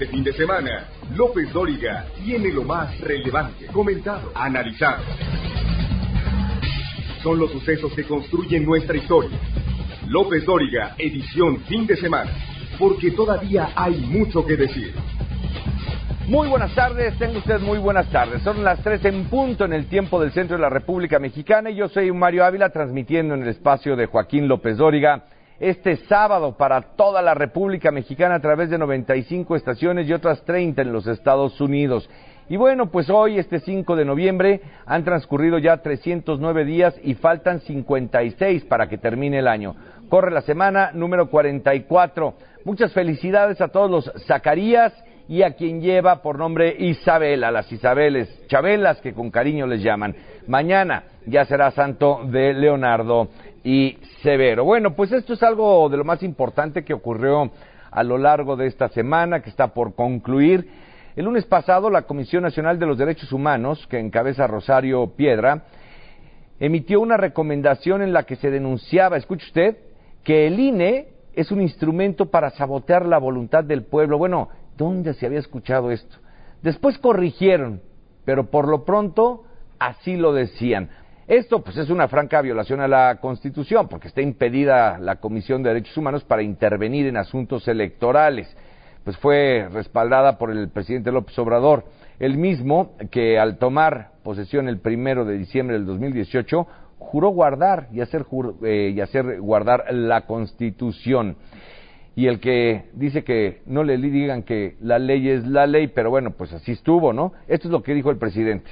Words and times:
Este 0.00 0.12
fin 0.12 0.24
de 0.24 0.32
semana, 0.32 0.88
López 1.14 1.52
Dóriga 1.52 2.06
tiene 2.24 2.50
lo 2.50 2.64
más 2.64 2.98
relevante, 3.00 3.66
comentado, 3.66 4.32
analizado. 4.34 5.02
Son 7.22 7.38
los 7.38 7.50
sucesos 7.52 7.92
que 7.92 8.04
construyen 8.04 8.64
nuestra 8.64 8.96
historia. 8.96 9.38
López 10.08 10.46
Dóriga, 10.46 10.94
edición 10.96 11.58
fin 11.64 11.86
de 11.86 11.98
semana, 11.98 12.30
porque 12.78 13.10
todavía 13.10 13.72
hay 13.76 13.98
mucho 13.98 14.46
que 14.46 14.56
decir. 14.56 14.94
Muy 16.28 16.48
buenas 16.48 16.74
tardes, 16.74 17.18
tengo 17.18 17.36
usted 17.36 17.60
muy 17.60 17.76
buenas 17.76 18.10
tardes. 18.10 18.40
Son 18.40 18.64
las 18.64 18.82
3 18.82 19.04
en 19.04 19.24
punto 19.24 19.66
en 19.66 19.74
el 19.74 19.84
tiempo 19.84 20.18
del 20.18 20.32
centro 20.32 20.56
de 20.56 20.62
la 20.62 20.70
República 20.70 21.18
Mexicana 21.18 21.68
y 21.68 21.74
yo 21.74 21.90
soy 21.90 22.10
Mario 22.10 22.46
Ávila 22.46 22.70
transmitiendo 22.70 23.34
en 23.34 23.42
el 23.42 23.48
espacio 23.48 23.96
de 23.96 24.06
Joaquín 24.06 24.48
López 24.48 24.78
Dóriga 24.78 25.26
este 25.60 25.96
sábado 26.08 26.56
para 26.56 26.80
toda 26.80 27.20
la 27.20 27.34
República 27.34 27.90
Mexicana 27.90 28.36
a 28.36 28.40
través 28.40 28.70
de 28.70 28.78
95 28.78 29.54
estaciones 29.54 30.08
y 30.08 30.12
otras 30.14 30.42
30 30.44 30.80
en 30.82 30.92
los 30.92 31.06
Estados 31.06 31.60
Unidos. 31.60 32.08
Y 32.48 32.56
bueno, 32.56 32.90
pues 32.90 33.08
hoy, 33.10 33.38
este 33.38 33.60
5 33.60 33.94
de 33.94 34.04
noviembre, 34.04 34.60
han 34.84 35.04
transcurrido 35.04 35.58
ya 35.58 35.76
309 35.76 36.64
días 36.64 36.98
y 37.04 37.14
faltan 37.14 37.60
56 37.60 38.64
para 38.64 38.88
que 38.88 38.98
termine 38.98 39.38
el 39.38 39.46
año. 39.46 39.76
Corre 40.08 40.32
la 40.32 40.40
semana 40.40 40.90
número 40.92 41.30
44. 41.30 42.34
Muchas 42.64 42.92
felicidades 42.92 43.60
a 43.60 43.68
todos 43.68 43.88
los 43.88 44.12
Zacarías 44.26 44.92
y 45.28 45.44
a 45.44 45.52
quien 45.52 45.80
lleva 45.80 46.22
por 46.22 46.40
nombre 46.40 46.74
Isabela, 46.76 47.52
las 47.52 47.70
Isabeles, 47.70 48.48
Chabelas 48.48 49.00
que 49.00 49.12
con 49.12 49.30
cariño 49.30 49.64
les 49.68 49.80
llaman. 49.80 50.16
Mañana 50.48 51.04
ya 51.26 51.44
será 51.44 51.70
santo 51.70 52.22
de 52.24 52.52
Leonardo 52.52 53.28
y 53.64 53.98
Severo. 54.22 54.64
Bueno, 54.64 54.94
pues 54.94 55.12
esto 55.12 55.34
es 55.34 55.42
algo 55.42 55.88
de 55.88 55.96
lo 55.96 56.04
más 56.04 56.22
importante 56.22 56.84
que 56.84 56.94
ocurrió 56.94 57.50
a 57.90 58.02
lo 58.02 58.18
largo 58.18 58.56
de 58.56 58.66
esta 58.66 58.88
semana, 58.88 59.42
que 59.42 59.50
está 59.50 59.68
por 59.74 59.94
concluir. 59.94 60.68
El 61.16 61.24
lunes 61.24 61.44
pasado, 61.44 61.90
la 61.90 62.02
Comisión 62.02 62.42
Nacional 62.42 62.78
de 62.78 62.86
los 62.86 62.98
Derechos 62.98 63.32
Humanos, 63.32 63.86
que 63.88 63.98
encabeza 63.98 64.46
Rosario 64.46 65.06
Piedra, 65.16 65.64
emitió 66.58 67.00
una 67.00 67.16
recomendación 67.16 68.02
en 68.02 68.12
la 68.12 68.22
que 68.24 68.36
se 68.36 68.50
denunciaba, 68.50 69.16
escuche 69.16 69.46
usted, 69.46 69.78
que 70.22 70.46
el 70.46 70.60
INE 70.60 71.08
es 71.34 71.50
un 71.50 71.60
instrumento 71.60 72.26
para 72.26 72.50
sabotear 72.50 73.06
la 73.06 73.18
voluntad 73.18 73.64
del 73.64 73.84
pueblo. 73.84 74.18
Bueno, 74.18 74.50
¿dónde 74.76 75.14
se 75.14 75.26
había 75.26 75.38
escuchado 75.38 75.90
esto? 75.90 76.16
Después 76.62 76.98
corrigieron, 76.98 77.80
pero 78.24 78.50
por 78.50 78.68
lo 78.68 78.84
pronto 78.84 79.44
así 79.78 80.16
lo 80.16 80.32
decían. 80.32 80.90
Esto 81.30 81.62
pues 81.62 81.76
es 81.76 81.90
una 81.90 82.08
franca 82.08 82.42
violación 82.42 82.80
a 82.80 82.88
la 82.88 83.18
Constitución 83.20 83.86
porque 83.86 84.08
está 84.08 84.20
impedida 84.20 84.98
la 84.98 85.20
Comisión 85.20 85.62
de 85.62 85.68
Derechos 85.68 85.96
Humanos 85.96 86.24
para 86.24 86.42
intervenir 86.42 87.06
en 87.06 87.16
asuntos 87.16 87.68
electorales. 87.68 88.52
Pues 89.04 89.16
fue 89.18 89.68
respaldada 89.72 90.38
por 90.38 90.50
el 90.50 90.70
presidente 90.70 91.12
López 91.12 91.38
Obrador, 91.38 91.84
el 92.18 92.36
mismo 92.36 92.96
que 93.12 93.38
al 93.38 93.58
tomar 93.58 94.10
posesión 94.24 94.68
el 94.68 94.80
primero 94.80 95.24
de 95.24 95.38
diciembre 95.38 95.76
del 95.76 95.86
2018 95.86 96.66
juró 96.98 97.28
guardar 97.28 97.86
y 97.92 98.00
hacer, 98.00 98.26
eh, 98.64 98.92
y 98.92 99.00
hacer 99.00 99.40
guardar 99.40 99.84
la 99.94 100.26
Constitución. 100.26 101.36
Y 102.16 102.26
el 102.26 102.40
que 102.40 102.86
dice 102.94 103.22
que 103.22 103.62
no 103.66 103.84
le 103.84 103.98
digan 103.98 104.42
que 104.42 104.74
la 104.80 104.98
ley 104.98 105.28
es 105.28 105.46
la 105.46 105.68
ley, 105.68 105.86
pero 105.86 106.10
bueno, 106.10 106.32
pues 106.32 106.52
así 106.52 106.72
estuvo, 106.72 107.12
¿no? 107.12 107.34
Esto 107.46 107.68
es 107.68 107.72
lo 107.72 107.84
que 107.84 107.94
dijo 107.94 108.10
el 108.10 108.18
presidente. 108.18 108.68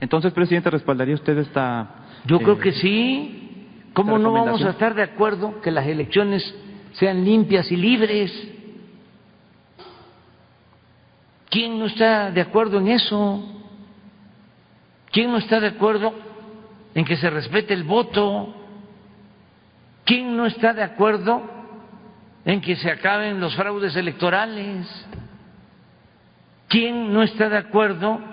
Entonces, 0.00 0.32
presidente, 0.32 0.70
¿respaldaría 0.70 1.14
usted 1.14 1.36
esta... 1.38 1.86
Yo 2.24 2.38
creo 2.38 2.58
que 2.58 2.72
sí. 2.72 3.66
¿Cómo 3.92 4.18
no 4.18 4.32
vamos 4.32 4.62
a 4.64 4.70
estar 4.70 4.94
de 4.94 5.02
acuerdo 5.02 5.60
que 5.60 5.70
las 5.70 5.86
elecciones 5.86 6.54
sean 6.92 7.24
limpias 7.24 7.70
y 7.70 7.76
libres? 7.76 8.32
¿Quién 11.50 11.78
no 11.78 11.86
está 11.86 12.30
de 12.30 12.40
acuerdo 12.40 12.78
en 12.78 12.88
eso? 12.88 13.44
¿Quién 15.10 15.32
no 15.32 15.38
está 15.38 15.60
de 15.60 15.68
acuerdo 15.68 16.14
en 16.94 17.04
que 17.04 17.16
se 17.16 17.28
respete 17.28 17.74
el 17.74 17.82
voto? 17.82 18.54
¿Quién 20.04 20.36
no 20.36 20.46
está 20.46 20.72
de 20.72 20.82
acuerdo 20.82 21.42
en 22.44 22.60
que 22.60 22.76
se 22.76 22.90
acaben 22.90 23.40
los 23.40 23.54
fraudes 23.54 23.96
electorales? 23.96 24.86
¿Quién 26.68 27.12
no 27.12 27.22
está 27.22 27.48
de 27.48 27.58
acuerdo 27.58 28.29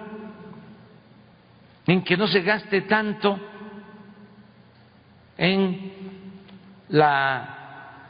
en 1.87 2.03
que 2.03 2.17
no 2.17 2.27
se 2.27 2.41
gaste 2.41 2.81
tanto 2.81 3.39
en 5.37 5.91
la 6.89 8.07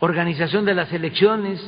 organización 0.00 0.64
de 0.64 0.74
las 0.74 0.92
elecciones. 0.92 1.60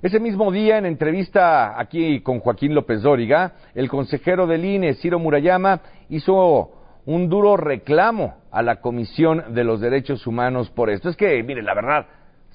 Ese 0.00 0.20
mismo 0.20 0.50
día, 0.50 0.78
en 0.78 0.86
entrevista 0.86 1.78
aquí 1.78 2.20
con 2.20 2.40
Joaquín 2.40 2.74
López 2.74 3.02
Dóriga, 3.02 3.54
el 3.74 3.88
consejero 3.88 4.46
del 4.46 4.64
INE, 4.64 4.94
Ciro 4.94 5.18
Murayama, 5.18 5.80
hizo 6.08 6.72
un 7.06 7.28
duro 7.28 7.56
reclamo 7.56 8.36
a 8.50 8.62
la 8.62 8.80
Comisión 8.80 9.54
de 9.54 9.64
los 9.64 9.80
Derechos 9.80 10.26
Humanos 10.26 10.70
por 10.70 10.90
esto. 10.90 11.08
Es 11.08 11.16
que, 11.16 11.42
mire, 11.42 11.62
la 11.62 11.74
verdad, 11.74 12.06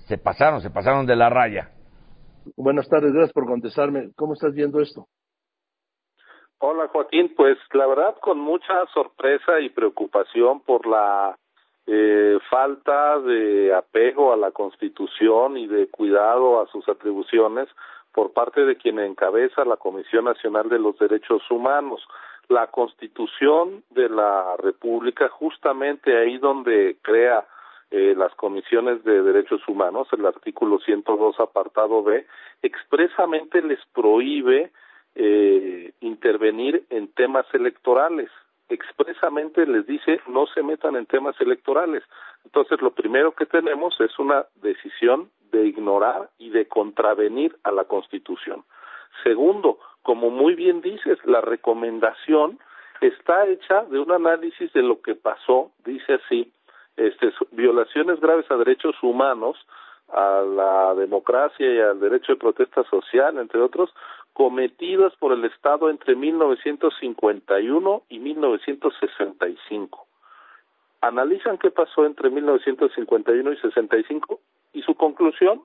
se 0.08 0.18
pasaron, 0.18 0.62
se 0.62 0.70
pasaron 0.70 1.06
de 1.06 1.16
la 1.16 1.30
raya. 1.30 1.72
Buenas 2.56 2.88
tardes, 2.88 3.14
gracias 3.14 3.34
por 3.34 3.46
contestarme. 3.46 4.10
¿Cómo 4.16 4.34
estás 4.34 4.54
viendo 4.54 4.80
esto? 4.82 5.08
Hola 6.62 6.90
Joaquín, 6.90 7.34
pues 7.38 7.58
la 7.72 7.88
verdad 7.88 8.18
con 8.20 8.38
mucha 8.38 8.86
sorpresa 8.88 9.62
y 9.62 9.70
preocupación 9.70 10.60
por 10.60 10.86
la 10.88 11.38
eh, 11.88 12.38
falta 12.50 13.18
de 13.20 13.74
apego 13.74 14.34
a 14.34 14.36
la 14.36 14.52
Constitución 14.52 15.56
y 15.56 15.68
de 15.68 15.88
cuidado 15.88 16.60
a 16.60 16.68
sus 16.68 16.90
atribuciones 16.90 17.70
por 18.12 18.34
parte 18.34 18.66
de 18.66 18.76
quien 18.76 19.00
encabeza 19.00 19.64
la 19.64 19.78
Comisión 19.78 20.26
Nacional 20.26 20.68
de 20.68 20.80
los 20.80 21.00
Derechos 21.00 21.50
Humanos. 21.50 22.06
La 22.50 22.68
Constitución 22.68 23.86
de 23.92 24.10
la 24.10 24.58
República, 24.58 25.30
justamente 25.30 26.18
ahí 26.18 26.40
donde 26.40 26.98
crea 27.02 27.48
eh, 27.90 28.14
las 28.18 28.36
comisiones 28.36 29.02
de 29.06 29.24
derechos 29.24 29.66
humanos, 29.70 30.10
el 30.12 30.26
artículo 30.26 30.80
102 30.80 31.40
apartado 31.40 32.04
B, 32.04 32.28
expresamente 32.62 33.62
les 33.62 33.80
prohíbe 33.94 34.74
eh, 35.22 35.92
intervenir 36.00 36.86
en 36.90 37.10
temas 37.10 37.46
electorales. 37.54 38.32
Expresamente 38.70 39.66
les 39.66 39.86
dice 39.86 40.22
no 40.28 40.48
se 40.48 40.64
metan 40.64 40.96
en 40.96 41.06
temas 41.08 41.36
electorales. 41.42 42.04
Entonces 42.46 42.82
lo 42.82 42.92
primero 42.92 43.34
que 43.34 43.46
tenemos 43.46 44.00
es 44.00 44.18
una 44.18 44.46
decisión 44.62 45.30
de 45.52 45.68
ignorar 45.68 46.30
y 46.38 46.52
de 46.52 46.70
contravenir 46.70 47.54
a 47.64 47.72
la 47.72 47.84
Constitución. 47.84 48.64
Segundo, 49.24 49.80
como 50.04 50.30
muy 50.30 50.56
bien 50.56 50.80
dices, 50.80 51.18
la 51.26 51.42
recomendación 51.42 52.58
está 53.02 53.46
hecha 53.46 53.84
de 53.92 54.00
un 54.00 54.14
análisis 54.14 54.72
de 54.72 54.84
lo 54.84 55.02
que 55.02 55.16
pasó, 55.16 55.72
dice 55.84 56.14
así, 56.14 56.54
este, 56.96 57.34
violaciones 57.52 58.22
graves 58.22 58.50
a 58.50 58.56
derechos 58.56 58.96
humanos, 59.02 59.58
a 60.14 60.42
la 60.42 60.96
democracia 60.96 61.72
y 61.72 61.80
al 61.80 62.00
derecho 62.00 62.34
de 62.34 62.40
protesta 62.40 62.84
social, 62.86 63.38
entre 63.38 63.62
otros, 63.62 63.94
cometidas 64.34 65.14
por 65.18 65.34
el 65.34 65.46
Estado 65.46 65.90
entre 65.90 66.16
1951 66.16 68.04
y 68.10 68.20
1965. 68.20 70.08
Analizan 71.02 71.58
qué 71.58 71.72
pasó 71.72 72.06
entre 72.06 72.30
1951 72.30 73.52
y 73.52 73.58
65 73.58 74.40
y 74.74 74.82
su 74.82 74.96
conclusión 74.96 75.62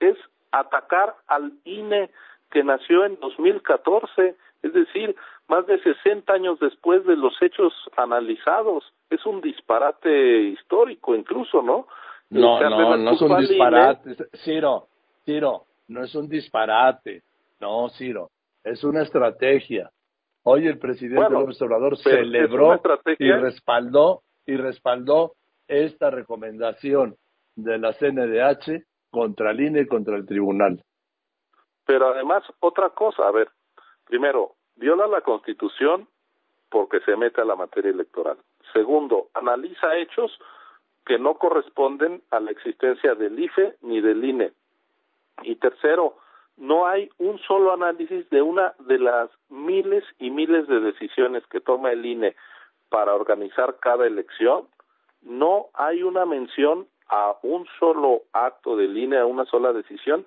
es 0.00 0.16
atacar 0.52 1.16
al 1.26 1.52
INE 1.64 2.10
que 2.50 2.62
nació 2.62 3.04
en 3.04 3.18
2014, 3.20 4.36
es 4.62 4.72
decir, 4.72 5.16
más 5.48 5.66
de 5.66 5.82
60 5.82 6.32
años 6.32 6.58
después 6.60 7.04
de 7.04 7.16
los 7.16 7.34
hechos 7.42 7.72
analizados. 7.96 8.84
Es 9.10 9.26
un 9.26 9.40
disparate 9.40 10.42
histórico 10.42 11.14
incluso, 11.14 11.62
¿no? 11.62 11.86
No, 12.30 12.60
no, 12.60 12.96
no 12.96 13.10
es 13.10 13.20
un 13.20 13.38
disparate. 13.38 14.16
Ciro, 14.44 14.86
Ciro, 15.24 15.64
no 15.88 16.04
es 16.04 16.14
un 16.14 16.28
disparate. 16.28 17.22
No, 17.64 17.88
Ciro, 17.88 18.28
es 18.62 18.84
una 18.84 19.00
estrategia. 19.00 19.90
Hoy 20.42 20.66
el 20.66 20.78
presidente 20.78 21.30
López 21.30 21.62
Obrador 21.62 21.96
celebró 21.96 22.78
y 23.18 23.32
respaldó 23.32 24.20
y 24.44 24.54
respaldó 24.56 25.32
esta 25.66 26.10
recomendación 26.10 27.16
de 27.56 27.78
la 27.78 27.94
CNDH 27.94 28.84
contra 29.10 29.52
el 29.52 29.62
INE 29.62 29.80
y 29.80 29.86
contra 29.86 30.14
el 30.14 30.26
tribunal. 30.26 30.84
Pero 31.86 32.08
además, 32.08 32.42
otra 32.60 32.90
cosa, 32.90 33.26
a 33.26 33.30
ver, 33.30 33.48
primero, 34.04 34.56
viola 34.76 35.06
la 35.06 35.22
Constitución 35.22 36.06
porque 36.68 37.00
se 37.00 37.16
mete 37.16 37.40
a 37.40 37.46
la 37.46 37.56
materia 37.56 37.92
electoral. 37.92 38.36
Segundo, 38.74 39.28
analiza 39.32 39.96
hechos 39.96 40.38
que 41.06 41.18
no 41.18 41.38
corresponden 41.38 42.22
a 42.30 42.40
la 42.40 42.50
existencia 42.50 43.14
del 43.14 43.38
IFE 43.38 43.76
ni 43.80 44.02
del 44.02 44.22
INE. 44.22 44.52
Y 45.44 45.56
tercero, 45.56 46.18
no 46.56 46.86
hay 46.86 47.10
un 47.18 47.38
solo 47.40 47.72
análisis 47.72 48.28
de 48.30 48.42
una 48.42 48.74
de 48.80 48.98
las 48.98 49.30
miles 49.48 50.04
y 50.18 50.30
miles 50.30 50.66
de 50.68 50.80
decisiones 50.80 51.44
que 51.46 51.60
toma 51.60 51.92
el 51.92 52.04
INE 52.06 52.36
para 52.88 53.14
organizar 53.14 53.78
cada 53.80 54.06
elección, 54.06 54.68
no 55.22 55.66
hay 55.74 56.02
una 56.02 56.26
mención 56.26 56.86
a 57.08 57.36
un 57.42 57.66
solo 57.78 58.22
acto 58.32 58.76
del 58.76 58.96
INE, 58.96 59.18
a 59.18 59.26
una 59.26 59.44
sola 59.46 59.72
decisión, 59.72 60.24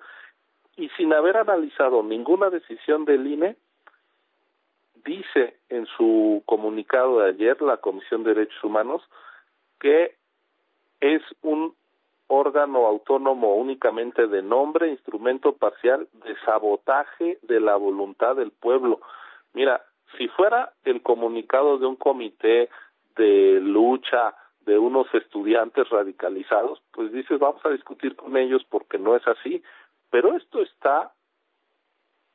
y 0.76 0.88
sin 0.90 1.12
haber 1.12 1.36
analizado 1.36 2.02
ninguna 2.02 2.50
decisión 2.50 3.04
del 3.04 3.26
INE, 3.26 3.56
dice 5.04 5.56
en 5.68 5.86
su 5.86 6.42
comunicado 6.46 7.20
de 7.20 7.30
ayer 7.30 7.60
la 7.62 7.78
Comisión 7.78 8.22
de 8.22 8.34
Derechos 8.34 8.62
Humanos 8.62 9.02
que 9.80 10.16
es 11.00 11.22
un 11.42 11.74
órgano 12.28 12.86
autónomo 12.86 13.54
únicamente 13.56 14.26
de 14.26 14.42
nombre, 14.42 14.88
instrumento 14.88 15.52
parcial 15.56 16.08
de 16.24 16.36
sabotaje 16.44 17.38
de 17.42 17.60
la 17.60 17.76
voluntad 17.76 18.36
del 18.36 18.52
pueblo. 18.52 19.00
Mira, 19.54 19.82
si 20.16 20.28
fuera 20.28 20.72
el 20.84 21.02
comunicado 21.02 21.78
de 21.78 21.86
un 21.86 21.96
comité 21.96 22.68
de 23.16 23.60
lucha 23.60 24.34
de 24.60 24.78
unos 24.78 25.12
estudiantes 25.14 25.88
radicalizados, 25.88 26.82
pues 26.92 27.10
dices, 27.12 27.38
vamos 27.38 27.64
a 27.64 27.70
discutir 27.70 28.14
con 28.14 28.36
ellos 28.36 28.62
porque 28.68 28.98
no 28.98 29.16
es 29.16 29.26
así. 29.26 29.62
Pero 30.10 30.36
esto 30.36 30.62
está 30.62 31.12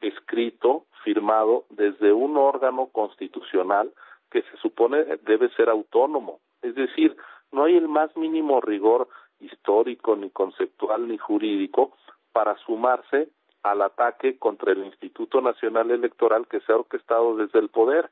escrito, 0.01 0.85
firmado 1.03 1.65
desde 1.69 2.11
un 2.11 2.37
órgano 2.37 2.87
constitucional 2.87 3.91
que 4.31 4.41
se 4.41 4.57
supone 4.57 5.03
debe 5.23 5.49
ser 5.49 5.69
autónomo. 5.69 6.39
Es 6.61 6.75
decir, 6.75 7.15
no 7.51 7.65
hay 7.65 7.77
el 7.77 7.87
más 7.87 8.15
mínimo 8.17 8.61
rigor 8.61 9.07
histórico, 9.43 10.15
ni 10.15 10.29
conceptual, 10.29 11.07
ni 11.07 11.17
jurídico 11.17 11.93
para 12.31 12.57
sumarse 12.65 13.29
al 13.63 13.81
ataque 13.81 14.37
contra 14.37 14.71
el 14.73 14.85
Instituto 14.85 15.41
Nacional 15.41 15.91
Electoral 15.91 16.47
que 16.47 16.59
se 16.61 16.71
ha 16.71 16.77
orquestado 16.77 17.37
desde 17.37 17.59
el 17.59 17.69
poder. 17.69 18.09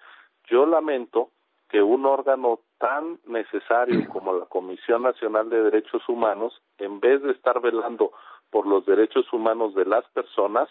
Yo 0.48 0.66
lamento 0.66 1.30
que 1.70 1.82
un 1.82 2.06
órgano 2.06 2.60
tan 2.78 3.20
necesario 3.26 4.08
como 4.14 4.34
la 4.34 4.46
Comisión 4.46 5.04
Nacional 5.04 5.50
de 5.50 5.64
Derechos 5.64 6.08
Humanos, 6.08 6.62
en 6.78 7.00
vez 7.00 7.22
de 7.22 7.32
estar 7.32 7.60
velando 7.62 8.12
por 8.50 8.68
los 8.68 8.86
derechos 8.86 9.32
humanos 9.34 9.74
de 9.76 9.86
las 9.86 10.06
personas, 10.10 10.70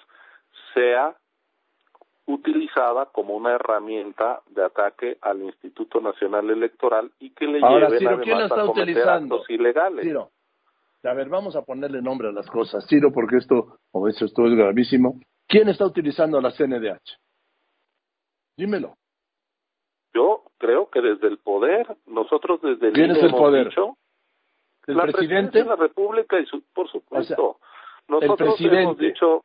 sea 0.74 1.16
utilizada 2.26 3.06
como 3.06 3.34
una 3.34 3.52
herramienta 3.52 4.40
de 4.50 4.64
ataque 4.64 5.18
al 5.22 5.42
Instituto 5.42 6.00
Nacional 6.00 6.48
Electoral 6.50 7.10
y 7.18 7.30
que 7.30 7.46
le 7.46 7.60
Ahora, 7.60 7.86
lleven 7.88 7.98
Ciro, 7.98 8.10
además 8.10 8.24
¿quién 8.24 8.38
lo 8.38 8.44
está 8.44 8.54
a 8.54 8.66
cometer 8.66 8.82
utilizando? 8.82 9.34
actos 9.36 9.50
ilegales. 9.50 10.04
Ciro, 10.04 10.30
a 11.02 11.14
ver, 11.14 11.28
vamos 11.28 11.56
a 11.56 11.62
ponerle 11.62 12.02
nombre 12.02 12.28
a 12.28 12.32
las 12.32 12.46
cosas. 12.48 12.86
Ciro, 12.88 13.10
porque 13.12 13.36
esto, 13.36 13.78
o 13.92 14.08
eso 14.08 14.24
esto 14.24 14.46
es 14.46 14.54
gravísimo. 14.54 15.20
¿Quién 15.46 15.68
está 15.68 15.86
utilizando 15.86 16.40
la 16.40 16.50
CNDH? 16.52 17.18
Dímelo. 18.56 18.94
Yo 20.12 20.42
creo 20.58 20.90
que 20.90 21.00
desde 21.00 21.28
el 21.28 21.38
poder, 21.38 21.96
nosotros 22.06 22.60
desde 22.60 22.88
el 22.88 22.92
¿Quién 22.92 23.10
es 23.12 23.22
el 23.22 23.30
poder? 23.30 23.68
dicho, 23.68 23.96
¿El 24.86 24.96
la 24.96 25.04
presidente? 25.04 25.58
de 25.60 25.64
la 25.64 25.76
República 25.76 26.38
y 26.38 26.46
su, 26.46 26.62
por 26.74 26.90
supuesto. 26.90 27.58
nosotros 28.08 28.60
hemos 28.60 28.98
dicho, 28.98 29.44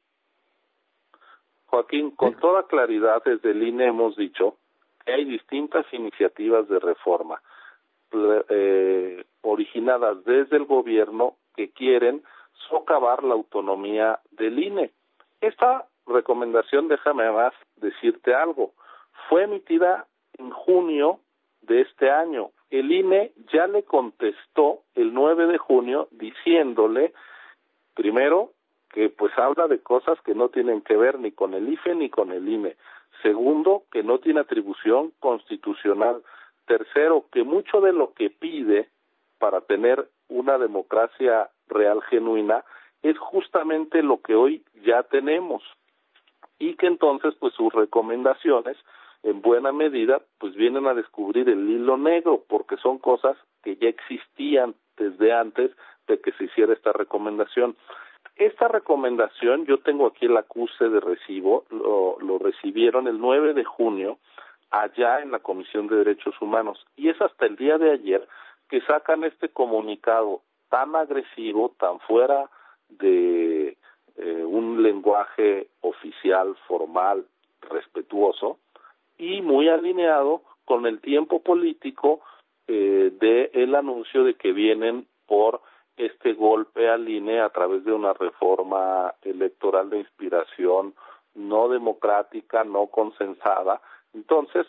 Joaquín, 1.67 2.11
con 2.11 2.35
toda 2.39 2.63
claridad 2.67 3.23
desde 3.23 3.51
el 3.51 3.63
INE 3.63 3.87
hemos 3.87 4.15
dicho 4.15 4.57
que 5.05 5.13
hay 5.13 5.25
distintas 5.25 5.85
iniciativas 5.93 6.67
de 6.67 6.79
reforma 6.79 7.41
eh, 8.49 9.23
originadas 9.41 10.23
desde 10.25 10.57
el 10.57 10.65
gobierno 10.65 11.35
que 11.55 11.69
quieren 11.71 12.23
socavar 12.69 13.23
la 13.23 13.33
autonomía 13.33 14.19
del 14.31 14.59
INE. 14.59 14.91
Esta 15.41 15.87
recomendación, 16.07 16.87
déjame 16.87 17.31
más 17.31 17.53
decirte 17.77 18.33
algo, 18.33 18.73
fue 19.29 19.43
emitida 19.43 20.05
en 20.37 20.51
junio 20.51 21.19
de 21.61 21.81
este 21.81 22.09
año. 22.09 22.51
El 22.69 22.91
INE 22.91 23.31
ya 23.51 23.67
le 23.67 23.83
contestó 23.83 24.81
el 24.95 25.13
9 25.13 25.47
de 25.47 25.57
junio 25.57 26.07
diciéndole, 26.11 27.13
primero, 27.93 28.51
que 28.89 29.09
pues 29.09 29.37
habla 29.37 29.67
de 29.67 29.79
cosas 29.79 30.19
que 30.21 30.35
no 30.35 30.49
tienen 30.49 30.81
que 30.81 30.95
ver 30.95 31.19
ni 31.19 31.31
con 31.31 31.53
el 31.53 31.67
IFE 31.69 31.95
ni 31.95 32.09
con 32.09 32.31
el 32.31 32.47
INE. 32.47 32.77
Segundo, 33.21 33.83
que 33.91 34.03
no 34.03 34.19
tiene 34.19 34.39
atribución 34.39 35.11
constitucional. 35.19 36.21
Tercero, 36.65 37.25
que 37.31 37.43
mucho 37.43 37.81
de 37.81 37.93
lo 37.93 38.13
que 38.13 38.29
pide 38.29 38.89
para 39.37 39.61
tener 39.61 40.07
una 40.29 40.57
democracia 40.57 41.49
real 41.67 42.01
genuina 42.03 42.63
es 43.01 43.17
justamente 43.17 44.01
lo 44.01 44.21
que 44.21 44.35
hoy 44.35 44.63
ya 44.83 45.03
tenemos 45.03 45.63
y 46.59 46.75
que 46.75 46.87
entonces 46.87 47.33
pues 47.39 47.53
sus 47.53 47.71
recomendaciones 47.73 48.77
en 49.23 49.41
buena 49.41 49.71
medida 49.71 50.21
pues 50.39 50.55
vienen 50.55 50.87
a 50.87 50.93
descubrir 50.93 51.49
el 51.49 51.69
hilo 51.69 51.97
negro 51.97 52.43
porque 52.47 52.77
son 52.77 52.99
cosas 52.99 53.37
que 53.63 53.75
ya 53.75 53.89
existían 53.89 54.75
desde 54.97 55.33
antes 55.33 55.71
de 56.07 56.19
que 56.21 56.31
se 56.33 56.45
hiciera 56.45 56.73
esta 56.73 56.93
recomendación. 56.93 57.75
Esta 58.35 58.67
recomendación, 58.67 59.65
yo 59.65 59.79
tengo 59.79 60.07
aquí 60.07 60.25
el 60.25 60.37
acuse 60.37 60.89
de 60.89 60.99
recibo, 60.99 61.65
lo, 61.69 62.17
lo 62.19 62.37
recibieron 62.37 63.07
el 63.07 63.19
9 63.19 63.53
de 63.53 63.63
junio 63.63 64.19
allá 64.71 65.21
en 65.21 65.31
la 65.31 65.39
Comisión 65.39 65.87
de 65.87 65.97
Derechos 65.97 66.35
Humanos 66.41 66.85
y 66.95 67.09
es 67.09 67.21
hasta 67.21 67.45
el 67.45 67.55
día 67.55 67.77
de 67.77 67.91
ayer 67.91 68.27
que 68.69 68.81
sacan 68.81 69.23
este 69.23 69.49
comunicado 69.49 70.41
tan 70.69 70.95
agresivo, 70.95 71.73
tan 71.77 71.99
fuera 72.01 72.49
de 72.89 73.77
eh, 74.17 74.43
un 74.45 74.81
lenguaje 74.81 75.67
oficial, 75.81 76.55
formal, 76.67 77.25
respetuoso 77.61 78.59
y 79.17 79.41
muy 79.41 79.69
alineado 79.69 80.41
con 80.65 80.85
el 80.85 80.99
tiempo 80.99 81.41
político 81.41 82.21
eh, 82.67 83.11
de 83.19 83.51
el 83.53 83.75
anuncio 83.75 84.23
de 84.23 84.35
que 84.35 84.51
vienen 84.51 85.07
por 85.27 85.61
este 85.97 86.33
golpe 86.33 86.89
al 86.89 87.07
INE 87.07 87.39
a 87.39 87.49
través 87.49 87.85
de 87.85 87.93
una 87.93 88.13
reforma 88.13 89.13
electoral 89.21 89.89
de 89.89 89.99
inspiración 89.99 90.93
no 91.35 91.69
democrática, 91.69 92.63
no 92.63 92.87
consensada. 92.87 93.81
Entonces, 94.13 94.65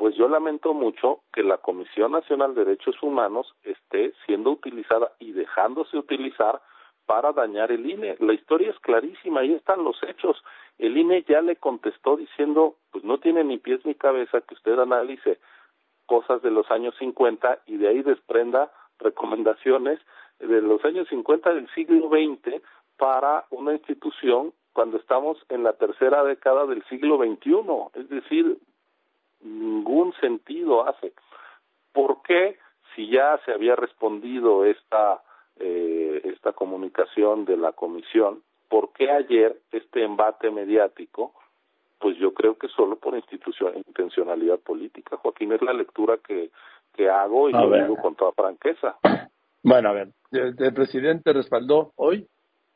pues 0.00 0.16
yo 0.16 0.30
lamento 0.30 0.72
mucho 0.72 1.20
que 1.30 1.42
la 1.42 1.58
Comisión 1.58 2.12
Nacional 2.12 2.54
de 2.54 2.64
Derechos 2.64 2.96
Humanos 3.02 3.54
esté 3.64 4.14
siendo 4.24 4.50
utilizada 4.50 5.12
y 5.18 5.32
dejándose 5.32 5.98
utilizar 5.98 6.62
para 7.04 7.32
dañar 7.32 7.70
el 7.70 7.84
INE. 7.84 8.16
La 8.18 8.32
historia 8.32 8.70
es 8.70 8.78
clarísima, 8.78 9.40
ahí 9.40 9.52
están 9.52 9.84
los 9.84 10.02
hechos. 10.02 10.42
El 10.78 10.96
INE 10.96 11.22
ya 11.28 11.42
le 11.42 11.56
contestó 11.56 12.16
diciendo, 12.16 12.76
pues 12.90 13.04
no 13.04 13.18
tiene 13.18 13.44
ni 13.44 13.58
pies 13.58 13.84
ni 13.84 13.94
cabeza 13.94 14.40
que 14.40 14.54
usted 14.54 14.78
analice 14.78 15.38
cosas 16.06 16.40
de 16.40 16.50
los 16.50 16.70
años 16.70 16.94
50 16.98 17.58
y 17.66 17.76
de 17.76 17.88
ahí 17.88 18.02
desprenda 18.02 18.72
recomendaciones 19.00 20.00
de 20.38 20.62
los 20.62 20.82
años 20.86 21.08
50 21.08 21.52
del 21.52 21.68
siglo 21.74 22.08
XX 22.08 22.62
para 22.96 23.44
una 23.50 23.74
institución 23.74 24.54
cuando 24.72 24.96
estamos 24.96 25.36
en 25.50 25.62
la 25.62 25.74
tercera 25.74 26.24
década 26.24 26.64
del 26.64 26.82
siglo 26.84 27.18
XXI. 27.18 28.00
Es 28.00 28.08
decir, 28.08 28.56
ningún 29.42 30.12
sentido 30.20 30.86
hace. 30.88 31.12
¿Por 31.92 32.22
qué, 32.22 32.58
si 32.94 33.08
ya 33.08 33.38
se 33.44 33.52
había 33.52 33.76
respondido 33.76 34.64
esta, 34.64 35.22
eh, 35.58 36.20
esta 36.24 36.52
comunicación 36.52 37.44
de 37.44 37.56
la 37.56 37.72
comisión, 37.72 38.42
por 38.68 38.92
qué 38.92 39.10
ayer 39.10 39.56
este 39.72 40.04
embate 40.04 40.50
mediático? 40.50 41.32
Pues 41.98 42.16
yo 42.16 42.32
creo 42.32 42.56
que 42.56 42.68
solo 42.68 42.96
por 42.96 43.14
institución, 43.14 43.74
intencionalidad 43.76 44.58
política, 44.60 45.16
Joaquín, 45.18 45.52
es 45.52 45.60
la 45.60 45.72
lectura 45.74 46.18
que, 46.26 46.50
que 46.94 47.10
hago 47.10 47.50
y 47.50 47.54
A 47.54 47.60
lo 47.60 47.70
ver. 47.70 47.82
digo 47.82 47.96
con 48.00 48.14
toda 48.14 48.32
franqueza. 48.32 48.96
Bueno, 49.62 49.90
a 49.90 49.92
ver, 49.92 50.08
el, 50.30 50.54
el 50.58 50.74
presidente 50.74 51.32
respaldó 51.32 51.92
hoy 51.96 52.26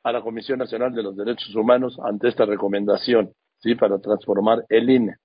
a 0.02 0.12
la 0.12 0.21
Comisión 0.21 0.59
Nacional 0.59 0.92
de 0.92 1.02
los 1.02 1.16
Derechos 1.16 1.54
Humanos 1.54 1.99
ante 2.04 2.28
esta 2.28 2.44
recomendación, 2.44 3.33
¿sí? 3.61 3.75
Para 3.75 3.99
transformar 3.99 4.64
el 4.68 4.90
INE. 4.90 5.16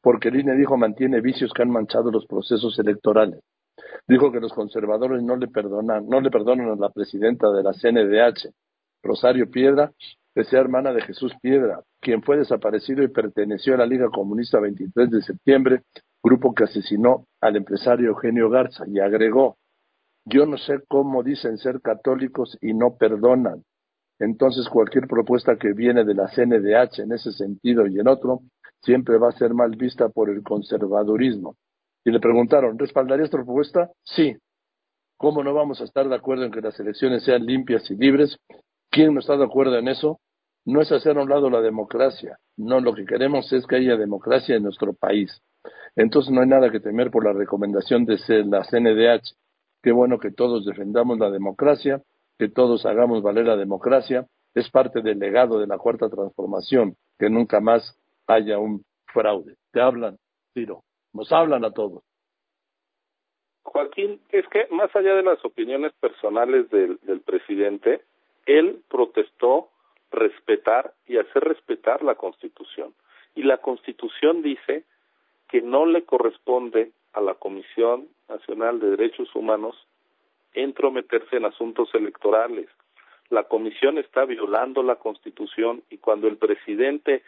Porque 0.00 0.28
el 0.28 0.40
INE 0.40 0.54
dijo 0.54 0.76
mantiene 0.76 1.20
vicios 1.20 1.52
que 1.52 1.62
han 1.62 1.70
manchado 1.70 2.10
los 2.10 2.26
procesos 2.26 2.78
electorales. 2.78 3.40
Dijo 4.06 4.32
que 4.32 4.40
los 4.40 4.52
conservadores 4.52 5.22
no 5.22 5.36
le 5.36 5.48
perdonan, 5.48 6.08
no 6.08 6.20
le 6.20 6.30
perdonan 6.30 6.70
a 6.70 6.76
la 6.76 6.90
presidenta 6.90 7.50
de 7.50 7.62
la 7.62 7.72
CNDH, 7.72 8.50
Rosario 9.02 9.50
Piedra, 9.50 9.92
que 10.34 10.44
sea 10.44 10.60
hermana 10.60 10.92
de 10.92 11.02
Jesús 11.02 11.32
Piedra, 11.40 11.82
quien 12.00 12.22
fue 12.22 12.36
desaparecido 12.36 13.02
y 13.02 13.08
perteneció 13.08 13.74
a 13.74 13.78
la 13.78 13.86
Liga 13.86 14.08
Comunista 14.08 14.60
23 14.60 15.10
de 15.10 15.22
septiembre, 15.22 15.82
grupo 16.22 16.54
que 16.54 16.64
asesinó 16.64 17.24
al 17.40 17.56
empresario 17.56 18.08
Eugenio 18.08 18.48
Garza, 18.50 18.84
y 18.86 19.00
agregó, 19.00 19.56
yo 20.24 20.46
no 20.46 20.58
sé 20.58 20.80
cómo 20.88 21.22
dicen 21.22 21.58
ser 21.58 21.80
católicos 21.80 22.56
y 22.60 22.74
no 22.74 22.96
perdonan. 22.96 23.64
Entonces 24.18 24.68
cualquier 24.68 25.06
propuesta 25.06 25.56
que 25.56 25.72
viene 25.72 26.04
de 26.04 26.14
la 26.14 26.28
CNDH 26.28 27.00
en 27.00 27.12
ese 27.12 27.32
sentido 27.32 27.86
y 27.86 27.98
en 27.98 28.08
otro, 28.08 28.40
siempre 28.82 29.18
va 29.18 29.28
a 29.28 29.32
ser 29.32 29.54
mal 29.54 29.76
vista 29.76 30.08
por 30.08 30.30
el 30.30 30.42
conservadurismo. 30.42 31.56
Y 32.04 32.10
le 32.10 32.20
preguntaron, 32.20 32.78
¿respaldaría 32.78 33.24
esta 33.24 33.38
propuesta? 33.38 33.90
Sí. 34.02 34.36
¿Cómo 35.16 35.42
no 35.42 35.52
vamos 35.52 35.80
a 35.80 35.84
estar 35.84 36.08
de 36.08 36.14
acuerdo 36.14 36.44
en 36.44 36.52
que 36.52 36.60
las 36.60 36.78
elecciones 36.78 37.24
sean 37.24 37.44
limpias 37.44 37.90
y 37.90 37.96
libres? 37.96 38.36
¿Quién 38.90 39.14
no 39.14 39.20
está 39.20 39.36
de 39.36 39.44
acuerdo 39.44 39.76
en 39.78 39.88
eso? 39.88 40.20
No 40.64 40.80
es 40.80 40.92
hacer 40.92 41.18
a 41.18 41.22
un 41.22 41.28
lado 41.28 41.50
la 41.50 41.60
democracia. 41.60 42.38
No, 42.56 42.80
lo 42.80 42.94
que 42.94 43.04
queremos 43.04 43.52
es 43.52 43.66
que 43.66 43.76
haya 43.76 43.96
democracia 43.96 44.56
en 44.56 44.62
nuestro 44.62 44.92
país. 44.92 45.42
Entonces 45.96 46.32
no 46.32 46.40
hay 46.40 46.48
nada 46.48 46.70
que 46.70 46.80
temer 46.80 47.10
por 47.10 47.24
la 47.24 47.32
recomendación 47.32 48.04
de 48.04 48.18
la 48.44 48.62
CNDH. 48.64 49.34
Qué 49.82 49.92
bueno 49.92 50.18
que 50.18 50.30
todos 50.30 50.64
defendamos 50.64 51.18
la 51.18 51.30
democracia 51.30 52.02
que 52.38 52.48
todos 52.48 52.86
hagamos 52.86 53.22
valer 53.22 53.46
la 53.46 53.56
democracia, 53.56 54.26
es 54.54 54.70
parte 54.70 55.02
del 55.02 55.18
legado 55.18 55.58
de 55.58 55.66
la 55.66 55.76
cuarta 55.76 56.08
transformación, 56.08 56.96
que 57.18 57.28
nunca 57.28 57.60
más 57.60 57.96
haya 58.28 58.58
un 58.58 58.84
fraude. 59.06 59.56
Te 59.72 59.80
hablan, 59.80 60.16
Ciro, 60.54 60.82
nos 61.12 61.32
hablan 61.32 61.64
a 61.64 61.72
todos. 61.72 62.02
Joaquín, 63.62 64.20
es 64.30 64.46
que 64.48 64.66
más 64.70 64.94
allá 64.94 65.14
de 65.14 65.22
las 65.22 65.44
opiniones 65.44 65.92
personales 66.00 66.70
del, 66.70 66.98
del 67.02 67.20
presidente, 67.20 68.02
él 68.46 68.82
protestó 68.88 69.70
respetar 70.10 70.94
y 71.06 71.18
hacer 71.18 71.44
respetar 71.44 72.02
la 72.02 72.14
Constitución. 72.14 72.94
Y 73.34 73.42
la 73.42 73.58
Constitución 73.58 74.42
dice 74.42 74.84
que 75.48 75.60
no 75.60 75.86
le 75.86 76.04
corresponde 76.04 76.92
a 77.12 77.20
la 77.20 77.34
Comisión 77.34 78.08
Nacional 78.28 78.80
de 78.80 78.90
Derechos 78.90 79.34
Humanos 79.34 79.86
entrometerse 80.54 81.36
en 81.36 81.44
asuntos 81.44 81.88
electorales. 81.94 82.68
La 83.28 83.44
Comisión 83.44 83.98
está 83.98 84.24
violando 84.24 84.82
la 84.82 84.96
Constitución 84.96 85.82
y 85.90 85.98
cuando 85.98 86.28
el 86.28 86.38
presidente 86.38 87.22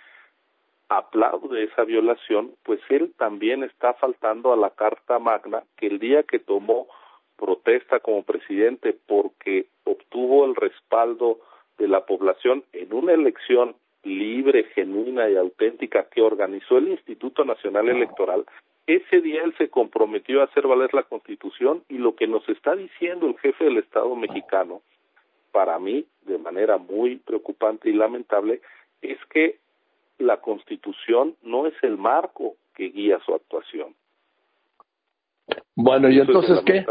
aplaude 0.91 1.63
esa 1.63 1.85
violación, 1.85 2.51
pues 2.65 2.81
él 2.89 3.15
también 3.17 3.63
está 3.63 3.95
faltando 3.95 4.53
a 4.53 4.57
la 4.57 4.71
Carta 4.71 5.21
Magna 5.21 5.63
que 5.77 5.87
el 5.87 6.01
día 6.01 6.25
que 6.25 6.41
tomó 6.41 6.89
protesta 7.37 8.01
como 8.01 8.25
presidente 8.25 8.99
porque 9.07 9.67
obtuvo 9.85 10.45
el 10.45 10.57
respaldo 10.57 11.39
de 11.79 11.87
la 11.87 12.05
población 12.05 12.65
en 12.73 12.93
una 12.93 13.13
elección 13.13 13.77
libre, 14.03 14.65
genuina 14.75 15.31
y 15.31 15.37
auténtica 15.37 16.09
que 16.11 16.23
organizó 16.23 16.79
el 16.79 16.89
Instituto 16.89 17.45
Nacional 17.45 17.89
Electoral, 17.89 18.45
ese 18.89 19.21
día 19.21 19.45
él 19.45 19.55
se 19.59 19.71
comprometió 19.71 20.41
a 20.41 20.47
hacer 20.47 20.67
valer 20.67 20.93
la 20.93 21.05
Constitución 21.05 21.85
y 21.89 21.99
lo 21.99 22.17
que 22.17 22.27
nos 22.27 22.47
está 22.49 22.75
diciendo 22.75 23.29
el 23.29 23.39
jefe 23.39 23.65
del 23.65 23.79
Estado 23.79 24.13
mexicano, 24.17 24.83
para 25.53 25.79
mí, 25.79 26.05
de 26.23 26.39
manera 26.39 26.79
muy 26.79 27.17
preocupante 27.17 27.91
y 27.91 27.93
lamentable, 27.93 28.61
es 29.03 29.19
que 29.27 29.60
la 30.21 30.41
Constitución 30.41 31.37
no 31.43 31.67
es 31.67 31.75
el 31.83 31.97
marco 31.97 32.57
que 32.75 32.91
guía 32.91 33.19
su 33.25 33.35
actuación. 33.35 33.95
Bueno, 35.75 36.09
¿y 36.09 36.21
entonces 36.21 36.61
qué? 36.65 36.87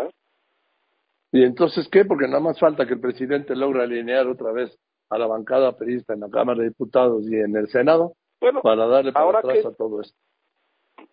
¿Y 1.31 1.43
entonces 1.43 1.87
qué? 1.89 2.05
Porque 2.05 2.27
nada 2.27 2.39
más 2.39 2.59
falta 2.59 2.87
que 2.87 2.93
el 2.93 3.01
presidente 3.01 3.55
logre 3.55 3.83
alinear 3.83 4.27
otra 4.27 4.51
vez 4.51 4.77
a 5.09 5.17
la 5.17 5.27
bancada 5.27 5.77
periodista 5.77 6.13
en 6.13 6.21
la 6.21 6.29
Cámara 6.29 6.59
de 6.59 6.69
Diputados 6.69 7.23
y 7.29 7.35
en 7.35 7.55
el 7.55 7.67
Senado 7.69 8.13
bueno, 8.39 8.61
para 8.61 8.87
darle 8.87 9.11
para 9.11 9.25
ahora 9.25 9.39
atrás 9.39 9.65
a 9.65 9.73
todo 9.75 10.01
esto. 10.01 10.17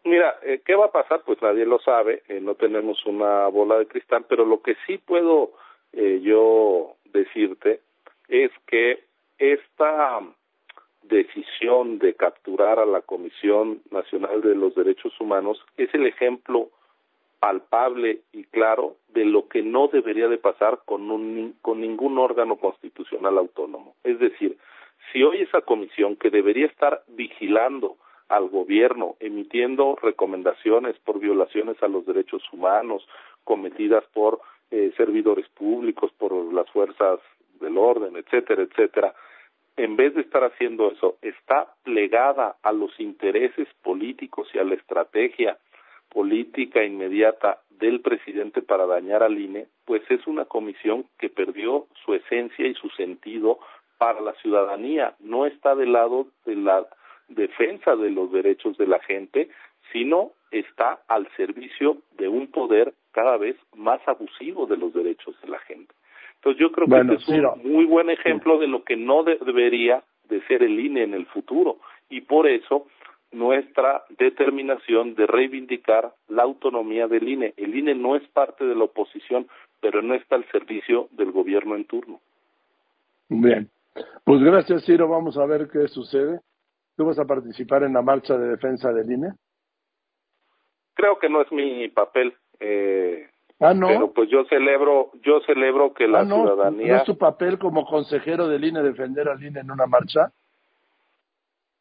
Mira, 0.05 0.39
eh, 0.43 0.63
¿qué 0.65 0.75
va 0.75 0.87
a 0.87 0.93
pasar? 0.93 1.23
Pues 1.25 1.41
nadie 1.43 1.67
lo 1.67 1.79
sabe, 1.81 2.23
eh, 2.29 2.41
no 2.41 2.55
tenemos 2.55 3.05
una 3.07 3.49
bola 3.49 3.79
de 3.79 3.87
cristal, 3.87 4.25
pero 4.29 4.45
lo 4.45 4.63
que 4.63 4.77
sí 4.87 4.99
puedo 4.99 5.53
eh, 5.93 6.21
yo 6.23 6.97
decirte 7.13 7.81
es 8.29 8.51
que 8.67 9.05
esta 9.39 10.21
decisión 11.09 11.99
de 11.99 12.15
capturar 12.15 12.79
a 12.79 12.87
la 12.87 13.01
Comisión 13.03 13.81
Nacional 13.91 14.41
de 14.43 14.55
los 14.55 14.75
Derechos 14.75 15.13
Humanos 15.21 15.65
es 15.77 15.93
el 15.95 16.07
ejemplo 16.07 16.71
palpable 17.39 18.21
y 18.33 18.45
claro 18.45 18.97
de 19.09 19.25
lo 19.25 19.49
que 19.49 19.63
no 19.63 19.89
debería 19.89 20.29
de 20.29 20.39
pasar 20.39 20.81
con, 20.85 21.11
un, 21.11 21.55
con 21.63 21.81
ningún 21.81 22.19
órgano 22.19 22.57
constitucional 22.57 23.39
autónomo. 23.39 23.95
Es 24.05 24.19
decir, 24.19 24.57
si 25.13 25.23
hoy 25.23 25.43
esa 25.43 25.61
comisión 25.61 26.17
que 26.17 26.31
debería 26.31 26.67
estar 26.67 27.03
vigilando 27.09 27.97
al 28.29 28.49
gobierno, 28.49 29.17
emitiendo 29.21 29.97
recomendaciones 30.03 30.99
por 31.05 31.21
violaciones 31.21 31.81
a 31.83 31.89
los 31.89 32.05
derechos 32.07 32.43
humanos 32.53 33.07
cometidas 33.45 34.05
por 34.13 34.41
eh, 34.71 34.93
servidores 34.97 35.49
públicos, 35.51 36.11
por 36.19 36.33
las 36.53 36.69
fuerzas 36.71 37.21
del 37.61 37.79
orden, 37.79 38.17
etcétera, 38.17 38.63
etcétera, 38.63 39.15
en 39.77 39.97
vez 39.97 40.15
de 40.15 40.23
estar 40.23 40.43
haciendo 40.45 40.91
eso, 40.91 41.19
está 41.23 41.75
plegada 41.83 42.57
a 42.63 42.73
los 42.73 42.99
intereses 42.99 43.69
políticos 43.83 44.49
y 44.55 44.59
a 44.59 44.65
la 44.65 44.75
estrategia 44.75 45.59
política 46.09 46.83
inmediata 46.83 47.61
del 47.71 48.01
presidente 48.01 48.63
para 48.63 48.87
dañar 48.87 49.23
al 49.23 49.39
INE, 49.39 49.67
pues 49.85 50.03
es 50.11 50.27
una 50.27 50.47
comisión 50.47 51.05
que 51.19 51.29
perdió 51.29 51.87
su 52.05 52.15
esencia 52.15 52.67
y 52.67 52.75
su 52.75 52.89
sentido 52.91 53.59
para 53.99 54.21
la 54.21 54.33
ciudadanía. 54.35 55.15
No 55.21 55.47
está 55.47 55.75
del 55.75 55.93
lado 55.93 56.29
de 56.47 56.57
la 56.57 56.87
defensa 57.29 57.97
de 57.97 58.11
los 58.11 58.33
derechos 58.33 58.79
de 58.79 58.87
la 58.87 59.01
gente, 59.01 59.51
sino 59.93 60.33
está 60.51 61.01
al 61.09 61.29
servicio 61.37 61.99
de 62.13 62.29
un 62.29 62.47
poder 62.51 62.95
cada 63.13 63.37
vez 63.37 63.57
más 63.75 64.01
abusivo 64.07 64.67
de 64.67 64.77
los 64.77 64.95
derechos 64.95 65.39
de 65.43 65.49
la 65.49 65.59
gente. 65.61 65.95
Entonces 66.47 66.61
yo 66.61 66.71
creo 66.71 66.87
que 66.87 67.13
este 67.13 67.15
es 67.15 67.29
un 67.29 67.73
muy 67.73 67.87
buen 67.87 68.09
ejemplo 68.09 68.57
de 68.59 68.69
lo 68.69 68.85
que 68.85 68.97
no 68.97 69.25
debería 69.25 70.05
de 70.29 70.41
ser 70.47 70.63
el 70.63 70.79
INE 70.79 71.03
en 71.03 71.13
el 71.13 71.27
futuro 71.27 71.79
y 72.09 72.21
por 72.21 72.47
eso 72.47 72.87
nuestra 73.33 74.05
determinación 74.11 75.17
de 75.17 75.27
reivindicar 75.27 76.13
la 76.29 76.45
autonomía 76.45 77.09
del 77.09 77.29
INE. 77.29 77.53
El 77.57 77.75
INE 77.75 77.97
no 77.97 78.15
es 78.15 78.23
parte 78.29 78.65
de 78.65 78.77
la 78.77 78.85
oposición, 78.85 79.49
pero 79.81 80.03
no 80.03 80.15
está 80.15 80.37
al 80.37 80.49
servicio 80.53 81.09
del 81.11 81.33
gobierno 81.33 81.75
en 81.75 81.85
turno. 81.85 82.21
Bien, 83.29 83.69
pues 84.23 84.41
gracias 84.41 84.85
Ciro, 84.87 85.09
vamos 85.09 85.37
a 85.39 85.47
ver 85.47 85.69
qué 85.73 85.89
sucede. 85.89 86.39
¿Tú 86.97 87.07
vas 87.07 87.19
a 87.19 87.25
participar 87.25 87.83
en 87.83 87.93
la 87.93 88.03
marcha 88.03 88.39
de 88.39 88.51
defensa 88.51 88.93
del 88.93 89.11
INE? 89.11 89.31
Creo 90.95 91.19
que 91.19 91.29
no 91.29 91.43
es 91.43 91.51
mi 91.51 91.89
papel. 91.89 92.35
Eh, 92.61 93.31
ah, 93.61 93.75
no. 93.75 93.89
Pero 93.89 94.13
pues 94.13 94.29
yo 94.31 94.45
celebro, 94.45 95.11
yo 95.23 95.41
celebro 95.41 95.95
que 95.95 96.07
la 96.09 96.21
ah, 96.21 96.25
no, 96.25 96.47
ciudadanía. 96.47 96.93
¿No 96.93 96.99
es 96.99 97.05
tu 97.05 97.17
papel 97.17 97.59
como 97.59 97.87
consejero 97.87 98.49
del 98.49 98.65
INE 98.65 98.83
defender 98.83 99.29
al 99.29 99.43
INE 99.43 99.61
en 99.61 99.71
una 99.71 99.87
marcha? 99.87 100.33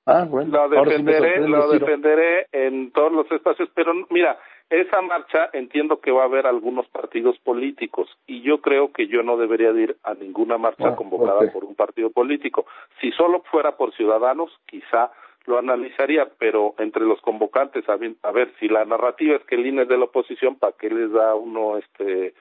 Ah, 0.06 0.26
bueno. 0.30 0.52
Lo 0.52 0.70
defenderé, 0.70 1.48
lo 1.48 1.70
defenderé 1.70 2.48
en 2.52 2.92
todos 2.92 3.12
los 3.12 3.32
espacios, 3.32 3.70
pero 3.74 3.92
mira, 4.12 4.38
esa 4.70 5.02
marcha 5.02 5.50
entiendo 5.54 6.00
que 6.00 6.12
va 6.12 6.24
a 6.24 6.26
haber 6.26 6.48
algunos 6.48 6.88
partidos 6.90 7.38
políticos 7.40 8.10
y 8.26 8.42
yo 8.42 8.62
creo 8.62 8.92
que 8.92 9.08
yo 9.08 9.24
no 9.24 9.38
debería 9.38 9.72
ir 9.72 9.98
a 10.04 10.14
ninguna 10.14 10.58
marcha 10.58 10.90
ah, 10.90 10.96
convocada 10.96 11.52
por 11.52 11.66
un 11.66 11.76
partido 11.76 12.10
político. 12.12 12.66
Si 13.00 13.12
solo 13.12 13.42
fuera 13.52 13.78
por 13.78 13.94
ciudadanos, 13.96 14.52
quizá 14.66 15.12
lo 15.48 15.58
analizaría, 15.58 16.30
pero 16.40 16.76
entre 16.80 17.04
los 17.04 17.22
convocantes, 17.22 17.84
a 17.88 17.98
ver, 18.32 18.54
si 18.60 18.68
la 18.68 18.86
narrativa 18.86 19.36
es 19.36 19.44
que 19.46 19.56
el 19.56 19.66
INE 19.66 19.84
es 19.84 19.88
de 19.88 19.98
la 19.98 20.06
oposición, 20.06 20.58
¿para 20.58 20.74
qué 20.74 20.90
les 20.90 21.12
da 21.12 21.36
uno 21.36 21.78
este 21.78 22.34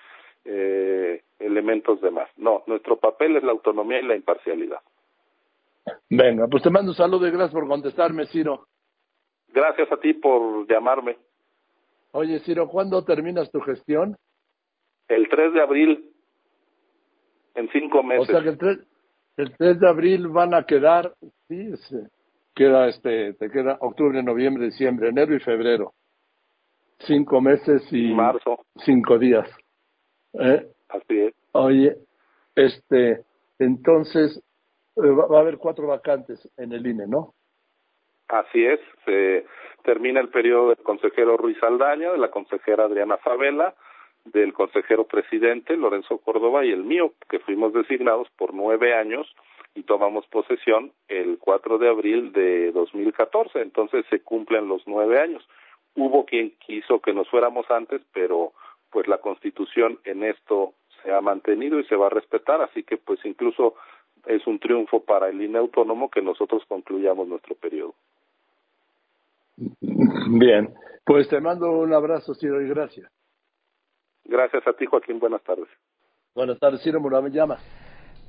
eh, 0.44 1.22
elementos 1.38 2.00
de 2.00 2.10
más? 2.10 2.28
No, 2.36 2.62
nuestro 2.66 2.96
papel 2.96 3.36
es 3.36 3.42
la 3.42 3.52
autonomía 3.52 4.00
y 4.00 4.06
la 4.06 4.16
imparcialidad. 4.16 4.80
Venga, 6.08 6.46
pues 6.48 6.62
te 6.62 6.70
mando 6.70 6.92
un 6.92 6.96
saludo 6.96 7.26
y 7.26 7.30
gracias 7.30 7.52
por 7.52 7.68
contestarme, 7.68 8.26
Ciro. 8.26 8.66
Gracias 9.48 9.90
a 9.92 9.96
ti 9.98 10.14
por 10.14 10.66
llamarme. 10.66 11.18
Oye, 12.12 12.40
Ciro, 12.40 12.68
¿cuándo 12.68 13.04
terminas 13.04 13.50
tu 13.50 13.60
gestión? 13.60 14.16
El 15.08 15.28
3 15.28 15.52
de 15.52 15.60
abril, 15.60 16.10
en 17.54 17.68
cinco 17.70 18.02
meses. 18.02 18.28
O 18.28 18.32
sea 18.32 18.42
que 18.42 18.48
el 18.48 18.58
3, 18.58 18.78
el 19.36 19.56
3 19.56 19.80
de 19.80 19.88
abril 19.88 20.28
van 20.28 20.54
a 20.54 20.64
quedar, 20.64 21.12
sí, 21.48 21.72
queda 22.54 22.88
este, 22.88 23.34
te 23.34 23.50
queda 23.50 23.78
octubre, 23.80 24.22
noviembre, 24.22 24.66
diciembre, 24.66 25.08
enero 25.08 25.34
y 25.34 25.40
febrero. 25.40 25.92
Cinco 27.00 27.40
meses 27.40 27.82
y 27.92 28.12
marzo. 28.12 28.64
cinco 28.76 29.18
días. 29.18 29.48
¿Eh? 30.34 30.66
Así 30.88 31.20
es. 31.20 31.34
Oye, 31.52 31.96
este, 32.54 33.24
entonces, 33.58 34.42
eh, 34.96 35.00
va 35.10 35.38
a 35.38 35.40
haber 35.40 35.58
cuatro 35.58 35.88
vacantes 35.88 36.48
en 36.56 36.72
el 36.72 36.86
INE, 36.86 37.06
¿no? 37.06 37.34
Así 38.28 38.64
es, 38.64 38.80
se 39.04 39.44
termina 39.82 40.20
el 40.20 40.30
periodo 40.30 40.70
del 40.70 40.78
consejero 40.78 41.36
Ruiz 41.36 41.62
Aldaña, 41.62 42.12
de 42.12 42.18
la 42.18 42.30
consejera 42.30 42.84
Adriana 42.84 43.18
Favela, 43.18 43.74
del 44.24 44.54
consejero 44.54 45.06
presidente 45.06 45.76
Lorenzo 45.76 46.18
Córdoba 46.18 46.64
y 46.64 46.70
el 46.70 46.84
mío, 46.84 47.12
que 47.28 47.40
fuimos 47.40 47.74
designados 47.74 48.28
por 48.36 48.54
nueve 48.54 48.94
años 48.94 49.26
y 49.74 49.82
tomamos 49.82 50.26
posesión 50.26 50.92
el 51.08 51.38
4 51.38 51.78
de 51.78 51.88
abril 51.88 52.32
de 52.32 52.72
2014, 52.72 53.60
entonces 53.60 54.04
se 54.08 54.20
cumplen 54.20 54.68
los 54.68 54.82
nueve 54.86 55.20
años. 55.20 55.46
Hubo 55.96 56.24
quien 56.24 56.52
quiso 56.58 57.00
que 57.00 57.12
nos 57.12 57.28
fuéramos 57.28 57.70
antes, 57.70 58.02
pero 58.12 58.52
pues 58.90 59.08
la 59.08 59.18
Constitución 59.18 59.98
en 60.04 60.22
esto 60.22 60.74
se 61.02 61.12
ha 61.12 61.20
mantenido 61.20 61.80
y 61.80 61.84
se 61.84 61.96
va 61.96 62.06
a 62.06 62.10
respetar, 62.10 62.62
así 62.62 62.82
que 62.84 62.96
pues 62.96 63.18
incluso 63.24 63.74
es 64.26 64.46
un 64.46 64.58
triunfo 64.58 65.00
para 65.04 65.28
el 65.28 65.42
INE 65.42 65.58
autónomo 65.58 66.10
que 66.10 66.22
nosotros 66.22 66.62
concluyamos 66.66 67.28
nuestro 67.28 67.54
periodo. 67.56 67.94
Bien, 69.56 70.72
pues 71.04 71.28
te 71.28 71.40
mando 71.40 71.70
un 71.70 71.92
abrazo, 71.92 72.34
Ciro, 72.34 72.60
y 72.62 72.68
gracias. 72.68 73.10
Gracias 74.24 74.66
a 74.66 74.72
ti, 74.72 74.86
Joaquín. 74.86 75.18
Buenas 75.18 75.42
tardes. 75.42 75.68
Buenas 76.34 76.58
tardes, 76.58 76.82
Ciro 76.82 77.00
me 77.00 77.30
llama. 77.30 77.58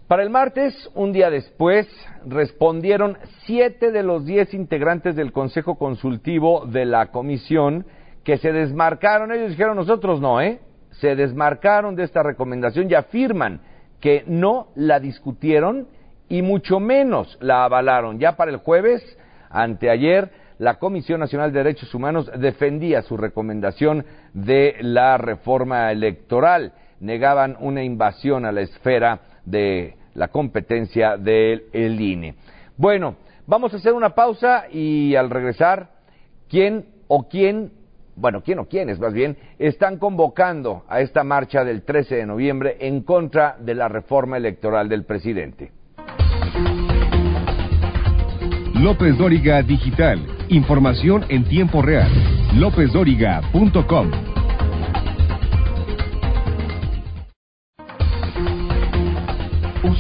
Para 0.08 0.22
el 0.22 0.30
martes, 0.30 0.88
un 0.94 1.14
día 1.14 1.32
después, 1.32 1.88
respondieron 2.28 3.18
siete 3.46 3.92
de 3.92 4.04
los 4.04 4.24
diez 4.24 4.54
integrantes 4.54 5.16
del 5.16 5.32
Consejo 5.32 5.80
Consultivo 5.80 6.68
de 6.68 6.86
la 6.86 7.08
Comisión 7.08 7.88
que 8.24 8.38
se 8.38 8.52
desmarcaron. 8.52 9.32
Ellos 9.32 9.50
dijeron, 9.50 9.76
nosotros 9.76 10.22
no, 10.22 10.42
¿eh? 10.42 10.60
Se 10.92 11.16
desmarcaron 11.16 11.96
de 11.96 12.04
esta 12.04 12.22
recomendación 12.22 12.88
y 12.88 12.94
afirman 12.94 13.62
que 14.00 14.24
no 14.28 14.68
la 14.76 15.00
discutieron 15.00 15.88
y 16.30 16.44
mucho 16.44 16.80
menos 16.80 17.36
la 17.42 17.64
avalaron. 17.64 18.20
Ya 18.20 18.36
para 18.36 18.52
el 18.52 18.58
jueves, 18.58 19.02
anteayer, 19.50 20.30
la 20.60 20.76
Comisión 20.76 21.20
Nacional 21.20 21.52
de 21.52 21.64
Derechos 21.64 21.96
Humanos 21.96 22.32
defendía 22.38 23.02
su 23.02 23.18
recomendación 23.18 24.06
de 24.36 24.76
la 24.82 25.18
reforma 25.18 25.92
electoral. 25.92 26.74
Negaban 27.00 27.58
una 27.60 27.84
invasión 27.84 28.46
a 28.46 28.52
la 28.52 28.62
esfera 28.62 29.20
de 29.46 29.96
la 30.14 30.30
competencia 30.30 31.18
del 31.18 31.64
INE. 31.74 32.36
Bueno, 32.78 33.16
vamos 33.48 33.74
a 33.74 33.78
hacer 33.78 33.94
una 33.94 34.16
pausa 34.16 34.66
y 34.72 35.16
al 35.16 35.30
regresar, 35.30 35.90
¿quién 36.50 36.86
o 37.08 37.28
quién, 37.28 37.72
bueno, 38.16 38.42
quién 38.42 38.60
o 38.60 38.66
quiénes 38.66 39.00
más 39.00 39.14
bien, 39.14 39.38
están 39.60 39.98
convocando 39.98 40.84
a 40.88 41.02
esta 41.02 41.24
marcha 41.24 41.64
del 41.64 41.84
13 41.84 42.16
de 42.16 42.26
noviembre 42.26 42.78
en 42.80 43.02
contra 43.02 43.58
de 43.60 43.76
la 43.76 43.88
reforma 43.88 44.38
electoral 44.38 44.90
del 44.90 45.04
presidente? 45.04 45.72
López 48.74 49.18
Dóriga 49.18 49.62
Digital. 49.64 50.20
Información 50.50 51.26
en 51.30 51.46
tiempo 51.46 51.82
real. 51.82 52.12
LópezDóriga.com. 52.56 54.35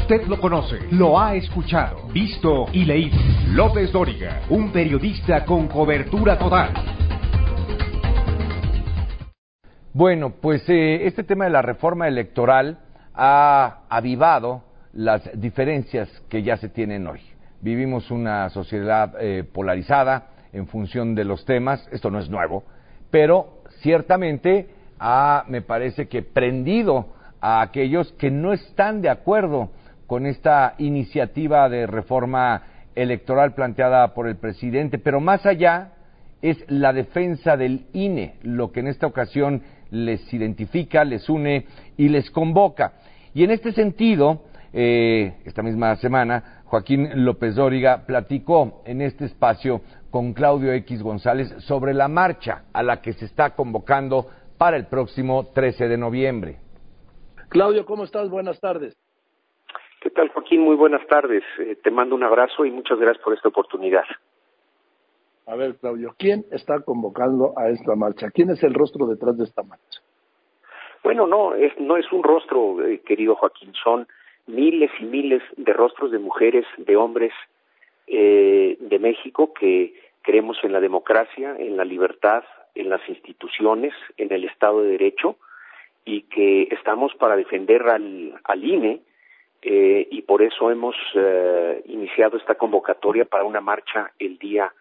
Usted 0.07 0.27
lo 0.27 0.39
conoce, 0.39 0.77
lo 0.91 1.19
ha 1.19 1.33
escuchado, 1.33 2.07
visto 2.13 2.67
y 2.71 2.85
leído. 2.85 3.17
López 3.53 3.91
Dóriga, 3.91 4.41
un 4.51 4.71
periodista 4.71 5.43
con 5.45 5.67
cobertura 5.67 6.37
total. 6.37 6.73
Bueno, 9.93 10.29
pues 10.39 10.63
eh, 10.69 11.07
este 11.07 11.23
tema 11.23 11.45
de 11.45 11.49
la 11.49 11.63
reforma 11.63 12.07
electoral 12.07 12.77
ha 13.15 13.79
avivado 13.89 14.61
las 14.93 15.27
diferencias 15.41 16.07
que 16.29 16.43
ya 16.43 16.55
se 16.57 16.69
tienen 16.69 17.07
hoy. 17.07 17.21
Vivimos 17.61 18.11
una 18.11 18.51
sociedad 18.51 19.15
eh, 19.19 19.43
polarizada 19.43 20.27
en 20.53 20.67
función 20.67 21.15
de 21.15 21.23
los 21.23 21.45
temas, 21.45 21.89
esto 21.91 22.11
no 22.11 22.19
es 22.19 22.29
nuevo, 22.29 22.63
pero 23.09 23.63
ciertamente 23.81 24.69
ha, 24.99 25.45
me 25.47 25.63
parece 25.63 26.07
que, 26.07 26.21
prendido 26.21 27.07
a 27.41 27.61
aquellos 27.61 28.11
que 28.19 28.29
no 28.29 28.53
están 28.53 29.01
de 29.01 29.09
acuerdo 29.09 29.71
con 30.07 30.25
esta 30.25 30.75
iniciativa 30.77 31.69
de 31.69 31.87
reforma 31.87 32.61
electoral 32.95 33.53
planteada 33.53 34.13
por 34.13 34.27
el 34.27 34.37
presidente, 34.37 34.97
pero 34.97 35.19
más 35.19 35.45
allá 35.45 35.91
es 36.41 36.63
la 36.69 36.93
defensa 36.93 37.57
del 37.57 37.87
INE, 37.93 38.35
lo 38.43 38.71
que 38.71 38.81
en 38.81 38.87
esta 38.87 39.07
ocasión 39.07 39.63
les 39.91 40.33
identifica, 40.33 41.03
les 41.03 41.29
une 41.29 41.65
y 41.97 42.09
les 42.09 42.29
convoca. 42.29 42.93
Y 43.33 43.43
en 43.43 43.51
este 43.51 43.71
sentido, 43.71 44.43
eh, 44.71 45.35
esta 45.45 45.61
misma 45.63 45.95
semana, 45.97 46.61
Joaquín 46.65 47.25
López 47.25 47.55
Dóriga 47.55 48.05
platicó 48.05 48.81
en 48.85 49.01
este 49.01 49.25
espacio 49.25 49.81
con 50.09 50.33
Claudio 50.33 50.71
X 50.73 51.01
González 51.01 51.53
sobre 51.59 51.93
la 51.93 52.07
marcha 52.07 52.63
a 52.73 52.83
la 52.83 53.01
que 53.01 53.13
se 53.13 53.25
está 53.25 53.51
convocando 53.51 54.27
para 54.57 54.77
el 54.77 54.85
próximo 54.85 55.47
13 55.53 55.87
de 55.87 55.97
noviembre. 55.97 56.57
Claudio, 57.49 57.85
¿cómo 57.85 58.03
estás? 58.03 58.29
Buenas 58.29 58.59
tardes. 58.59 58.95
¿Qué 60.05 60.11
tal, 60.11 60.29
Joaquín? 60.29 60.61
Muy 60.61 60.75
buenas 60.75 61.03
tardes. 61.07 61.43
Eh, 61.57 61.77
te 61.81 61.89
mando 61.89 62.13
un 62.13 62.21
abrazo 62.21 62.63
y 62.63 62.69
muchas 62.69 62.99
gracias 62.99 63.23
por 63.23 63.33
esta 63.33 63.49
oportunidad. 63.49 64.03
A 65.47 65.55
ver, 65.55 65.77
Claudio, 65.77 66.13
¿quién 66.15 66.45
está 66.51 66.81
convocando 66.81 67.53
a 67.57 67.69
esta 67.69 67.95
marcha? 67.95 68.29
¿Quién 68.29 68.51
es 68.51 68.61
el 68.61 68.75
rostro 68.75 69.07
detrás 69.07 69.35
de 69.35 69.45
esta 69.45 69.63
marcha? 69.63 70.01
Bueno, 71.03 71.25
no, 71.25 71.55
es, 71.55 71.73
no 71.79 71.97
es 71.97 72.05
un 72.11 72.21
rostro, 72.21 72.85
eh, 72.85 72.99
querido 72.99 73.33
Joaquín, 73.33 73.73
son 73.83 74.07
miles 74.45 74.91
y 74.99 75.05
miles 75.05 75.41
de 75.57 75.73
rostros 75.73 76.11
de 76.11 76.19
mujeres, 76.19 76.67
de 76.77 76.95
hombres 76.95 77.33
eh, 78.05 78.77
de 78.79 78.99
México 78.99 79.53
que 79.55 79.95
creemos 80.21 80.57
en 80.61 80.71
la 80.71 80.81
democracia, 80.81 81.55
en 81.57 81.77
la 81.77 81.83
libertad, 81.83 82.43
en 82.75 82.89
las 82.89 83.01
instituciones, 83.09 83.95
en 84.17 84.31
el 84.31 84.43
Estado 84.43 84.83
de 84.83 84.89
Derecho 84.89 85.37
y 86.05 86.21
que 86.29 86.67
estamos 86.69 87.15
para 87.15 87.35
defender 87.35 87.89
al, 87.89 88.39
al 88.43 88.63
INE 88.63 89.01
eh, 89.61 90.07
y 90.11 90.21
por 90.21 90.41
eso 90.41 90.69
hemos 90.69 90.95
eh, 91.15 91.81
iniciado 91.85 92.37
esta 92.37 92.55
convocatoria 92.55 93.25
para 93.25 93.43
una 93.43 93.61
marcha 93.61 94.11
el 94.19 94.37
día 94.37 94.71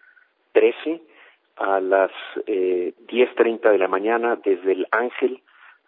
13 0.51 1.01
a 1.57 1.79
las 1.79 2.11
eh, 2.45 2.93
10.30 3.07 3.71
de 3.71 3.77
la 3.77 3.87
mañana 3.87 4.37
desde 4.43 4.73
el 4.73 4.87
Ángel 4.91 5.41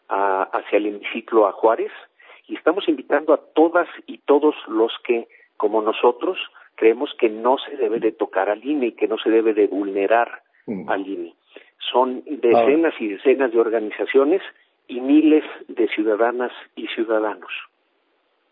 a, 0.09 0.43
hacia 0.43 0.77
el 0.77 0.87
hemiciclo 0.87 1.47
a 1.47 1.51
Juárez 1.51 1.91
y 2.47 2.55
estamos 2.55 2.87
invitando 2.87 3.33
a 3.33 3.41
todas 3.53 3.87
y 4.05 4.19
todos 4.19 4.55
los 4.67 4.93
que, 5.03 5.27
como 5.57 5.81
nosotros, 5.81 6.37
creemos 6.75 7.13
que 7.19 7.29
no 7.29 7.57
se 7.57 7.75
debe 7.75 7.99
de 7.99 8.13
tocar 8.13 8.49
al 8.49 8.63
INE 8.63 8.87
y 8.87 8.91
que 8.93 9.07
no 9.07 9.17
se 9.17 9.29
debe 9.29 9.53
de 9.53 9.67
vulnerar 9.67 10.43
mm. 10.65 10.89
al 10.89 11.05
INE. 11.05 11.33
Son 11.91 12.23
decenas 12.25 12.93
y 12.99 13.09
decenas 13.09 13.51
de 13.51 13.59
organizaciones 13.59 14.41
y 14.87 15.01
miles 15.01 15.43
de 15.67 15.87
ciudadanas 15.89 16.51
y 16.75 16.87
ciudadanos. 16.87 17.51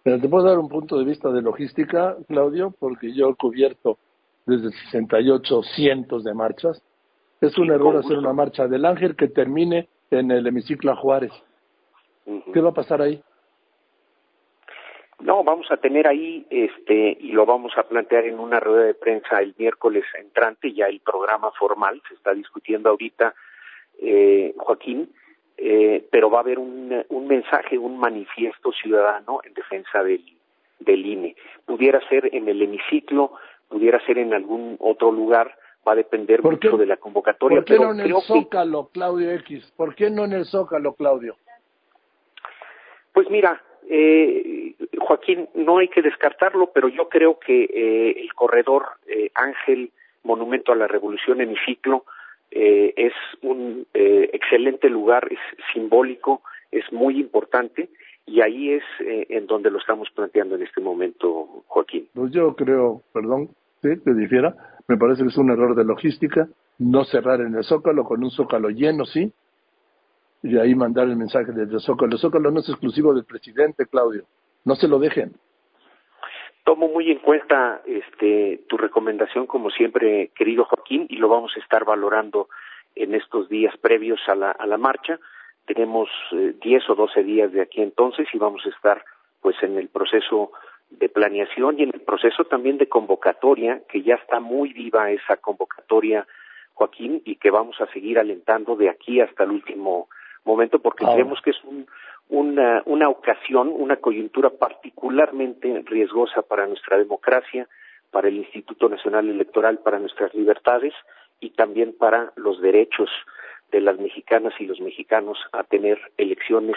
Pero 0.06 0.20
te 0.20 0.30
puedo 0.30 0.46
dar 0.46 0.60
un 0.60 0.70
punto 0.70 1.00
de 1.00 1.04
vista 1.04 1.32
de 1.32 1.42
logística, 1.42 2.16
Claudio, 2.28 2.76
porque 2.78 3.12
yo 3.12 3.30
he 3.30 3.36
cubierto 3.36 3.98
desde 4.46 4.68
el 4.68 4.74
68 4.74 5.64
cientos 5.76 6.24
de 6.24 6.36
marchas. 6.36 6.80
Es 7.42 7.58
un 7.58 7.72
error 7.72 7.98
hacer 7.98 8.16
una 8.20 8.32
marcha 8.32 8.68
del 8.68 8.86
Ángel 8.86 9.16
que 9.16 9.30
termine 9.30 9.90
en 10.12 10.30
el 10.30 10.46
hemiciclo 10.46 10.92
a 10.92 10.96
Juárez. 10.96 11.32
¿Qué 12.54 12.62
va 12.62 12.70
a 12.70 12.74
pasar 12.76 13.02
ahí? 13.02 13.20
No, 15.22 15.44
vamos 15.44 15.72
a 15.72 15.78
tener 15.78 16.08
ahí, 16.08 16.46
este, 16.52 17.18
y 17.20 17.32
lo 17.32 17.48
vamos 17.48 17.74
a 17.76 17.82
plantear 17.82 18.26
en 18.26 18.40
una 18.40 18.60
rueda 18.60 18.84
de 18.84 18.94
prensa 18.94 19.40
el 19.40 19.56
miércoles 19.58 20.04
entrante, 20.20 20.72
ya 20.72 20.86
el 20.86 21.00
programa 21.00 21.50
formal, 21.58 22.00
se 22.08 22.14
está 22.14 22.32
discutiendo 22.32 22.92
ahorita, 22.92 23.34
eh, 24.04 24.54
Joaquín, 24.56 25.10
eh, 25.58 26.06
pero 26.12 26.30
va 26.30 26.40
a 26.40 26.42
haber 26.42 26.60
un, 26.60 27.04
un 27.10 27.28
mensaje, 27.28 27.78
un 27.78 27.98
manifiesto 27.98 28.72
ciudadano 28.72 29.40
en 29.44 29.54
defensa 29.54 30.04
del, 30.04 30.24
del 30.80 31.06
INE. 31.06 31.36
Pudiera 31.66 32.00
ser 32.10 32.30
en 32.34 32.48
el 32.50 32.62
hemiciclo, 32.62 33.34
pudiera 33.68 34.00
ser 34.06 34.18
en 34.18 34.34
algún 34.34 34.78
otro 34.80 35.12
lugar, 35.12 35.56
va 35.88 35.94
a 35.94 35.96
depender 35.96 36.44
mucho 36.44 36.78
de 36.78 36.86
la 36.86 36.98
convocatoria. 36.98 37.60
¿Por 37.60 37.66
qué 37.66 37.80
no 37.80 37.92
en 37.92 38.00
el 38.00 38.22
Zócalo, 38.22 38.90
Claudio 38.92 39.32
X? 39.32 39.72
¿Por 39.76 39.96
qué 39.96 40.10
no 40.10 40.26
en 40.26 40.34
el 40.34 40.46
Zócalo, 40.46 40.94
Claudio? 40.94 41.36
Pues 43.14 43.30
mira, 43.30 43.62
eh, 43.88 44.76
Joaquín, 45.00 45.48
no 45.54 45.78
hay 45.78 45.88
que 45.88 46.02
descartarlo, 46.02 46.72
pero 46.74 46.90
yo 46.90 47.08
creo 47.08 47.40
que 47.40 47.64
eh, 47.64 48.22
el 48.22 48.34
corredor 48.34 48.86
eh, 49.08 49.32
Ángel 49.36 49.92
Monumento 50.24 50.72
a 50.72 50.76
la 50.76 50.88
Revolución 50.88 51.40
Hemiciclo 51.40 52.04
eh, 52.58 52.94
es 52.96 53.14
un 53.42 53.86
eh, 53.94 54.30
excelente 54.32 54.90
lugar, 54.90 55.28
es 55.30 55.40
simbólico, 55.74 56.42
es 56.72 56.86
muy 56.94 57.20
importante 57.20 57.90
y 58.26 58.40
ahí 58.40 58.72
es 58.72 58.84
eh, 59.02 59.28
en 59.30 59.46
donde 59.46 59.70
lo 59.70 59.78
estamos 59.78 60.10
planteando 60.16 60.56
en 60.56 60.64
este 60.64 60.80
momento, 60.80 61.64
Joaquín. 61.68 62.08
Pues 62.14 62.32
yo 62.32 62.56
creo, 62.56 63.02
perdón, 63.14 63.50
sí, 63.82 63.90
te 64.04 64.14
difiera, 64.14 64.56
me 64.88 64.96
parece 64.96 65.24
que 65.24 65.30
es 65.30 65.38
un 65.38 65.52
error 65.52 65.76
de 65.76 65.84
logística 65.84 66.48
no 66.80 67.04
cerrar 67.04 67.42
en 67.42 67.56
el 67.56 67.64
Zócalo 67.66 68.06
con 68.06 68.24
un 68.24 68.32
Zócalo 68.32 68.70
lleno, 68.70 69.04
sí, 69.04 69.34
y 70.42 70.58
ahí 70.58 70.76
mandar 70.76 71.10
el 71.10 71.18
mensaje 71.18 71.52
desde 71.52 71.80
Zócalo. 71.80 72.14
El 72.14 72.20
Zócalo 72.20 72.52
no 72.52 72.62
es 72.62 72.70
exclusivo 72.70 73.14
del 73.14 73.26
presidente, 73.26 73.86
Claudio. 73.86 74.24
No 74.64 74.76
se 74.76 74.88
lo 74.88 74.98
dejen. 75.00 75.34
Tomo 76.66 76.88
muy 76.88 77.12
en 77.12 77.20
cuenta 77.20 77.84
este, 77.86 78.62
tu 78.68 78.76
recomendación, 78.76 79.46
como 79.46 79.70
siempre, 79.70 80.32
querido 80.36 80.66
Joaquín, 80.66 81.06
y 81.10 81.18
lo 81.18 81.30
vamos 81.30 81.54
a 81.56 81.60
estar 81.60 81.86
valorando 81.86 82.50
en 82.96 83.14
estos 83.14 83.48
días 83.50 83.78
previos 83.78 84.20
a 84.28 84.34
la, 84.34 84.50
a 84.50 84.66
la 84.66 84.80
marcha. 84.80 85.20
Tenemos 85.68 86.10
eh, 86.32 86.56
10 86.60 86.90
o 86.90 86.96
12 86.96 87.24
días 87.24 87.52
de 87.52 87.62
aquí 87.62 87.84
entonces 87.84 88.28
y 88.34 88.40
vamos 88.40 88.66
a 88.66 88.70
estar 88.70 89.06
pues 89.42 89.56
en 89.62 89.78
el 89.78 89.90
proceso 89.90 90.54
de 90.90 91.08
planeación 91.08 91.78
y 91.78 91.84
en 91.84 91.92
el 91.94 92.02
proceso 92.02 92.46
también 92.46 92.80
de 92.80 92.90
convocatoria, 92.90 93.82
que 93.88 94.02
ya 94.02 94.16
está 94.16 94.40
muy 94.40 94.74
viva 94.74 95.12
esa 95.12 95.38
convocatoria, 95.38 96.26
Joaquín, 96.74 97.22
y 97.26 97.36
que 97.36 97.52
vamos 97.52 97.80
a 97.80 97.86
seguir 97.94 98.18
alentando 98.18 98.76
de 98.76 98.90
aquí 98.90 99.22
hasta 99.22 99.44
el 99.44 99.52
último 99.52 100.10
momento 100.46 100.80
porque 100.80 101.06
creemos 101.06 101.42
que 101.42 101.52
es 101.52 101.64
un, 101.64 101.86
una, 102.30 102.82
una 102.86 103.10
ocasión, 103.10 103.72
una 103.76 103.98
coyuntura 103.98 104.50
particularmente 104.50 105.84
riesgosa 105.86 106.42
para 106.42 106.68
nuestra 106.68 106.98
democracia, 106.98 107.68
para 108.12 108.28
el 108.28 108.38
Instituto 108.38 108.90
Nacional 108.90 109.30
Electoral, 109.30 109.80
para 109.80 110.00
nuestras 110.00 110.34
libertades 110.34 110.94
y 111.40 111.52
también 111.52 111.94
para 111.98 112.32
los 112.36 112.62
derechos 112.62 113.10
de 113.72 113.82
las 113.82 114.00
mexicanas 114.00 114.54
y 114.60 114.66
los 114.66 114.80
mexicanos 114.80 115.38
a 115.52 115.64
tener 115.64 116.00
elecciones 116.18 116.76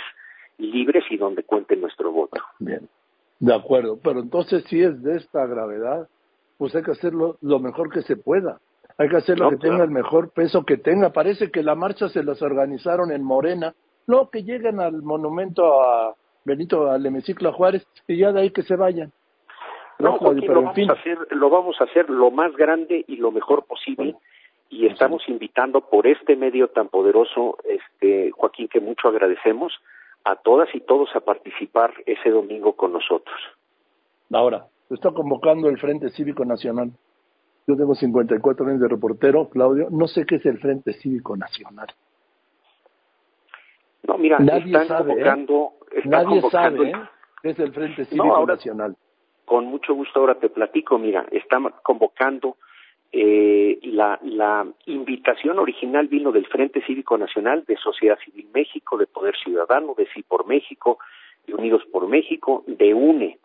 libres 0.59 1.05
y 1.11 1.17
donde 1.17 1.45
cuente 1.45 1.77
nuestro 1.77 2.11
voto. 2.11 2.43
Bien, 2.59 2.89
de 3.39 3.55
acuerdo, 3.55 3.99
pero 4.03 4.21
entonces 4.21 4.65
si 4.65 4.83
es 4.83 5.01
de 5.03 5.17
esta 5.17 5.47
gravedad, 5.47 6.09
pues 6.57 6.75
hay 6.75 6.83
que 6.83 6.91
hacerlo 6.91 7.39
lo 7.41 7.61
mejor 7.61 7.91
que 7.91 8.03
se 8.03 8.17
pueda. 8.17 8.59
Hay 8.99 9.09
que 9.09 9.17
hacer 9.17 9.39
lo 9.39 9.51
que 9.51 9.59
tenga 9.59 9.85
el 9.85 9.91
mejor 9.91 10.31
peso 10.31 10.65
que 10.65 10.77
tenga. 10.77 11.13
Parece 11.13 11.53
que 11.53 11.63
la 11.63 11.77
marcha 11.77 12.09
se 12.09 12.25
las 12.25 12.43
organizaron 12.43 13.13
en 13.13 13.23
Morena. 13.23 13.75
No, 14.09 14.31
que 14.31 14.43
lleguen 14.43 14.81
al 14.81 15.03
monumento 15.03 15.81
a 15.81 16.15
Benito 16.45 16.91
al 16.91 17.05
hemiciclo 17.05 17.51
a 17.51 17.53
Juárez 17.53 17.87
y 18.09 18.17
ya 18.17 18.33
de 18.33 18.41
ahí 18.41 18.51
que 18.51 18.63
se 18.63 18.75
vayan. 18.75 19.13
No, 19.99 20.17
lo, 20.21 20.63
vamos 20.63 20.89
a 20.89 20.93
hacer, 20.93 21.19
lo 21.31 21.51
vamos 21.51 21.77
a 21.81 21.85
hacer 21.85 22.09
lo 22.09 22.31
más 22.31 22.57
grande 22.57 23.05
y 23.07 23.17
lo 23.17 23.31
mejor 23.31 23.65
posible 23.65 24.17
y 24.71 24.87
estamos 24.87 25.29
invitando 25.29 25.83
por 25.83 26.07
este 26.07 26.37
medio 26.37 26.69
tan 26.69 26.89
poderoso, 26.89 27.59
este 27.65 28.31
Joaquín, 28.31 28.69
que 28.69 28.81
mucho 28.81 29.09
agradecemos, 29.09 29.73
a 30.25 30.37
todas 30.37 30.69
y 30.75 30.81
todos 30.81 31.09
a 31.15 31.21
participar 31.21 31.93
ese 32.07 32.31
domingo 32.31 32.75
con 32.75 32.93
nosotros. 32.93 33.37
Ahora, 34.33 34.67
está 34.89 35.11
convocando 35.11 35.69
el 35.69 35.79
Frente 35.79 36.11
Cívico 36.11 36.45
Nacional. 36.45 36.93
Yo 37.67 37.77
tengo 37.77 37.95
54 37.95 38.67
años 38.67 38.81
de 38.81 38.89
reportero, 38.89 39.49
Claudio, 39.49 39.89
no 39.91 40.07
sé 40.07 40.25
qué 40.25 40.37
es 40.37 40.47
el 40.47 40.59
Frente 40.59 40.95
Cívico 40.95 41.37
Nacional. 41.37 41.89
No, 44.03 44.19
mira, 44.19 44.39
nadie 44.39 44.67
están 44.67 44.89
sabe, 44.89 45.13
¿eh? 45.13 45.17
convocando, 45.17 45.73
nadie 46.05 46.41
sabe 46.51 46.91
¿eh? 46.91 46.95
es 47.43 47.59
el 47.59 47.73
Frente 47.73 48.05
Cívico 48.07 48.47
Nacional. 48.47 48.97
Con 49.45 49.67
mucho 49.67 49.95
gusto 49.95 50.21
ahora 50.21 50.35
te 50.37 50.49
platico, 50.49 50.99
mira, 50.99 51.27
están 51.31 51.73
convocando 51.83 52.57
eh, 53.11 53.79
la, 53.85 54.19
la 54.23 54.67
invitación 54.87 55.59
original 55.59 56.09
vino 56.09 56.31
del 56.31 56.47
Frente 56.47 56.83
Cívico 56.83 57.17
Nacional, 57.17 57.65
de 57.67 57.77
Sociedad 57.77 58.19
Civil 58.25 58.49
México, 58.53 58.99
de 58.99 59.07
Poder 59.07 59.35
Ciudadano, 59.37 59.95
de 59.97 60.07
Sí 60.13 60.23
por 60.23 60.47
México, 60.47 60.99
de 61.47 61.55
Unidos 61.55 61.83
por 61.91 62.07
México, 62.07 62.65
de 62.67 62.93
UNE. 62.93 63.39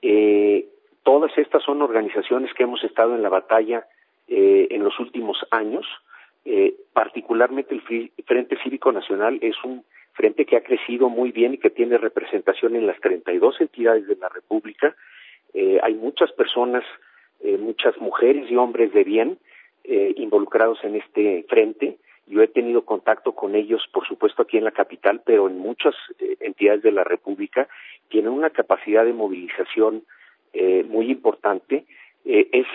Eh, 0.00 0.66
todas 1.02 1.36
estas 1.36 1.62
son 1.62 1.82
organizaciones 1.82 2.52
que 2.54 2.62
hemos 2.62 2.82
estado 2.82 3.14
en 3.14 3.22
la 3.22 3.28
batalla 3.28 3.86
eh, 4.26 4.68
en 4.70 4.82
los 4.82 4.98
últimos 4.98 5.36
años. 5.50 5.86
Eh, 6.44 6.74
particularmente 6.92 7.74
el 7.74 8.10
Frente 8.26 8.56
Cívico 8.62 8.92
Nacional 8.92 9.38
es 9.40 9.56
un 9.64 9.84
frente 10.12 10.44
que 10.44 10.56
ha 10.56 10.62
crecido 10.62 11.08
muy 11.08 11.32
bien 11.32 11.54
y 11.54 11.58
que 11.58 11.70
tiene 11.70 11.98
representación 11.98 12.76
en 12.76 12.86
las 12.86 13.00
32 13.00 13.60
entidades 13.60 14.06
de 14.06 14.16
la 14.16 14.28
República. 14.28 14.94
Eh, 15.54 15.80
hay 15.82 15.94
muchas 15.94 16.30
personas 16.32 16.84
eh, 17.44 17.58
muchas 17.58 17.98
mujeres 17.98 18.50
y 18.50 18.56
hombres 18.56 18.90
de 18.94 19.04
bien 19.04 19.38
eh, 19.84 20.14
involucrados 20.16 20.78
en 20.82 20.96
este 20.96 21.44
frente. 21.46 21.98
Yo 22.26 22.40
he 22.40 22.48
tenido 22.48 22.86
contacto 22.86 23.32
con 23.32 23.54
ellos, 23.54 23.82
por 23.92 24.08
supuesto, 24.08 24.40
aquí 24.40 24.56
en 24.56 24.64
la 24.64 24.70
capital, 24.70 25.20
pero 25.26 25.46
en 25.46 25.58
muchas 25.58 25.94
eh, 26.20 26.38
entidades 26.40 26.82
de 26.82 26.92
la 26.92 27.04
República. 27.04 27.68
Tienen 28.08 28.32
una 28.32 28.48
capacidad 28.48 29.04
de 29.04 29.12
movilización 29.12 30.04
muy 30.88 31.10
importante. 31.10 31.84
Es 32.24 32.66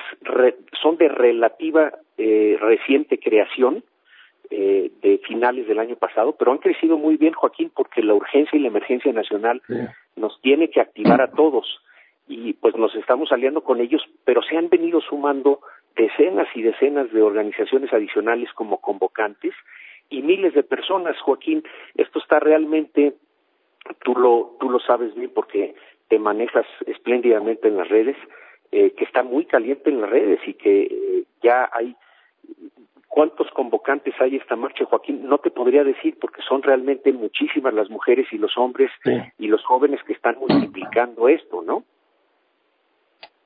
son 0.82 0.98
de 0.98 1.10
relativa 1.10 1.92
reciente 2.18 3.20
creación, 3.20 3.84
de 4.50 5.22
finales 5.28 5.68
del 5.68 5.80
año 5.80 5.96
pasado, 5.96 6.36
pero 6.38 6.52
han 6.52 6.58
crecido 6.58 6.98
muy 6.98 7.18
bien, 7.18 7.34
Joaquín, 7.34 7.72
porque 7.76 8.02
la 8.02 8.14
urgencia 8.14 8.58
y 8.58 8.62
la 8.62 8.68
emergencia 8.70 9.12
nacional 9.14 9.62
nos 10.16 10.40
tiene 10.42 10.70
que 10.70 10.82
activar 10.82 11.22
a 11.22 11.32
todos 11.32 11.66
y 12.30 12.54
pues 12.54 12.76
nos 12.76 12.94
estamos 12.96 13.32
aliando 13.32 13.62
con 13.62 13.82
ellos, 13.82 14.04
pero 14.24 14.42
se 14.44 14.56
han 14.56 14.70
venido 14.70 15.02
sumando 15.02 15.62
decenas 15.96 16.48
y 16.56 16.62
decenas 16.62 17.12
de 17.12 17.22
organizaciones 17.22 17.92
adicionales 17.92 18.54
como 18.54 18.80
convocantes 18.80 19.54
y 20.10 20.22
miles 20.22 20.54
de 20.54 20.64
personas, 20.64 21.20
Joaquín. 21.22 21.64
Esto 21.96 22.20
está 22.20 22.40
realmente, 22.40 23.16
tú 24.04 24.16
lo, 24.16 24.56
tú 24.60 24.70
lo 24.70 24.80
sabes 24.80 25.14
bien 25.16 25.32
porque 25.34 25.76
te 26.08 26.20
manejas 26.20 26.66
espléndidamente 26.86 27.68
en 27.68 27.78
las 27.78 27.90
redes, 27.90 28.16
eh, 28.72 28.92
que 28.92 29.06
está 29.06 29.24
muy 29.24 29.46
caliente 29.46 29.90
en 29.90 30.02
las 30.02 30.10
redes 30.10 30.40
y 30.48 30.54
que 30.54 30.82
eh, 30.84 31.24
ya 31.42 31.70
hay 31.72 31.96
cuántos 33.08 33.50
convocantes 33.52 34.14
hay 34.20 34.36
esta 34.36 34.56
marcha, 34.56 34.86
Joaquín, 34.86 35.28
no 35.28 35.40
te 35.40 35.50
podría 35.50 35.84
decir 35.84 36.18
porque 36.22 36.42
son 36.48 36.62
realmente 36.62 37.12
muchísimas 37.12 37.74
las 37.74 37.90
mujeres 37.90 38.28
y 38.32 38.38
los 38.38 38.58
hombres 38.58 38.92
y 39.38 39.48
los 39.48 39.64
jóvenes 39.66 40.00
que 40.04 40.14
están 40.14 40.38
multiplicando 40.40 41.28
esto, 41.28 41.62
¿no? 41.62 41.84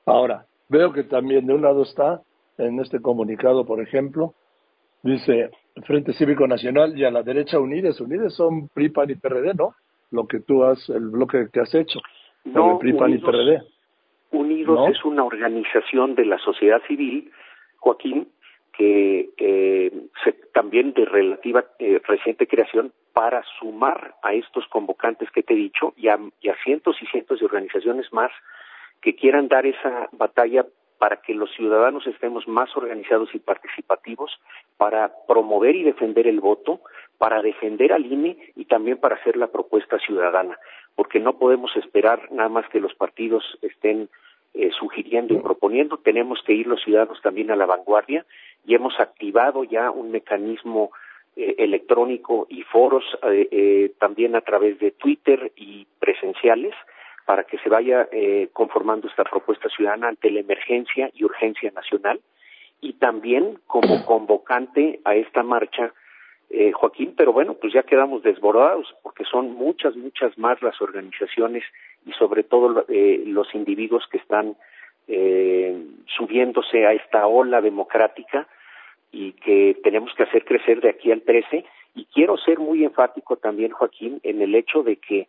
Ahora, 0.06 0.44
veo 0.68 0.92
que 0.92 1.04
también 1.04 1.46
de 1.46 1.54
un 1.54 1.62
lado 1.62 1.82
está, 1.82 2.20
en 2.58 2.78
este 2.78 3.00
comunicado, 3.00 3.64
por 3.64 3.80
ejemplo, 3.80 4.34
dice 5.02 5.50
Frente 5.82 6.12
Cívico 6.12 6.46
Nacional 6.46 6.96
y 6.96 7.04
a 7.04 7.10
la 7.10 7.22
derecha 7.22 7.58
Unides. 7.58 8.00
Unides 8.00 8.34
son 8.34 8.68
PRI, 8.68 8.90
PAN 8.90 9.10
y 9.10 9.14
PRD, 9.16 9.54
¿no? 9.54 9.74
Lo 10.10 10.26
que 10.26 10.40
tú 10.40 10.62
has, 10.64 10.88
el 10.88 11.08
bloque 11.08 11.48
que 11.52 11.60
has 11.60 11.74
hecho. 11.74 11.98
No, 12.44 12.78
PRI, 12.78 12.92
PAN 12.92 13.12
y 13.12 13.18
PRD. 13.18 13.62
Unidos 14.34 14.90
es 14.90 15.04
una 15.04 15.24
organización 15.24 16.14
de 16.14 16.26
la 16.26 16.38
sociedad 16.38 16.82
civil, 16.86 17.30
Joaquín, 17.78 18.28
que 18.72 19.30
eh, 19.36 19.92
también 20.52 20.92
de 20.92 21.04
relativa 21.04 21.64
eh, 21.78 22.00
reciente 22.04 22.46
creación 22.46 22.92
para 23.12 23.42
sumar 23.58 24.16
a 24.22 24.34
estos 24.34 24.66
convocantes 24.68 25.30
que 25.30 25.42
te 25.42 25.54
he 25.54 25.56
dicho 25.56 25.94
y 25.96 26.08
a 26.08 26.18
cientos 26.64 26.96
y 27.00 27.06
cientos 27.06 27.38
de 27.38 27.46
organizaciones 27.46 28.12
más 28.12 28.32
que 29.00 29.14
quieran 29.14 29.48
dar 29.48 29.66
esa 29.66 30.08
batalla 30.12 30.66
para 30.98 31.20
que 31.20 31.34
los 31.34 31.50
ciudadanos 31.52 32.06
estemos 32.06 32.48
más 32.48 32.74
organizados 32.76 33.28
y 33.34 33.38
participativos, 33.38 34.40
para 34.78 35.12
promover 35.28 35.76
y 35.76 35.82
defender 35.82 36.26
el 36.26 36.40
voto, 36.40 36.80
para 37.18 37.42
defender 37.42 37.92
al 37.92 38.06
INE 38.06 38.36
y 38.56 38.64
también 38.66 38.98
para 38.98 39.16
hacer 39.16 39.36
la 39.36 39.48
propuesta 39.48 39.98
ciudadana, 39.98 40.58
porque 40.94 41.20
no 41.20 41.38
podemos 41.38 41.74
esperar 41.76 42.30
nada 42.32 42.48
más 42.48 42.68
que 42.68 42.80
los 42.80 42.94
partidos 42.94 43.44
estén 43.62 44.08
eh, 44.54 44.70
sugiriendo 44.78 45.34
y 45.34 45.38
proponiendo, 45.38 45.96
tenemos 45.98 46.40
que 46.46 46.52
ir 46.52 46.66
los 46.66 46.82
ciudadanos 46.82 47.20
también 47.22 47.50
a 47.50 47.56
la 47.56 47.66
vanguardia 47.66 48.24
y 48.66 48.74
hemos 48.74 48.98
activado 49.00 49.64
ya 49.64 49.90
un 49.90 50.10
mecanismo 50.10 50.90
eh, 51.36 51.56
electrónico 51.58 52.46
y 52.48 52.62
foros 52.62 53.02
eh, 53.24 53.92
también 53.98 54.36
a 54.36 54.40
través 54.40 54.78
de 54.78 54.92
Twitter 54.92 55.50
y 55.56 55.84
presenciales 55.98 56.74
para 57.24 57.44
que 57.44 57.58
se 57.58 57.68
vaya 57.68 58.08
eh, 58.12 58.50
conformando 58.52 59.08
esta 59.08 59.24
propuesta 59.24 59.68
ciudadana 59.68 60.08
ante 60.08 60.30
la 60.30 60.40
emergencia 60.40 61.10
y 61.14 61.24
urgencia 61.24 61.70
nacional. 61.72 62.20
Y 62.80 62.94
también 62.94 63.58
como 63.66 64.04
convocante 64.06 65.00
a 65.04 65.16
esta 65.16 65.42
marcha, 65.42 65.92
eh, 66.50 66.72
Joaquín, 66.72 67.14
pero 67.16 67.32
bueno, 67.32 67.54
pues 67.54 67.72
ya 67.72 67.82
quedamos 67.82 68.22
desbordados 68.22 68.94
porque 69.02 69.24
son 69.24 69.52
muchas, 69.54 69.96
muchas 69.96 70.36
más 70.38 70.62
las 70.62 70.80
organizaciones 70.80 71.64
y 72.06 72.12
sobre 72.12 72.42
todo 72.42 72.84
eh, 72.88 73.22
los 73.26 73.54
individuos 73.54 74.06
que 74.10 74.18
están 74.18 74.56
eh, 75.08 75.76
subiéndose 76.16 76.86
a 76.86 76.92
esta 76.92 77.26
ola 77.26 77.60
democrática 77.60 78.46
y 79.10 79.32
que 79.32 79.76
tenemos 79.82 80.12
que 80.14 80.24
hacer 80.24 80.44
crecer 80.44 80.80
de 80.80 80.90
aquí 80.90 81.12
al 81.12 81.22
13. 81.22 81.64
Y 81.94 82.06
quiero 82.06 82.36
ser 82.36 82.58
muy 82.58 82.84
enfático 82.84 83.36
también, 83.36 83.70
Joaquín, 83.70 84.20
en 84.22 84.42
el 84.42 84.54
hecho 84.54 84.82
de 84.82 84.96
que 84.96 85.28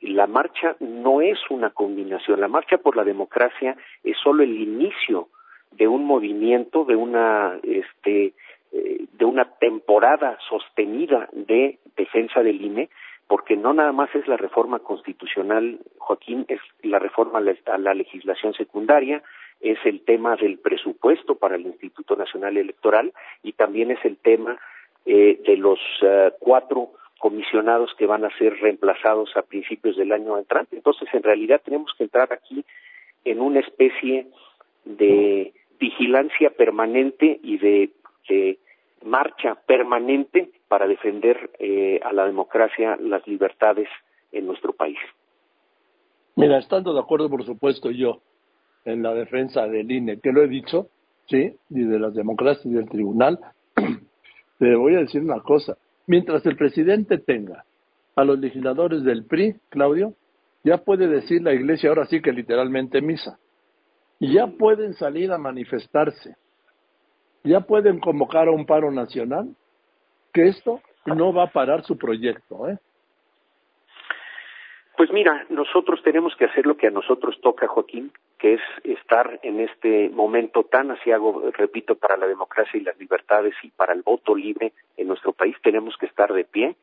la 0.00 0.26
marcha 0.26 0.76
no 0.80 1.20
es 1.20 1.38
una 1.48 1.70
combinación, 1.70 2.40
la 2.40 2.48
marcha 2.48 2.78
por 2.78 2.96
la 2.96 3.04
democracia 3.04 3.76
es 4.02 4.16
solo 4.18 4.42
el 4.42 4.60
inicio 4.60 5.28
de 5.70 5.88
un 5.88 6.04
movimiento, 6.04 6.84
de 6.84 6.96
una 6.96 7.58
este 7.62 8.34
eh, 8.72 9.06
de 9.12 9.24
una 9.24 9.44
temporada 9.58 10.38
sostenida 10.48 11.28
de 11.32 11.78
defensa 11.96 12.42
del 12.42 12.60
INE, 12.60 12.88
porque 13.28 13.56
no 13.56 13.72
nada 13.72 13.92
más 13.92 14.14
es 14.14 14.26
la 14.28 14.36
reforma 14.36 14.80
constitucional, 14.80 15.78
Joaquín, 15.98 16.44
es 16.48 16.60
la 16.82 16.98
reforma 16.98 17.38
a 17.38 17.78
la 17.78 17.94
legislación 17.94 18.52
secundaria, 18.54 19.22
es 19.60 19.78
el 19.84 20.00
tema 20.04 20.36
del 20.36 20.58
presupuesto 20.58 21.36
para 21.36 21.56
el 21.56 21.62
Instituto 21.62 22.16
Nacional 22.16 22.56
Electoral 22.56 23.12
y 23.42 23.52
también 23.52 23.90
es 23.90 24.04
el 24.04 24.16
tema 24.16 24.58
eh, 25.06 25.40
de 25.46 25.56
los 25.56 25.78
eh, 26.02 26.32
cuatro 26.40 26.90
comisionados 27.18 27.94
que 27.96 28.06
van 28.06 28.24
a 28.24 28.36
ser 28.36 28.58
reemplazados 28.60 29.36
a 29.36 29.42
principios 29.42 29.96
del 29.96 30.12
año 30.12 30.36
entrante. 30.36 30.76
Entonces, 30.76 31.08
en 31.12 31.22
realidad 31.22 31.60
tenemos 31.64 31.92
que 31.96 32.04
entrar 32.04 32.32
aquí 32.32 32.64
en 33.24 33.40
una 33.40 33.60
especie 33.60 34.26
de 34.84 35.52
vigilancia 35.78 36.50
permanente 36.50 37.38
y 37.42 37.58
de, 37.58 37.90
marcha 39.04 39.54
permanente 39.66 40.50
para 40.68 40.86
defender 40.86 41.50
eh, 41.58 42.00
a 42.02 42.12
la 42.12 42.26
democracia, 42.26 42.96
las 43.00 43.26
libertades 43.26 43.88
en 44.32 44.46
nuestro 44.46 44.72
país. 44.72 44.98
Mira, 46.36 46.58
estando 46.58 46.94
de 46.94 47.00
acuerdo, 47.00 47.28
por 47.28 47.44
supuesto, 47.44 47.90
yo 47.90 48.20
en 48.84 49.02
la 49.02 49.14
defensa 49.14 49.66
del 49.66 49.90
INE, 49.90 50.20
que 50.20 50.32
lo 50.32 50.42
he 50.42 50.48
dicho, 50.48 50.88
sí, 51.26 51.54
y 51.70 51.80
de 51.82 51.98
las 51.98 52.14
democracias 52.14 52.66
y 52.66 52.70
del 52.70 52.88
tribunal, 52.88 53.38
te 54.58 54.74
voy 54.74 54.94
a 54.96 55.00
decir 55.00 55.22
una 55.22 55.40
cosa. 55.40 55.76
Mientras 56.06 56.44
el 56.46 56.56
presidente 56.56 57.18
tenga 57.18 57.64
a 58.16 58.24
los 58.24 58.38
legisladores 58.38 59.04
del 59.04 59.24
PRI, 59.24 59.56
Claudio, 59.68 60.14
ya 60.64 60.78
puede 60.78 61.08
decir 61.08 61.42
la 61.42 61.52
iglesia 61.52 61.88
ahora 61.88 62.06
sí 62.06 62.20
que 62.20 62.32
literalmente 62.32 63.00
misa. 63.00 63.38
Ya 64.20 64.46
pueden 64.46 64.94
salir 64.94 65.32
a 65.32 65.38
manifestarse. 65.38 66.36
Ya 67.44 67.60
pueden 67.60 68.00
convocar 68.00 68.48
a 68.48 68.52
un 68.52 68.66
paro 68.66 68.90
nacional, 68.90 69.54
que 70.32 70.48
esto 70.48 70.80
no 71.06 71.32
va 71.32 71.44
a 71.44 71.52
parar 71.52 71.82
su 71.84 71.98
proyecto, 71.98 72.68
¿eh? 72.68 72.78
Pues 74.96 75.10
mira, 75.10 75.46
nosotros 75.48 76.02
tenemos 76.02 76.36
que 76.36 76.44
hacer 76.44 76.66
lo 76.66 76.76
que 76.76 76.86
a 76.86 76.90
nosotros 76.90 77.40
toca, 77.40 77.66
Joaquín, 77.66 78.12
que 78.38 78.54
es 78.54 78.60
estar 78.84 79.40
en 79.42 79.60
este 79.60 80.10
momento 80.10 80.64
tan 80.64 80.90
asiago, 80.90 81.50
repito, 81.52 81.96
para 81.96 82.16
la 82.16 82.26
democracia 82.26 82.78
y 82.78 82.84
las 82.84 82.98
libertades 82.98 83.54
y 83.62 83.70
para 83.70 83.94
el 83.94 84.02
voto 84.02 84.34
libre 84.34 84.72
en 84.96 85.08
nuestro 85.08 85.32
país. 85.32 85.56
Tenemos 85.62 85.96
que 85.96 86.06
estar 86.06 86.32
de 86.32 86.44
pie. 86.44 86.76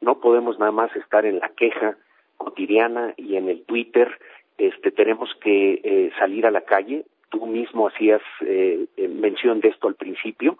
No 0.00 0.20
podemos 0.20 0.58
nada 0.58 0.70
más 0.70 0.94
estar 0.94 1.26
en 1.26 1.40
la 1.40 1.48
queja 1.50 1.96
cotidiana 2.36 3.14
y 3.16 3.36
en 3.36 3.48
el 3.48 3.64
Twitter, 3.64 4.16
este, 4.58 4.90
tenemos 4.90 5.34
que 5.40 5.80
eh, 5.82 6.10
salir 6.18 6.46
a 6.46 6.50
la 6.50 6.62
calle. 6.62 7.04
Tú 7.36 7.44
mismo 7.44 7.86
hacías 7.88 8.22
eh, 8.40 8.86
eh, 8.96 9.08
mención 9.08 9.60
de 9.60 9.68
esto 9.68 9.88
al 9.88 9.94
principio 9.94 10.56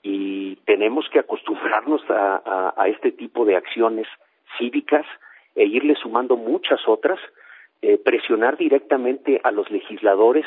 y 0.00 0.54
tenemos 0.64 1.08
que 1.10 1.18
acostumbrarnos 1.18 2.02
a, 2.08 2.86
este 2.86 3.10
tipo 3.10 3.44
de 3.44 3.56
acciones 3.56 4.06
cívicas 4.56 5.04
e 5.56 5.64
irle 5.64 5.96
sumando 5.96 6.36
muchas 6.36 6.80
otras, 6.86 7.18
presionar 8.04 8.56
directamente 8.56 9.40
a 9.42 9.50
los 9.50 9.70
legisladores 9.70 10.46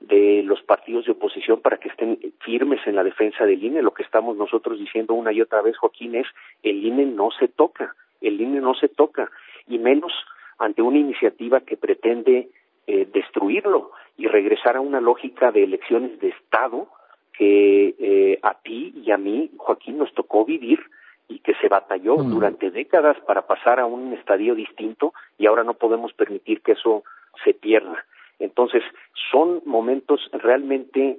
de 0.00 0.42
los 0.44 0.62
partidos 0.62 1.06
de 1.06 1.12
oposición 1.12 1.60
para 1.60 1.78
que 1.78 1.88
estén 1.88 2.18
firmes 2.40 2.80
en 2.86 2.94
la 2.94 3.04
defensa 3.04 3.46
del 3.46 3.64
INE. 3.64 3.82
Lo 3.82 3.94
que 3.94 4.02
estamos 4.02 4.36
nosotros 4.36 4.78
diciendo 4.78 5.14
una 5.14 5.32
y 5.32 5.40
otra 5.40 5.62
vez, 5.62 5.76
Joaquín, 5.78 6.14
es 6.14 6.26
el 6.62 6.84
INE 6.84 7.06
no 7.06 7.30
se 7.30 7.48
toca, 7.48 7.94
el 8.20 8.40
INE 8.40 8.60
no 8.60 8.74
se 8.74 8.88
toca, 8.88 9.30
y 9.66 9.78
menos 9.78 10.12
ante 10.58 10.82
una 10.82 10.98
iniciativa 10.98 11.60
que 11.60 11.76
pretende 11.76 12.50
eh, 12.86 13.08
destruirlo 13.12 13.92
y 14.16 14.26
regresar 14.26 14.76
a 14.76 14.80
una 14.80 15.00
lógica 15.00 15.52
de 15.52 15.64
elecciones 15.64 16.18
de 16.20 16.28
Estado 16.28 16.88
que 17.32 17.94
eh, 17.98 18.38
a 18.42 18.54
ti 18.54 18.92
y 19.04 19.10
a 19.10 19.16
mí, 19.16 19.50
Joaquín, 19.56 19.98
nos 19.98 20.12
tocó 20.14 20.44
vivir 20.44 20.80
y 21.28 21.38
que 21.38 21.54
se 21.54 21.68
batalló 21.68 22.18
mm. 22.18 22.30
durante 22.30 22.70
décadas 22.70 23.18
para 23.26 23.46
pasar 23.46 23.80
a 23.80 23.86
un 23.86 24.12
estadio 24.12 24.54
distinto 24.54 25.14
y 25.38 25.46
ahora 25.46 25.64
no 25.64 25.74
podemos 25.74 26.12
permitir 26.12 26.60
que 26.60 26.72
eso 26.72 27.04
se 27.44 27.54
pierda. 27.54 28.04
Entonces, 28.38 28.82
son 29.30 29.62
momentos 29.64 30.28
realmente 30.32 31.18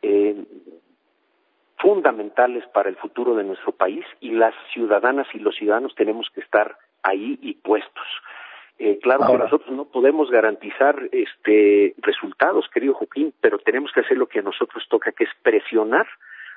eh, 0.00 0.44
fundamentales 1.78 2.66
para 2.68 2.88
el 2.88 2.96
futuro 2.96 3.34
de 3.34 3.44
nuestro 3.44 3.72
país 3.72 4.04
y 4.20 4.30
las 4.30 4.54
ciudadanas 4.72 5.26
y 5.34 5.38
los 5.38 5.54
ciudadanos 5.56 5.94
tenemos 5.94 6.28
que 6.34 6.40
estar 6.40 6.76
ahí 7.02 7.38
y 7.42 7.54
puestos. 7.54 8.06
Eh, 8.84 8.98
claro 9.00 9.28
que 9.28 9.38
nosotros 9.38 9.70
no 9.70 9.84
podemos 9.84 10.28
garantizar 10.28 11.08
este 11.12 11.94
resultados, 11.98 12.68
querido 12.68 12.94
Joaquín, 12.94 13.32
pero 13.40 13.60
tenemos 13.60 13.92
que 13.92 14.00
hacer 14.00 14.18
lo 14.18 14.26
que 14.26 14.40
a 14.40 14.42
nosotros 14.42 14.84
toca, 14.88 15.12
que 15.12 15.22
es 15.22 15.30
presionar 15.40 16.08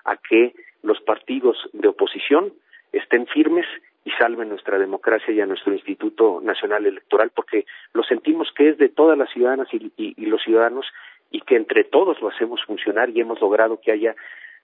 a 0.05 0.17
que 0.17 0.55
los 0.81 0.99
partidos 1.01 1.55
de 1.73 1.87
oposición 1.87 2.51
estén 2.91 3.27
firmes 3.27 3.67
y 4.05 4.09
salven 4.13 4.49
nuestra 4.49 4.79
democracia 4.79 5.31
y 5.35 5.39
a 5.39 5.45
nuestro 5.45 5.73
Instituto 5.73 6.41
Nacional 6.41 6.87
Electoral, 6.87 7.29
porque 7.29 7.67
lo 7.93 8.01
sentimos 8.01 8.51
que 8.57 8.69
es 8.69 8.79
de 8.79 8.89
todas 8.89 9.19
las 9.19 9.29
ciudadanas 9.29 9.67
y, 9.71 10.25
los 10.25 10.41
ciudadanos 10.41 10.87
y 11.29 11.41
que 11.41 11.57
entre 11.57 11.83
todos 11.83 12.19
lo 12.21 12.29
hacemos 12.29 12.59
funcionar 12.65 13.11
y 13.11 13.21
hemos 13.21 13.39
logrado 13.39 13.79
que 13.79 13.91
haya 13.91 14.15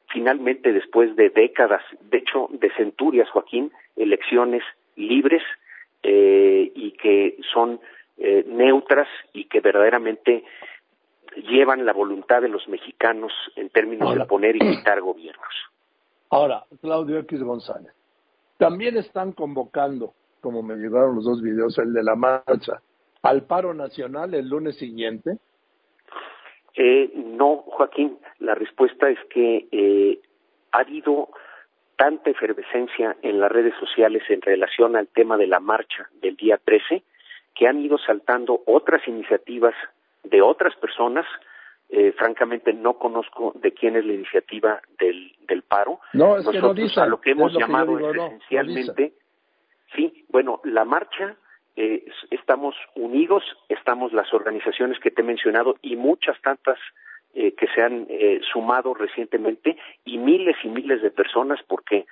finalmente, 0.08 0.74
después 0.74 1.16
de 1.16 1.30
décadas, 1.30 1.84
de 2.10 2.18
hecho, 2.18 2.48
de 2.54 2.72
centurias, 2.72 3.30
Joaquín, 3.30 3.72
elecciones 3.96 4.64
libres 4.96 5.44
eh, 6.04 6.72
y 6.74 6.92
que 6.92 7.38
son 7.54 7.80
eh, 8.18 8.46
neutras 8.48 9.08
y 9.34 9.46
que 9.46 9.60
verdaderamente 9.60 10.44
llevan 11.50 11.86
la 11.86 11.94
voluntad 11.94 12.42
de 12.42 12.50
los 12.50 12.68
mexicanos 12.68 13.32
en 13.56 13.70
términos 13.70 14.14
de 14.16 14.26
poner 14.26 14.56
y 14.56 14.60
quitar 14.60 15.02
gobiernos. 15.02 15.54
Ahora, 16.30 16.66
Claudio 16.82 17.20
X 17.20 17.42
González, 17.44 17.94
también 18.58 18.98
están 18.98 19.32
convocando, 19.32 20.14
como 20.40 20.62
me 20.62 20.76
llegaron 20.76 21.16
los 21.16 21.26
dos 21.26 21.42
videos, 21.42 21.78
el 21.78 21.94
de 21.94 22.04
la 22.04 22.16
marcha, 22.16 22.82
al 23.22 23.44
paro 23.44 23.74
nacional 23.74 24.34
el 24.34 24.48
lunes 24.48 24.78
siguiente. 24.78 25.38
Eh, 26.76 27.12
no, 27.16 27.58
Joaquín, 27.58 28.18
la 28.40 28.56
respuesta 28.56 29.10
es 29.10 29.20
que 29.30 29.68
eh, 29.72 30.22
ha 30.72 30.80
habido 30.80 31.30
tanta 32.02 32.32
efervescencia 32.32 33.16
en 33.22 33.40
las 33.40 33.52
redes 33.52 33.76
sociales 33.80 34.24
en 34.30 34.42
relación 34.42 34.96
al 34.96 35.08
tema 35.10 35.38
de 35.38 35.46
la 35.46 35.60
marcha 35.60 36.10
del 36.20 36.36
día 36.36 36.58
13 36.58 37.04
que 37.54 37.68
han 37.68 37.80
ido 37.80 38.00
saltando 38.00 38.64
otras 38.66 39.08
iniciativas 39.08 39.76
de 40.24 40.42
otras 40.42 40.76
personas 40.78 41.28
eh, 41.90 42.12
francamente 42.14 42.74
no 42.74 42.98
conozco 42.98 43.54
de 43.54 43.74
quién 43.74 43.98
es 43.98 44.06
la 44.06 44.14
iniciativa 44.14 44.82
del, 44.98 45.32
del 45.48 45.62
paro. 45.62 46.00
No, 46.14 46.38
es 46.38 46.48
que 46.48 46.60
no 46.60 46.72
a 46.72 47.06
lo 47.06 47.22
que 47.22 47.32
hemos 47.32 47.54
llamado 47.54 48.00
esencialmente, 48.00 49.14
sí, 49.96 50.26
bueno, 50.30 50.60
la 50.64 50.86
marcha, 50.86 51.36
eh, 51.76 52.06
estamos 52.32 52.74
unidos, 52.96 53.44
estamos 53.70 54.12
las 54.12 54.34
organizaciones 54.34 54.98
que 55.00 55.12
te 55.12 55.22
he 55.22 55.26
mencionado 55.26 55.76
y 55.84 55.98
muchas 55.98 56.42
tantas 56.42 56.80
eh, 57.34 57.54
que 57.54 57.68
se 57.68 57.82
han 57.82 58.08
eh, 58.10 58.42
sumado 58.52 58.94
recientemente 58.94 59.78
y 60.06 60.18
miles 60.18 60.56
y 60.64 60.70
miles 60.70 61.02
de 61.02 61.12
personas 61.12 61.60
porque, 61.68 62.06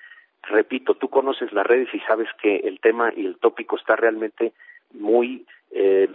repito, 0.43 0.95
tú 0.95 1.10
conoces 1.10 1.51
las 1.53 1.65
redes 1.65 1.93
y 1.93 1.99
sabes 2.01 2.27
que 2.41 2.58
el 2.58 2.79
tema 2.79 3.12
y 3.15 3.25
el 3.25 3.38
tópico 3.38 3.75
está 3.75 3.95
realmente 3.95 4.53
muy 4.93 5.45
eh, 5.71 6.10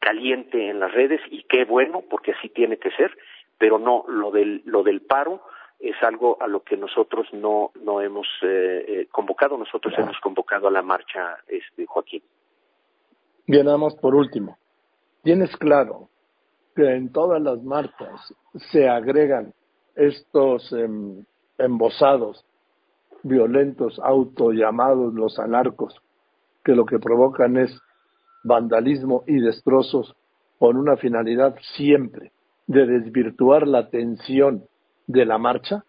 caliente 0.00 0.68
en 0.70 0.80
las 0.80 0.92
redes 0.92 1.20
y 1.30 1.42
qué 1.44 1.64
bueno 1.64 2.02
porque 2.08 2.32
así 2.32 2.48
tiene 2.48 2.76
que 2.76 2.90
ser 2.92 3.16
pero 3.58 3.78
no 3.78 4.04
lo 4.08 4.30
del 4.30 4.62
lo 4.64 4.82
del 4.82 5.00
paro 5.00 5.42
es 5.80 5.96
algo 6.02 6.38
a 6.40 6.46
lo 6.46 6.62
que 6.62 6.76
nosotros 6.76 7.26
no 7.32 7.72
no 7.82 8.00
hemos 8.00 8.28
eh, 8.42 8.84
eh, 8.86 9.08
convocado 9.10 9.56
nosotros 9.56 9.94
hemos 9.98 10.18
convocado 10.20 10.68
a 10.68 10.70
la 10.70 10.82
marcha 10.82 11.38
este 11.48 11.86
Joaquín. 11.86 12.22
Bien 13.46 13.66
vamos 13.66 13.96
por 13.96 14.14
último. 14.14 14.58
Tienes 15.22 15.56
claro 15.56 16.08
que 16.76 16.94
en 16.94 17.10
todas 17.10 17.42
las 17.42 17.62
marchas 17.62 18.34
se 18.70 18.88
agregan 18.88 19.52
estos 19.96 20.70
em, 20.72 21.24
embosados 21.58 22.44
violentos 23.22 23.98
autollamados 23.98 25.14
los 25.14 25.38
anarcos 25.38 26.00
que 26.62 26.74
lo 26.74 26.84
que 26.84 26.98
provocan 26.98 27.56
es 27.56 27.80
vandalismo 28.44 29.24
y 29.26 29.40
destrozos 29.40 30.14
con 30.58 30.76
una 30.76 30.96
finalidad 30.96 31.56
siempre 31.76 32.30
de 32.66 32.86
desvirtuar 32.86 33.66
la 33.66 33.78
atención 33.78 34.64
de 35.06 35.24
la 35.24 35.38
marcha? 35.38 35.84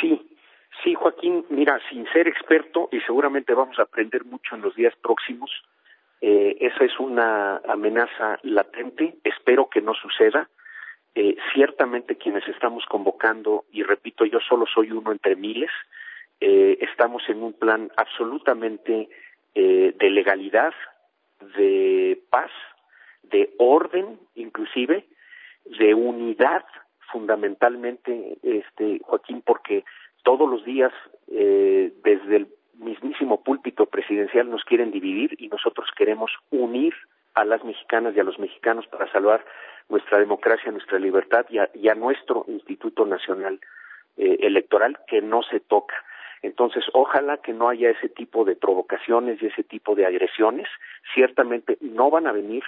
Sí, 0.00 0.36
sí, 0.82 0.94
Joaquín, 0.94 1.44
mira, 1.50 1.78
sin 1.90 2.06
ser 2.12 2.28
experto, 2.28 2.88
y 2.92 3.00
seguramente 3.00 3.54
vamos 3.54 3.78
a 3.78 3.82
aprender 3.82 4.24
mucho 4.24 4.54
en 4.54 4.62
los 4.62 4.74
días 4.74 4.94
próximos, 5.02 5.50
eh, 6.20 6.56
esa 6.60 6.84
es 6.84 6.98
una 7.00 7.58
amenaza 7.68 8.38
latente, 8.42 9.16
espero 9.24 9.68
que 9.70 9.80
no 9.80 9.94
suceda. 9.94 10.48
Eh, 11.14 11.36
ciertamente 11.52 12.16
quienes 12.16 12.46
estamos 12.46 12.84
convocando, 12.86 13.64
y 13.72 13.82
repito, 13.82 14.24
yo 14.24 14.38
solo 14.40 14.64
soy 14.66 14.92
uno 14.92 15.10
entre 15.10 15.34
miles, 15.34 15.70
eh, 16.40 16.78
estamos 16.80 17.28
en 17.28 17.42
un 17.42 17.52
plan 17.52 17.90
absolutamente 17.96 19.08
eh, 19.54 19.92
de 19.98 20.10
legalidad, 20.10 20.72
de 21.56 22.22
paz, 22.30 22.50
de 23.24 23.52
orden, 23.58 24.20
inclusive, 24.36 25.04
de 25.64 25.94
unidad, 25.94 26.64
fundamentalmente, 27.10 28.38
este, 28.42 29.00
Joaquín, 29.02 29.42
porque 29.44 29.84
todos 30.22 30.48
los 30.48 30.64
días, 30.64 30.92
desde 31.26 32.36
el 32.36 32.48
mismísimo 32.90 33.42
púlpito 33.42 33.86
presidencial, 33.86 34.50
nos 34.50 34.64
quieren 34.64 34.90
dividir 34.90 35.36
y 35.38 35.48
nosotros 35.48 35.88
queremos 35.96 36.30
unir 36.50 36.94
a 37.34 37.44
las 37.44 37.64
mexicanas 37.64 38.14
y 38.16 38.20
a 38.20 38.24
los 38.24 38.38
mexicanos 38.38 38.86
para 38.88 39.10
salvar 39.12 39.44
nuestra 39.88 40.18
democracia, 40.18 40.72
nuestra 40.72 40.98
libertad 40.98 41.46
y 41.50 41.88
a, 41.88 41.94
nuestro 41.94 42.44
Instituto 42.48 43.06
Nacional 43.06 43.60
eh, 44.16 44.38
Electoral 44.40 44.98
que 45.06 45.22
no 45.22 45.42
se 45.42 45.60
toca. 45.60 45.94
Entonces, 46.42 46.84
ojalá 46.92 47.36
que 47.38 47.52
no 47.52 47.68
haya 47.68 47.90
ese 47.90 48.08
tipo 48.08 48.44
de 48.44 48.56
provocaciones 48.56 49.42
y 49.42 49.46
ese 49.46 49.62
tipo 49.62 49.94
de 49.94 50.06
agresiones. 50.06 50.66
Ciertamente 51.14 51.76
no 51.80 52.10
van 52.10 52.26
a 52.26 52.32
venir 52.32 52.64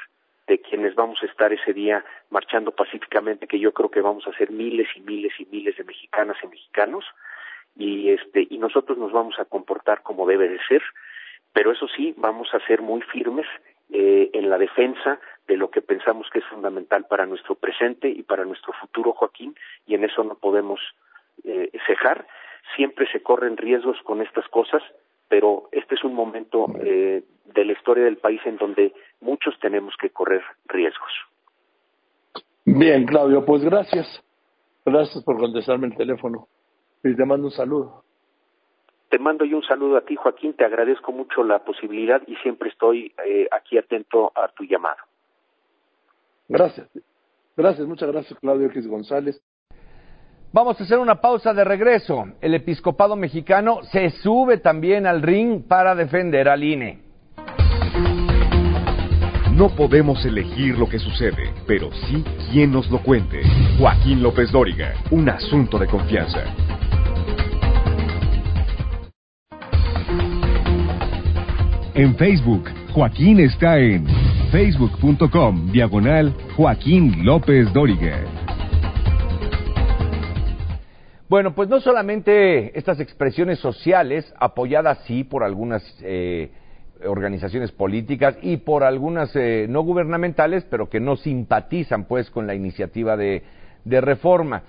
de 0.46 0.61
quienes 0.61 0.94
vamos 0.94 1.18
a 1.22 1.26
estar 1.26 1.52
ese 1.52 1.72
día 1.72 2.04
marchando 2.30 2.72
pacíficamente, 2.72 3.46
que 3.46 3.58
yo 3.58 3.72
creo 3.72 3.90
que 3.90 4.00
vamos 4.00 4.26
a 4.26 4.37
ser 4.37 4.50
miles 4.50 4.88
y 4.94 5.00
miles 5.00 5.32
y 5.38 5.46
miles 5.46 5.76
de 5.76 5.85
mexicanas 5.85 6.37
y 6.42 6.48
mexicanos, 6.48 7.04
y 7.76 8.11
este 8.11 8.46
y 8.48 8.58
nosotros 8.58 8.98
nos 8.98 9.12
vamos 9.12 9.38
a 9.38 9.44
comportar 9.44 10.02
como 10.02 10.26
debe 10.26 10.48
de 10.48 10.58
ser, 10.68 10.82
pero 11.52 11.72
eso 11.72 11.87
sí, 11.88 12.14
vamos 12.16 12.48
a 12.54 12.66
ser 12.66 12.82
muy 12.82 13.02
firmes 13.02 13.46
eh, 13.90 14.30
en 14.32 14.48
la 14.50 14.58
defensa 14.58 15.20
de 15.46 15.56
lo 15.56 15.70
que 15.70 15.82
pensamos 15.82 16.28
que 16.32 16.38
es 16.38 16.44
fundamental 16.46 17.06
para 17.06 17.26
nuestro 17.26 17.54
presente 17.54 18.08
y 18.08 18.22
para 18.22 18.44
nuestro 18.44 18.72
futuro, 18.74 19.12
Joaquín, 19.12 19.54
y 19.87 19.94
en 19.94 20.04
eso 20.04 20.24
no 20.24 20.37
podemos 20.37 20.80
eh, 21.44 21.70
cejar 21.87 22.26
siempre 22.76 23.06
se 23.11 23.22
corren 23.22 23.56
riesgos 23.56 23.96
con 24.04 24.22
estas 24.22 24.46
cosas, 24.48 24.82
pero 25.28 25.68
este 25.72 25.94
es 25.94 26.04
un 26.04 26.14
momento 26.14 26.66
eh, 26.82 27.22
de 27.54 27.64
la 27.64 27.72
historia 27.72 28.04
del 28.04 28.18
país 28.18 28.40
en 28.44 28.56
donde 28.56 28.92
muchos 29.20 29.58
tenemos 29.61 29.94
que 29.96 30.11
correr 30.11 30.42
riesgos. 30.66 31.12
Bien, 32.64 33.06
Claudio, 33.06 33.44
pues 33.44 33.62
gracias. 33.62 34.22
Gracias 34.85 35.22
por 35.24 35.38
contestarme 35.38 35.88
el 35.88 35.96
teléfono. 35.96 36.48
Y 37.05 37.15
te 37.15 37.25
mando 37.25 37.47
un 37.47 37.53
saludo. 37.53 38.05
Te 39.09 39.19
mando 39.19 39.45
yo 39.45 39.57
un 39.57 39.62
saludo 39.62 39.97
a 39.97 40.01
ti, 40.03 40.17
Joaquín. 40.17 40.55
Te 40.55 40.65
agradezco 40.65 41.12
mucho 41.12 41.43
la 41.43 41.59
posibilidad 41.59 42.23
y 42.27 42.35
siempre 42.37 42.71
estoy 42.71 43.12
eh, 43.27 43.47
aquí 43.51 43.77
atento 43.77 44.33
a 44.35 44.49
tu 44.49 44.65
llamado. 44.65 45.03
Gracias. 46.49 46.88
Gracias, 47.57 47.87
muchas 47.87 48.11
gracias, 48.11 48.38
Claudio 48.41 48.69
X 48.69 48.87
González. 48.87 49.41
Vamos 50.53 50.81
a 50.81 50.85
hacer 50.85 50.99
una 50.99 51.21
pausa 51.21 51.53
de 51.53 51.65
regreso. 51.65 52.25
El 52.41 52.55
episcopado 52.55 53.17
mexicano 53.17 53.83
se 53.85 54.11
sube 54.11 54.59
también 54.59 55.07
al 55.07 55.23
ring 55.23 55.62
para 55.67 55.95
defender 55.95 56.49
al 56.49 56.62
INE. 56.62 57.01
No 59.53 59.69
podemos 59.77 60.25
elegir 60.25 60.79
lo 60.79 60.88
que 60.88 60.99
sucede, 60.99 61.53
pero 61.67 61.91
sí 62.07 62.25
quién 62.51 62.73
nos 62.73 62.91
lo 62.91 63.03
cuente. 63.03 63.43
Joaquín 63.79 64.23
López 64.23 64.51
Dóriga, 64.51 64.95
un 65.11 65.29
asunto 65.29 65.79
de 65.79 65.87
confianza. 65.87 66.45
En 71.94 72.16
Facebook, 72.16 72.70
Joaquín 72.94 73.38
está 73.40 73.78
en 73.78 74.07
facebook.com 74.50 75.70
diagonal 75.72 76.35
Joaquín 76.57 77.22
López 77.22 77.70
Dóriga. 77.74 78.18
Bueno, 81.28 81.55
pues 81.55 81.68
no 81.68 81.81
solamente 81.81 82.78
estas 82.78 82.98
expresiones 82.98 83.59
sociales, 83.59 84.33
apoyadas 84.38 85.00
sí 85.07 85.22
por 85.22 85.44
algunas 85.44 85.83
eh, 86.00 86.50
organizaciones 87.05 87.72
políticas 87.72 88.38
y 88.40 88.57
por 88.57 88.85
algunas 88.85 89.37
eh, 89.37 89.66
no 89.68 89.83
gubernamentales, 89.83 90.64
pero 90.70 90.88
que 90.88 90.98
no 90.98 91.16
simpatizan 91.16 92.05
pues 92.05 92.31
con 92.31 92.46
la 92.46 92.55
iniciativa 92.55 93.18
de, 93.18 93.42
de 93.85 94.00
reforma. 94.00 94.62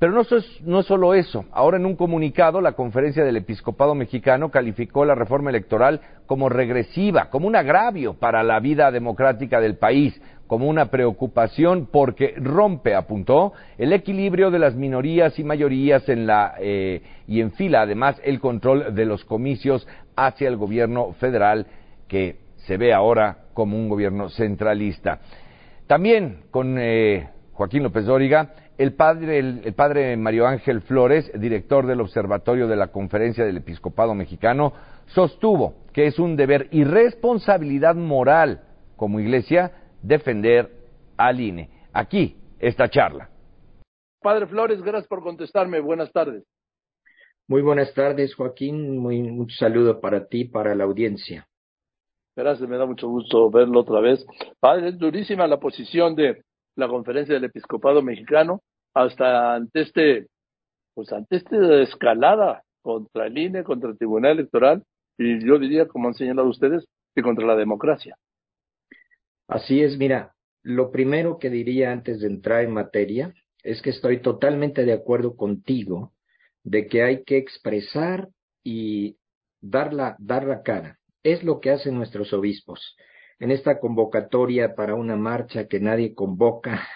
Pero 0.00 0.12
no, 0.12 0.22
no 0.64 0.82
solo 0.82 1.12
eso. 1.12 1.44
Ahora 1.52 1.76
en 1.76 1.84
un 1.84 1.94
comunicado, 1.94 2.62
la 2.62 2.72
conferencia 2.72 3.22
del 3.22 3.36
episcopado 3.36 3.94
mexicano 3.94 4.50
calificó 4.50 5.04
la 5.04 5.14
reforma 5.14 5.50
electoral 5.50 6.00
como 6.24 6.48
regresiva, 6.48 7.28
como 7.28 7.46
un 7.46 7.54
agravio 7.54 8.14
para 8.14 8.42
la 8.42 8.58
vida 8.60 8.90
democrática 8.90 9.60
del 9.60 9.76
país, 9.76 10.18
como 10.46 10.68
una 10.68 10.86
preocupación 10.86 11.86
porque 11.92 12.32
rompe, 12.38 12.94
apuntó, 12.94 13.52
el 13.76 13.92
equilibrio 13.92 14.50
de 14.50 14.58
las 14.58 14.74
minorías 14.74 15.38
y 15.38 15.44
mayorías 15.44 16.08
en 16.08 16.26
la, 16.26 16.54
eh, 16.58 17.02
y 17.28 17.42
enfila 17.42 17.82
además 17.82 18.18
el 18.24 18.40
control 18.40 18.94
de 18.94 19.04
los 19.04 19.26
comicios 19.26 19.86
hacia 20.16 20.48
el 20.48 20.56
gobierno 20.56 21.12
federal 21.20 21.66
que 22.08 22.38
se 22.56 22.78
ve 22.78 22.94
ahora 22.94 23.36
como 23.52 23.76
un 23.76 23.90
gobierno 23.90 24.30
centralista. 24.30 25.20
También 25.86 26.44
con 26.50 26.78
eh, 26.78 27.28
Joaquín 27.52 27.82
López 27.82 28.06
Dóriga 28.06 28.54
el 28.80 28.94
padre, 28.94 29.38
el, 29.38 29.74
padre 29.74 30.16
Mario 30.16 30.46
Ángel 30.46 30.80
Flores, 30.80 31.30
director 31.38 31.86
del 31.86 32.00
Observatorio 32.00 32.66
de 32.66 32.76
la 32.76 32.86
Conferencia 32.86 33.44
del 33.44 33.58
Episcopado 33.58 34.14
Mexicano, 34.14 34.72
sostuvo 35.08 35.74
que 35.92 36.06
es 36.06 36.18
un 36.18 36.34
deber 36.34 36.66
y 36.70 36.84
responsabilidad 36.84 37.94
moral 37.94 38.62
como 38.96 39.20
iglesia 39.20 39.70
defender 40.00 40.70
al 41.18 41.42
INE. 41.42 41.68
Aquí, 41.92 42.38
esta 42.58 42.88
charla. 42.88 43.28
Padre 44.22 44.46
Flores, 44.46 44.80
gracias 44.80 45.08
por 45.08 45.22
contestarme. 45.22 45.80
Buenas 45.80 46.10
tardes. 46.10 46.42
Muy 47.48 47.60
buenas 47.60 47.92
tardes, 47.92 48.34
Joaquín. 48.34 48.96
Muy, 48.96 49.20
un 49.20 49.50
saludo 49.50 50.00
para 50.00 50.26
ti, 50.26 50.46
para 50.46 50.74
la 50.74 50.84
audiencia. 50.84 51.46
Gracias, 52.34 52.66
me 52.66 52.78
da 52.78 52.86
mucho 52.86 53.08
gusto 53.08 53.50
verlo 53.50 53.80
otra 53.80 54.00
vez. 54.00 54.24
Padre, 54.58 54.88
es 54.88 54.98
durísima 54.98 55.46
la 55.46 55.60
posición 55.60 56.16
de 56.16 56.42
la 56.76 56.88
conferencia 56.88 57.34
del 57.34 57.44
episcopado 57.44 58.00
mexicano 58.00 58.62
hasta 58.94 59.54
ante 59.54 59.82
este, 59.82 60.26
pues 60.94 61.12
ante 61.12 61.36
esta 61.36 61.82
escalada 61.82 62.62
contra 62.82 63.26
el 63.26 63.38
INE, 63.38 63.64
contra 63.64 63.90
el 63.90 63.98
Tribunal 63.98 64.32
Electoral 64.32 64.82
y 65.18 65.44
yo 65.46 65.58
diría, 65.58 65.86
como 65.86 66.08
han 66.08 66.14
señalado 66.14 66.48
ustedes, 66.48 66.86
que 67.14 67.22
contra 67.22 67.46
la 67.46 67.56
democracia. 67.56 68.16
Así 69.48 69.82
es, 69.82 69.98
mira, 69.98 70.34
lo 70.62 70.90
primero 70.90 71.38
que 71.38 71.50
diría 71.50 71.92
antes 71.92 72.20
de 72.20 72.28
entrar 72.28 72.64
en 72.64 72.72
materia 72.72 73.34
es 73.62 73.82
que 73.82 73.90
estoy 73.90 74.22
totalmente 74.22 74.84
de 74.84 74.92
acuerdo 74.92 75.36
contigo 75.36 76.12
de 76.62 76.86
que 76.86 77.02
hay 77.02 77.24
que 77.24 77.36
expresar 77.36 78.28
y 78.62 79.16
dar 79.60 79.92
la, 79.92 80.16
dar 80.18 80.44
la 80.44 80.62
cara. 80.62 80.98
Es 81.22 81.42
lo 81.42 81.60
que 81.60 81.70
hacen 81.70 81.94
nuestros 81.94 82.32
obispos. 82.32 82.96
En 83.38 83.50
esta 83.50 83.78
convocatoria 83.78 84.74
para 84.74 84.94
una 84.94 85.16
marcha 85.16 85.66
que 85.66 85.80
nadie 85.80 86.14
convoca, 86.14 86.86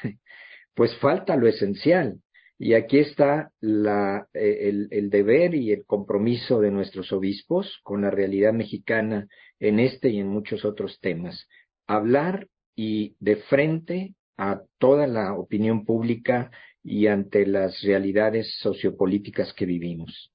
pues 0.75 0.97
falta 0.97 1.37
lo 1.37 1.49
esencial. 1.49 2.21
Y 2.59 2.75
aquí 2.75 2.99
está 2.99 3.51
eh, 3.61 4.69
el, 4.69 4.89
el, 4.91 5.11
deber 5.11 5.55
y 5.55 5.73
el 5.73 5.85
compromiso 5.85 6.61
de 6.61 6.71
nuestros 6.71 7.13
obispos 7.13 7.81
con 7.83 8.03
la 8.03 8.11
realidad 8.11 8.53
mexicana 8.53 9.27
en 9.59 9.81
este 9.81 10.11
y 10.11 10.21
en 10.21 10.29
muchos 10.29 10.65
otros 10.65 11.01
temas. 11.01 11.49
Hablar 11.87 12.47
y 12.77 13.17
de 13.19 13.37
frente 13.37 14.15
a 14.37 14.63
toda 14.79 15.07
la 15.07 15.35
opinión 15.35 15.85
pública 15.85 16.51
y 16.83 17.07
ante 17.07 17.47
las 17.47 17.81
realidades 17.83 18.57
sociopolíticas 18.61 19.53
que 19.53 19.67
vivimos. 19.67 20.33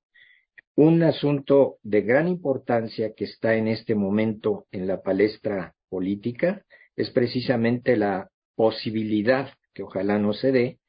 Un 0.75 1.03
asunto 1.03 1.77
de 1.83 2.01
gran 2.01 2.27
importancia 2.27 3.13
que 3.13 3.25
está 3.25 3.55
en 3.55 3.67
este 3.67 3.95
momento 3.95 4.65
en 4.71 4.87
la 4.87 5.01
palestra 5.01 5.75
política 5.89 6.63
es 6.95 7.11
precisamente 7.11 7.97
la 7.97 8.29
posibilidad 8.55 9.49
que 9.73 9.83
ojalá 9.83 10.17
no 10.19 10.33
se 10.33 10.51
dé, 10.51 10.79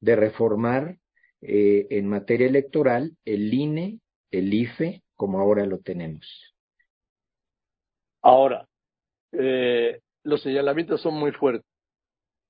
de 0.00 0.16
reformar 0.16 0.96
eh, 1.42 1.86
en 1.90 2.08
materia 2.08 2.46
electoral 2.46 3.16
el 3.24 3.52
INE, 3.52 4.00
el 4.30 4.52
IFE, 4.52 5.02
como 5.14 5.40
ahora 5.40 5.66
lo 5.66 5.78
tenemos. 5.78 6.54
Ahora, 8.22 8.66
eh, 9.32 10.00
los 10.24 10.42
señalamientos 10.42 11.00
son 11.00 11.14
muy 11.14 11.32
fuertes. 11.32 11.66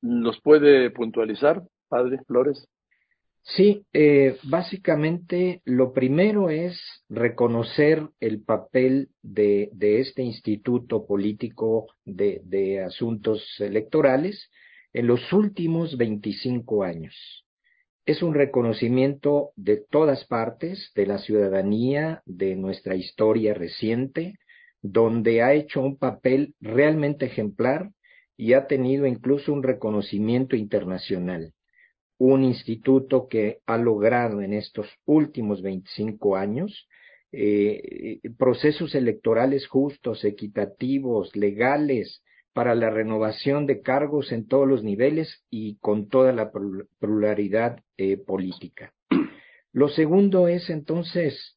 ¿Los 0.03 0.41
puede 0.41 0.91
puntualizar, 0.91 1.63
padre 1.89 2.19
Flores? 2.27 2.67
Sí, 3.43 3.87
eh, 3.93 4.37
básicamente 4.45 5.63
lo 5.65 5.93
primero 5.93 6.51
es 6.51 6.79
reconocer 7.09 8.09
el 8.21 8.43
papel 8.43 9.09
de, 9.23 9.71
de 9.73 10.01
este 10.01 10.23
instituto 10.23 11.07
político 11.07 11.87
de, 12.05 12.43
de, 12.45 12.83
asuntos 12.83 13.43
electorales 13.59 14.51
en 14.93 15.07
los 15.07 15.33
últimos 15.33 15.97
25 15.97 16.83
años. 16.85 17.45
Es 18.07 18.23
un 18.23 18.35
reconocimiento 18.35 19.53
de 19.57 19.77
todas 19.77 20.25
partes, 20.25 20.91
de 20.95 21.07
la 21.07 21.19
ciudadanía, 21.19 22.23
de 22.25 22.57
nuestra 22.57 22.97
historia 22.97 23.55
reciente, 23.55 24.39
donde 24.83 25.43
ha 25.43 25.53
hecho 25.53 25.83
un 25.83 25.97
papel 25.97 26.55
realmente 26.61 27.27
ejemplar 27.27 27.91
y 28.37 28.55
ha 28.55 28.67
tenido 28.67 29.07
incluso 29.07 29.53
un 29.53 29.63
reconocimiento 29.63 30.57
internacional. 30.57 31.53
Un 32.19 32.43
instituto 32.43 33.29
que 33.29 33.61
ha 33.67 33.77
logrado 33.77 34.41
en 34.41 34.55
estos 34.55 34.89
últimos 35.05 35.63
25 35.63 36.37
años 36.37 36.89
eh, 37.33 38.21
procesos 38.39 38.95
electorales 38.95 39.67
justos, 39.69 40.25
equitativos, 40.25 41.37
legales, 41.37 42.23
para 42.53 42.75
la 42.75 42.91
renovación 42.91 43.67
de 43.67 43.81
cargos 43.81 44.33
en 44.33 44.47
todos 44.47 44.67
los 44.67 44.83
niveles 44.83 45.45
y 45.51 45.77
con 45.77 46.09
toda 46.09 46.33
la 46.33 46.51
pluralidad 46.99 47.81
eh, 47.97 48.17
política. 48.17 48.93
Lo 49.73 49.89
segundo 49.89 50.49
es 50.49 50.69
entonces 50.69 51.57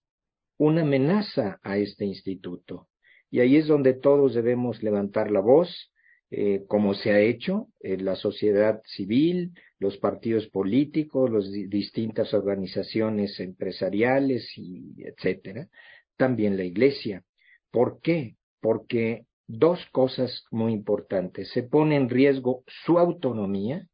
una 0.57 0.81
amenaza 0.81 1.59
a 1.63 1.77
este 1.77 2.05
instituto. 2.05 2.87
Y 3.31 3.39
ahí 3.39 3.57
es 3.57 3.67
donde 3.67 3.95
todos 3.95 4.35
debemos 4.35 4.83
levantar 4.83 5.31
la 5.31 5.39
voz, 5.39 5.91
eh, 6.29 6.63
como 6.67 6.93
se 6.93 7.11
ha 7.11 7.19
hecho 7.19 7.67
en 7.79 8.05
la 8.05 8.15
sociedad 8.15 8.81
civil, 8.85 9.53
los 9.79 9.97
partidos 9.97 10.47
políticos, 10.47 11.31
las 11.31 11.51
distintas 11.51 12.33
organizaciones 12.33 13.39
empresariales 13.39 14.47
y 14.57 15.03
etcétera, 15.03 15.67
también 16.15 16.55
la 16.55 16.63
iglesia. 16.63 17.23
¿Por 17.71 17.99
qué? 18.01 18.35
Porque 18.61 19.25
dos 19.47 19.85
cosas 19.91 20.45
muy 20.51 20.73
importantes. 20.73 21.51
Se 21.51 21.63
pone 21.63 21.95
en 21.95 22.09
riesgo 22.09 22.63
su 22.85 22.97
autonomía, 22.99 23.87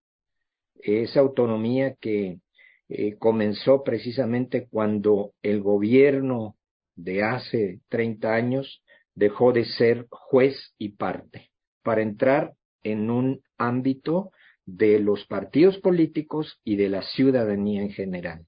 esa 0.75 1.19
autonomía 1.19 1.95
que 1.99 2.39
eh, 2.87 3.17
comenzó 3.17 3.83
precisamente 3.83 4.67
cuando 4.67 5.33
el 5.41 5.61
gobierno 5.61 6.55
de 6.95 7.23
hace 7.23 7.81
30 7.89 8.33
años 8.33 8.83
dejó 9.13 9.51
de 9.51 9.65
ser 9.65 10.07
juez 10.09 10.73
y 10.77 10.89
parte 10.89 11.49
para 11.83 12.01
entrar 12.01 12.53
en 12.83 13.09
un 13.09 13.41
ámbito 13.57 14.31
de 14.65 14.99
los 14.99 15.25
partidos 15.25 15.77
políticos 15.79 16.59
y 16.63 16.75
de 16.75 16.89
la 16.89 17.01
ciudadanía 17.01 17.81
en 17.81 17.91
general. 17.91 18.45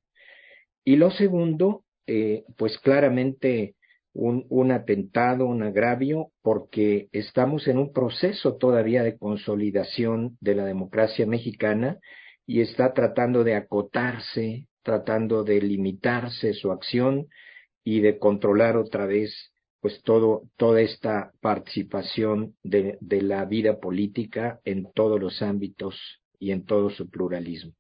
Y 0.84 0.95
lo 0.95 1.12
segundo, 1.12 1.84
eh, 2.08 2.43
pues 2.58 2.78
claramente 2.80 3.76
un, 4.14 4.45
un, 4.49 4.72
atentado, 4.72 5.45
un 5.45 5.64
agravio, 5.64 6.32
porque 6.41 7.09
estamos 7.12 7.68
en 7.68 7.78
un 7.78 7.93
proceso 7.93 8.55
todavía 8.57 9.03
de 9.03 9.18
consolidación 9.18 10.38
de 10.41 10.55
la 10.55 10.66
democracia 10.66 11.26
mexicana 11.26 11.99
y 12.45 12.62
está 12.62 12.93
tratando 12.93 13.43
de 13.43 13.55
acotarse, 13.55 14.68
tratando 14.84 15.43
de 15.43 15.62
limitarse 15.62 16.53
su 16.53 16.72
acción 16.72 17.28
y 17.84 18.01
de 18.01 18.20
controlar 18.20 18.78
otra 18.78 19.05
vez 19.05 19.51
pues 19.80 20.01
todo, 20.03 20.43
toda 20.57 20.82
esta 20.82 21.32
participación 21.41 22.55
de, 22.62 22.97
de 23.01 23.22
la 23.22 23.45
vida 23.45 23.80
política 23.80 24.59
en 24.64 24.91
todos 24.93 25.20
los 25.20 25.41
ámbitos 25.41 26.22
y 26.38 26.51
en 26.51 26.66
todo 26.66 26.91
su 26.91 27.09
pluralismo. 27.09 27.74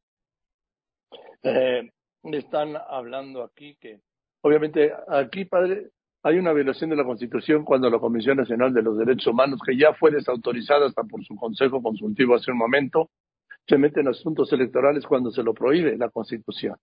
Eh, 1.43 1.89
están 2.23 2.75
hablando 2.75 3.43
aquí 3.43 3.75
que, 3.79 4.01
obviamente, 4.41 4.91
aquí, 5.07 5.45
padre, 5.45 5.89
hay 6.23 6.37
una 6.37 6.53
violación 6.53 6.89
de 6.91 6.95
la 6.95 7.03
Constitución 7.03 7.65
cuando 7.65 7.89
la 7.89 7.99
Comisión 7.99 8.37
Nacional 8.37 8.73
de 8.73 8.83
los 8.83 8.97
Derechos 8.97 9.27
Humanos, 9.27 9.59
que 9.65 9.77
ya 9.77 9.93
fue 9.93 10.11
desautorizada 10.11 10.85
hasta 10.87 11.03
por 11.03 11.23
su 11.25 11.35
Consejo 11.35 11.81
Consultivo 11.81 12.35
hace 12.35 12.51
un 12.51 12.57
momento, 12.57 13.09
se 13.67 13.77
mete 13.77 14.01
en 14.01 14.09
asuntos 14.09 14.51
electorales 14.53 15.05
cuando 15.05 15.31
se 15.31 15.43
lo 15.43 15.53
prohíbe 15.53 15.97
la 15.97 16.09
Constitución. 16.09 16.75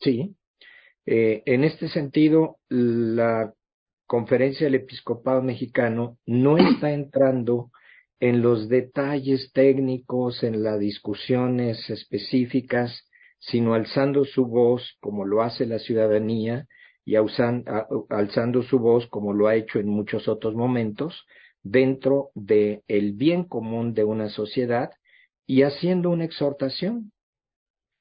Sí. 0.00 0.34
Eh, 1.06 1.42
en 1.46 1.64
este 1.64 1.88
sentido, 1.88 2.58
la 2.68 3.52
Conferencia 4.06 4.66
del 4.66 4.76
Episcopado 4.76 5.42
Mexicano 5.42 6.18
no 6.26 6.58
está 6.58 6.92
entrando 6.92 7.70
en 8.20 8.42
los 8.42 8.68
detalles 8.68 9.52
técnicos, 9.52 10.42
en 10.42 10.62
las 10.62 10.78
discusiones 10.78 11.88
específicas 11.88 13.07
sino 13.38 13.74
alzando 13.74 14.24
su 14.24 14.46
voz 14.46 14.96
como 15.00 15.24
lo 15.24 15.42
hace 15.42 15.66
la 15.66 15.78
ciudadanía 15.78 16.66
y 17.04 17.16
alzando 17.16 18.62
su 18.62 18.78
voz 18.78 19.06
como 19.06 19.32
lo 19.32 19.46
ha 19.46 19.54
hecho 19.54 19.78
en 19.78 19.88
muchos 19.88 20.28
otros 20.28 20.54
momentos 20.54 21.24
dentro 21.62 22.30
del 22.34 22.82
el 22.88 23.12
bien 23.12 23.44
común 23.44 23.94
de 23.94 24.04
una 24.04 24.28
sociedad 24.28 24.90
y 25.46 25.62
haciendo 25.62 26.10
una 26.10 26.24
exhortación. 26.24 27.12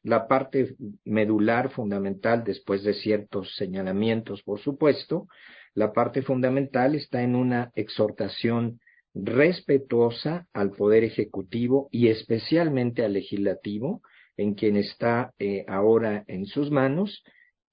La 0.04 0.28
parte 0.28 0.76
medular 1.04 1.70
fundamental, 1.70 2.44
después 2.44 2.84
de 2.84 2.94
ciertos 2.94 3.56
señalamientos, 3.56 4.44
por 4.44 4.60
supuesto, 4.60 5.28
la 5.74 5.92
parte 5.92 6.22
fundamental 6.22 6.96
está 6.96 7.24
en 7.24 7.36
una 7.36 7.72
exhortación 7.76 8.80
respetuosa 9.14 10.48
al 10.54 10.72
Poder 10.72 11.04
Ejecutivo 11.04 11.90
y 11.92 12.08
especialmente 12.08 13.04
al 13.04 13.14
Legislativo, 13.14 14.02
en 14.38 14.54
quien 14.54 14.78
está 14.78 15.34
eh, 15.40 15.66
ahora 15.68 16.24
en 16.28 16.46
sus 16.46 16.72
manos 16.72 17.24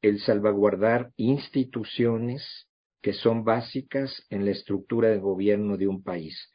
el 0.02 0.20
salvaguardar 0.20 1.10
instituciones 1.16 2.68
que 3.02 3.12
son 3.12 3.44
básicas 3.44 4.26
en 4.30 4.44
la 4.44 4.50
estructura 4.50 5.08
de 5.08 5.18
gobierno 5.18 5.76
de 5.76 5.86
un 5.86 6.02
país. 6.02 6.52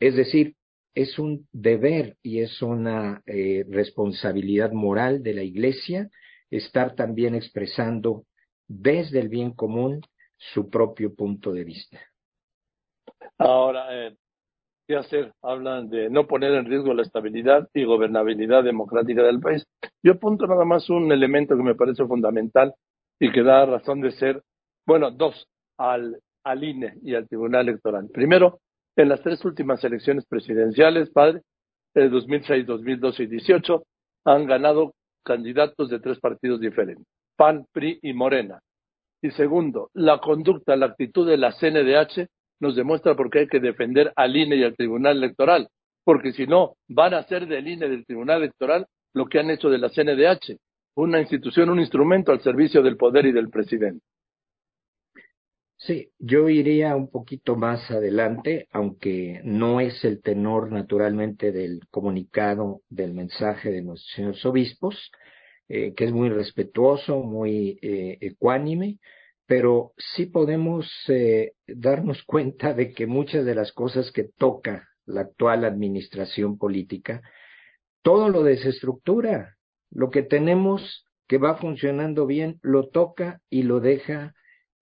Es 0.00 0.16
decir, 0.16 0.56
es 0.94 1.18
un 1.18 1.46
deber 1.52 2.16
y 2.22 2.40
es 2.40 2.62
una 2.62 3.22
eh, 3.26 3.64
responsabilidad 3.68 4.72
moral 4.72 5.22
de 5.22 5.34
la 5.34 5.42
Iglesia 5.42 6.08
estar 6.50 6.94
también 6.94 7.34
expresando 7.34 8.24
desde 8.66 9.20
el 9.20 9.28
bien 9.28 9.52
común 9.52 10.00
su 10.36 10.68
propio 10.68 11.14
punto 11.14 11.52
de 11.52 11.64
vista. 11.64 12.00
Ahora, 13.38 14.06
eh, 14.06 14.16
qué 14.90 14.96
hacer. 14.96 15.32
Hablan 15.40 15.88
de 15.88 16.10
no 16.10 16.26
poner 16.26 16.52
en 16.52 16.66
riesgo 16.66 16.92
la 16.94 17.02
estabilidad 17.02 17.68
y 17.72 17.84
gobernabilidad 17.84 18.64
democrática 18.64 19.22
del 19.22 19.38
país. 19.38 19.64
Yo 20.02 20.14
apunto 20.14 20.48
nada 20.48 20.64
más 20.64 20.90
un 20.90 21.12
elemento 21.12 21.56
que 21.56 21.62
me 21.62 21.76
parece 21.76 22.04
fundamental 22.06 22.74
y 23.20 23.30
que 23.30 23.44
da 23.44 23.66
razón 23.66 24.00
de 24.00 24.10
ser, 24.10 24.42
bueno, 24.84 25.12
dos, 25.12 25.46
al, 25.78 26.20
al 26.42 26.64
INE 26.64 26.94
y 27.04 27.14
al 27.14 27.28
Tribunal 27.28 27.68
Electoral. 27.68 28.08
Primero, 28.12 28.58
en 28.96 29.10
las 29.10 29.22
tres 29.22 29.44
últimas 29.44 29.84
elecciones 29.84 30.26
presidenciales, 30.26 31.08
padre, 31.10 31.42
de 31.94 32.08
2006, 32.08 32.66
2012 32.66 33.22
y 33.22 33.26
18, 33.26 33.84
han 34.24 34.46
ganado 34.46 34.94
candidatos 35.24 35.88
de 35.88 36.00
tres 36.00 36.18
partidos 36.18 36.60
diferentes, 36.60 37.06
PAN, 37.36 37.64
PRI 37.72 38.00
y 38.02 38.12
Morena. 38.12 38.58
Y 39.22 39.30
segundo, 39.30 39.90
la 39.94 40.18
conducta, 40.18 40.74
la 40.74 40.86
actitud 40.86 41.28
de 41.28 41.36
la 41.36 41.52
CNDH 41.52 42.26
nos 42.60 42.76
demuestra 42.76 43.16
por 43.16 43.30
qué 43.30 43.40
hay 43.40 43.48
que 43.48 43.60
defender 43.60 44.12
al 44.16 44.36
INE 44.36 44.56
y 44.56 44.64
al 44.64 44.76
Tribunal 44.76 45.16
Electoral, 45.16 45.68
porque 46.04 46.32
si 46.32 46.46
no, 46.46 46.76
van 46.88 47.14
a 47.14 47.18
hacer 47.18 47.46
del 47.46 47.66
INE 47.66 47.86
y 47.86 47.90
del 47.90 48.06
Tribunal 48.06 48.42
Electoral 48.42 48.86
lo 49.12 49.26
que 49.26 49.40
han 49.40 49.50
hecho 49.50 49.70
de 49.70 49.78
la 49.78 49.88
CNDH, 49.88 50.56
una 50.94 51.20
institución, 51.20 51.70
un 51.70 51.80
instrumento 51.80 52.32
al 52.32 52.42
servicio 52.42 52.82
del 52.82 52.96
poder 52.96 53.26
y 53.26 53.32
del 53.32 53.50
presidente. 53.50 54.04
Sí, 55.78 56.10
yo 56.18 56.50
iría 56.50 56.94
un 56.94 57.10
poquito 57.10 57.56
más 57.56 57.90
adelante, 57.90 58.68
aunque 58.70 59.40
no 59.44 59.80
es 59.80 60.04
el 60.04 60.20
tenor 60.20 60.70
naturalmente 60.70 61.52
del 61.52 61.80
comunicado 61.90 62.82
del 62.90 63.14
mensaje 63.14 63.70
de 63.70 63.80
nuestros 63.80 64.12
señores 64.14 64.44
obispos, 64.44 65.10
eh, 65.68 65.94
que 65.94 66.04
es 66.04 66.12
muy 66.12 66.28
respetuoso, 66.28 67.22
muy 67.22 67.78
eh, 67.80 68.18
ecuánime, 68.20 68.98
pero 69.50 69.94
sí 69.96 70.26
podemos 70.26 70.88
eh, 71.08 71.54
darnos 71.66 72.22
cuenta 72.22 72.72
de 72.72 72.92
que 72.92 73.08
muchas 73.08 73.44
de 73.44 73.56
las 73.56 73.72
cosas 73.72 74.12
que 74.12 74.22
toca 74.22 74.88
la 75.06 75.22
actual 75.22 75.64
administración 75.64 76.56
política, 76.56 77.20
todo 78.00 78.28
lo 78.28 78.44
desestructura. 78.44 79.56
Lo 79.90 80.08
que 80.10 80.22
tenemos 80.22 81.04
que 81.26 81.38
va 81.38 81.56
funcionando 81.56 82.26
bien, 82.26 82.60
lo 82.62 82.90
toca 82.90 83.40
y 83.50 83.64
lo 83.64 83.80
deja 83.80 84.36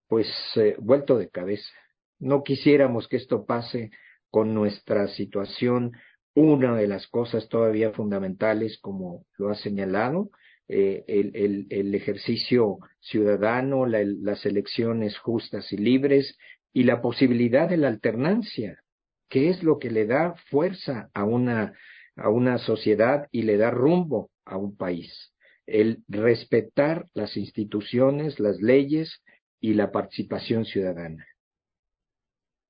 pues 0.06 0.28
eh, 0.56 0.76
vuelto 0.78 1.16
de 1.16 1.30
cabeza. 1.30 1.72
No 2.18 2.42
quisiéramos 2.42 3.08
que 3.08 3.16
esto 3.16 3.46
pase 3.46 3.90
con 4.28 4.52
nuestra 4.52 5.08
situación. 5.08 5.92
Una 6.34 6.76
de 6.76 6.88
las 6.88 7.06
cosas 7.06 7.48
todavía 7.48 7.92
fundamentales, 7.92 8.78
como 8.82 9.24
lo 9.38 9.48
ha 9.48 9.54
señalado, 9.54 10.28
eh, 10.70 11.04
el, 11.08 11.66
el, 11.70 11.94
ejercicio 11.94 12.76
ciudadano, 13.00 13.86
las 13.86 14.44
elecciones 14.44 15.16
justas 15.18 15.72
y 15.72 15.78
libres 15.78 16.36
y 16.74 16.84
la 16.84 17.00
posibilidad 17.00 17.70
de 17.70 17.78
la 17.78 17.88
alternancia, 17.88 18.82
que 19.30 19.48
es 19.48 19.62
lo 19.62 19.78
que 19.78 19.90
le 19.90 20.04
da 20.04 20.34
fuerza 20.50 21.08
a 21.14 21.24
una, 21.24 21.72
a 22.16 22.28
una 22.28 22.58
sociedad 22.58 23.28
y 23.32 23.42
le 23.42 23.56
da 23.56 23.70
rumbo 23.70 24.30
a 24.44 24.58
un 24.58 24.76
país. 24.76 25.32
El 25.66 26.02
respetar 26.06 27.06
las 27.14 27.38
instituciones, 27.38 28.38
las 28.38 28.60
leyes 28.60 29.22
y 29.60 29.72
la 29.72 29.90
participación 29.90 30.66
ciudadana. 30.66 31.26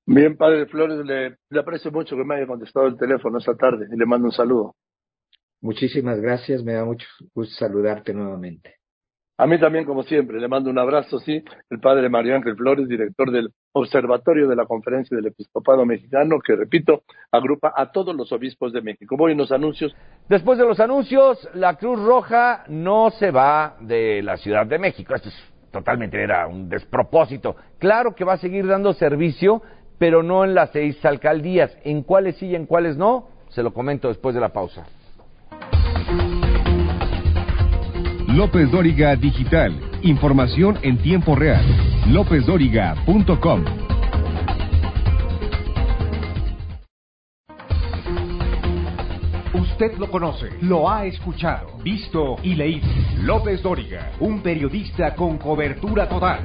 Bien, 0.07 0.37
padre 0.37 0.67
Flores, 0.67 1.05
le, 1.05 1.37
le 1.51 1.61
aprecio 1.61 1.91
mucho 1.91 2.17
que 2.17 2.25
me 2.25 2.37
haya 2.37 2.47
contestado 2.47 2.87
el 2.87 2.97
teléfono 2.97 3.39
esta 3.39 3.57
tarde 3.57 3.89
y 3.93 3.97
le 3.99 4.07
mando 4.07 4.27
un 4.27 4.33
saludo. 4.33 4.77
Muchísimas 5.61 6.21
gracias, 6.21 6.63
me 6.63 6.75
da 6.75 6.85
mucho 6.85 7.07
gusto 7.35 7.55
saludarte 7.55 8.13
nuevamente. 8.15 8.79
A 9.41 9.47
mí 9.47 9.57
también, 9.61 9.85
como 9.85 10.03
siempre, 10.03 10.41
le 10.41 10.49
mando 10.49 10.69
un 10.69 10.81
abrazo, 10.81 11.21
sí, 11.21 11.45
el 11.71 11.79
padre 11.79 12.09
Mario 12.09 12.35
Ángel 12.35 12.57
Flores, 12.57 12.89
director 12.89 13.31
del 13.31 13.51
Observatorio 13.71 14.49
de 14.49 14.57
la 14.57 14.67
Conferencia 14.67 15.17
del 15.17 15.27
Episcopado 15.27 15.87
Mexicano, 15.87 16.41
que, 16.45 16.57
repito, 16.57 17.03
agrupa 17.31 17.73
a 17.77 17.93
todos 17.93 18.17
los 18.17 18.33
obispos 18.33 18.73
de 18.73 18.83
México. 18.83 19.17
Voy 19.17 19.33
en 19.33 19.39
los 19.39 19.53
anuncios. 19.53 19.95
Después 20.29 20.59
de 20.59 20.67
los 20.67 20.81
anuncios, 20.81 21.49
la 21.55 21.77
Cruz 21.77 22.03
Roja 22.05 22.65
no 22.67 23.11
se 23.11 23.31
va 23.31 23.77
de 23.81 24.23
la 24.23 24.37
Ciudad 24.39 24.67
de 24.67 24.81
México. 24.81 25.15
Esto 25.15 25.29
es 25.29 25.37
totalmente 25.71 26.21
era 26.21 26.49
un 26.49 26.69
despropósito. 26.69 27.55
Claro 27.79 28.17
que 28.17 28.25
va 28.25 28.33
a 28.33 28.39
seguir 28.39 28.67
dando 28.67 28.93
servicio, 28.93 29.63
pero 29.99 30.25
no 30.25 30.45
en 30.45 30.57
las 30.57 30.71
seis 30.73 31.05
alcaldías. 31.05 31.77
¿En 31.85 32.03
cuáles 32.03 32.37
sí 32.39 32.47
y 32.47 32.57
en 32.57 32.67
cuáles 32.67 32.97
no? 32.97 33.29
Se 33.51 33.63
lo 33.63 33.73
comento 33.73 34.09
después 34.09 34.35
de 34.35 34.41
la 34.41 34.53
pausa. 34.53 34.87
López 38.39 38.71
Dóriga 38.71 39.17
Digital. 39.17 39.75
Información 40.03 40.79
en 40.83 40.97
tiempo 40.99 41.35
real. 41.35 41.61
LópezDóriga.com. 42.07 43.65
Usted 49.55 49.99
lo 49.99 50.09
conoce, 50.09 50.51
lo 50.63 50.89
ha 50.89 51.05
escuchado, 51.07 51.79
visto 51.83 52.37
y 52.45 52.55
leído. 52.55 52.87
López 53.23 53.61
Dóriga, 53.61 54.13
un 54.21 54.41
periodista 54.41 55.17
con 55.17 55.39
cobertura 55.39 56.09
total. 56.09 56.45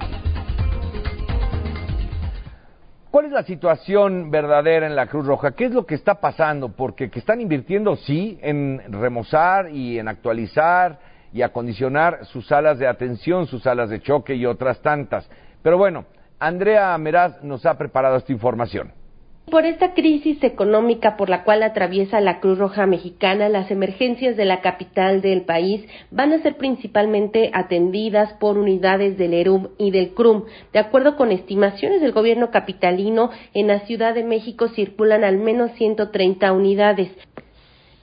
¿Cuál 3.11 3.27
es 3.27 3.31
la 3.33 3.43
situación 3.43 4.31
verdadera 4.31 4.87
en 4.87 4.95
la 4.95 5.05
Cruz 5.05 5.27
Roja? 5.27 5.51
¿Qué 5.51 5.65
es 5.65 5.71
lo 5.71 5.85
que 5.85 5.93
está 5.93 6.15
pasando? 6.15 6.69
Porque 6.69 7.11
que 7.11 7.19
están 7.19 7.39
invirtiendo, 7.39 7.95
sí, 7.97 8.39
en 8.41 8.81
remozar 8.91 9.69
y 9.69 9.99
en 9.99 10.07
actualizar 10.07 11.12
y 11.33 11.41
acondicionar 11.41 12.25
sus 12.25 12.47
salas 12.47 12.79
de 12.79 12.87
atención, 12.87 13.47
sus 13.47 13.63
salas 13.63 13.89
de 13.89 14.01
choque 14.01 14.35
y 14.35 14.45
otras 14.45 14.81
tantas. 14.81 15.29
Pero 15.61 15.77
bueno, 15.77 16.05
Andrea 16.39 16.97
Meraz 16.97 17.43
nos 17.43 17.65
ha 17.65 17.77
preparado 17.77 18.17
esta 18.17 18.31
información. 18.31 18.91
Por 19.49 19.65
esta 19.65 19.93
crisis 19.93 20.41
económica 20.41 21.17
por 21.17 21.29
la 21.29 21.43
cual 21.43 21.63
atraviesa 21.63 22.21
la 22.21 22.39
Cruz 22.39 22.57
Roja 22.57 22.85
Mexicana, 22.85 23.49
las 23.49 23.69
emergencias 23.71 24.37
de 24.37 24.45
la 24.45 24.61
capital 24.61 25.21
del 25.21 25.41
país 25.41 25.85
van 26.11 26.31
a 26.31 26.41
ser 26.41 26.55
principalmente 26.55 27.51
atendidas 27.53 28.33
por 28.33 28.57
unidades 28.57 29.17
del 29.17 29.33
ERUM 29.33 29.67
y 29.77 29.91
del 29.91 30.13
CRUM. 30.13 30.45
De 30.71 30.79
acuerdo 30.79 31.17
con 31.17 31.31
estimaciones 31.31 32.01
del 32.01 32.13
gobierno 32.13 32.51
capitalino, 32.51 33.31
en 33.53 33.67
la 33.67 33.81
Ciudad 33.81 34.15
de 34.15 34.23
México 34.23 34.69
circulan 34.69 35.25
al 35.25 35.37
menos 35.37 35.71
130 35.73 36.51
unidades. 36.53 37.11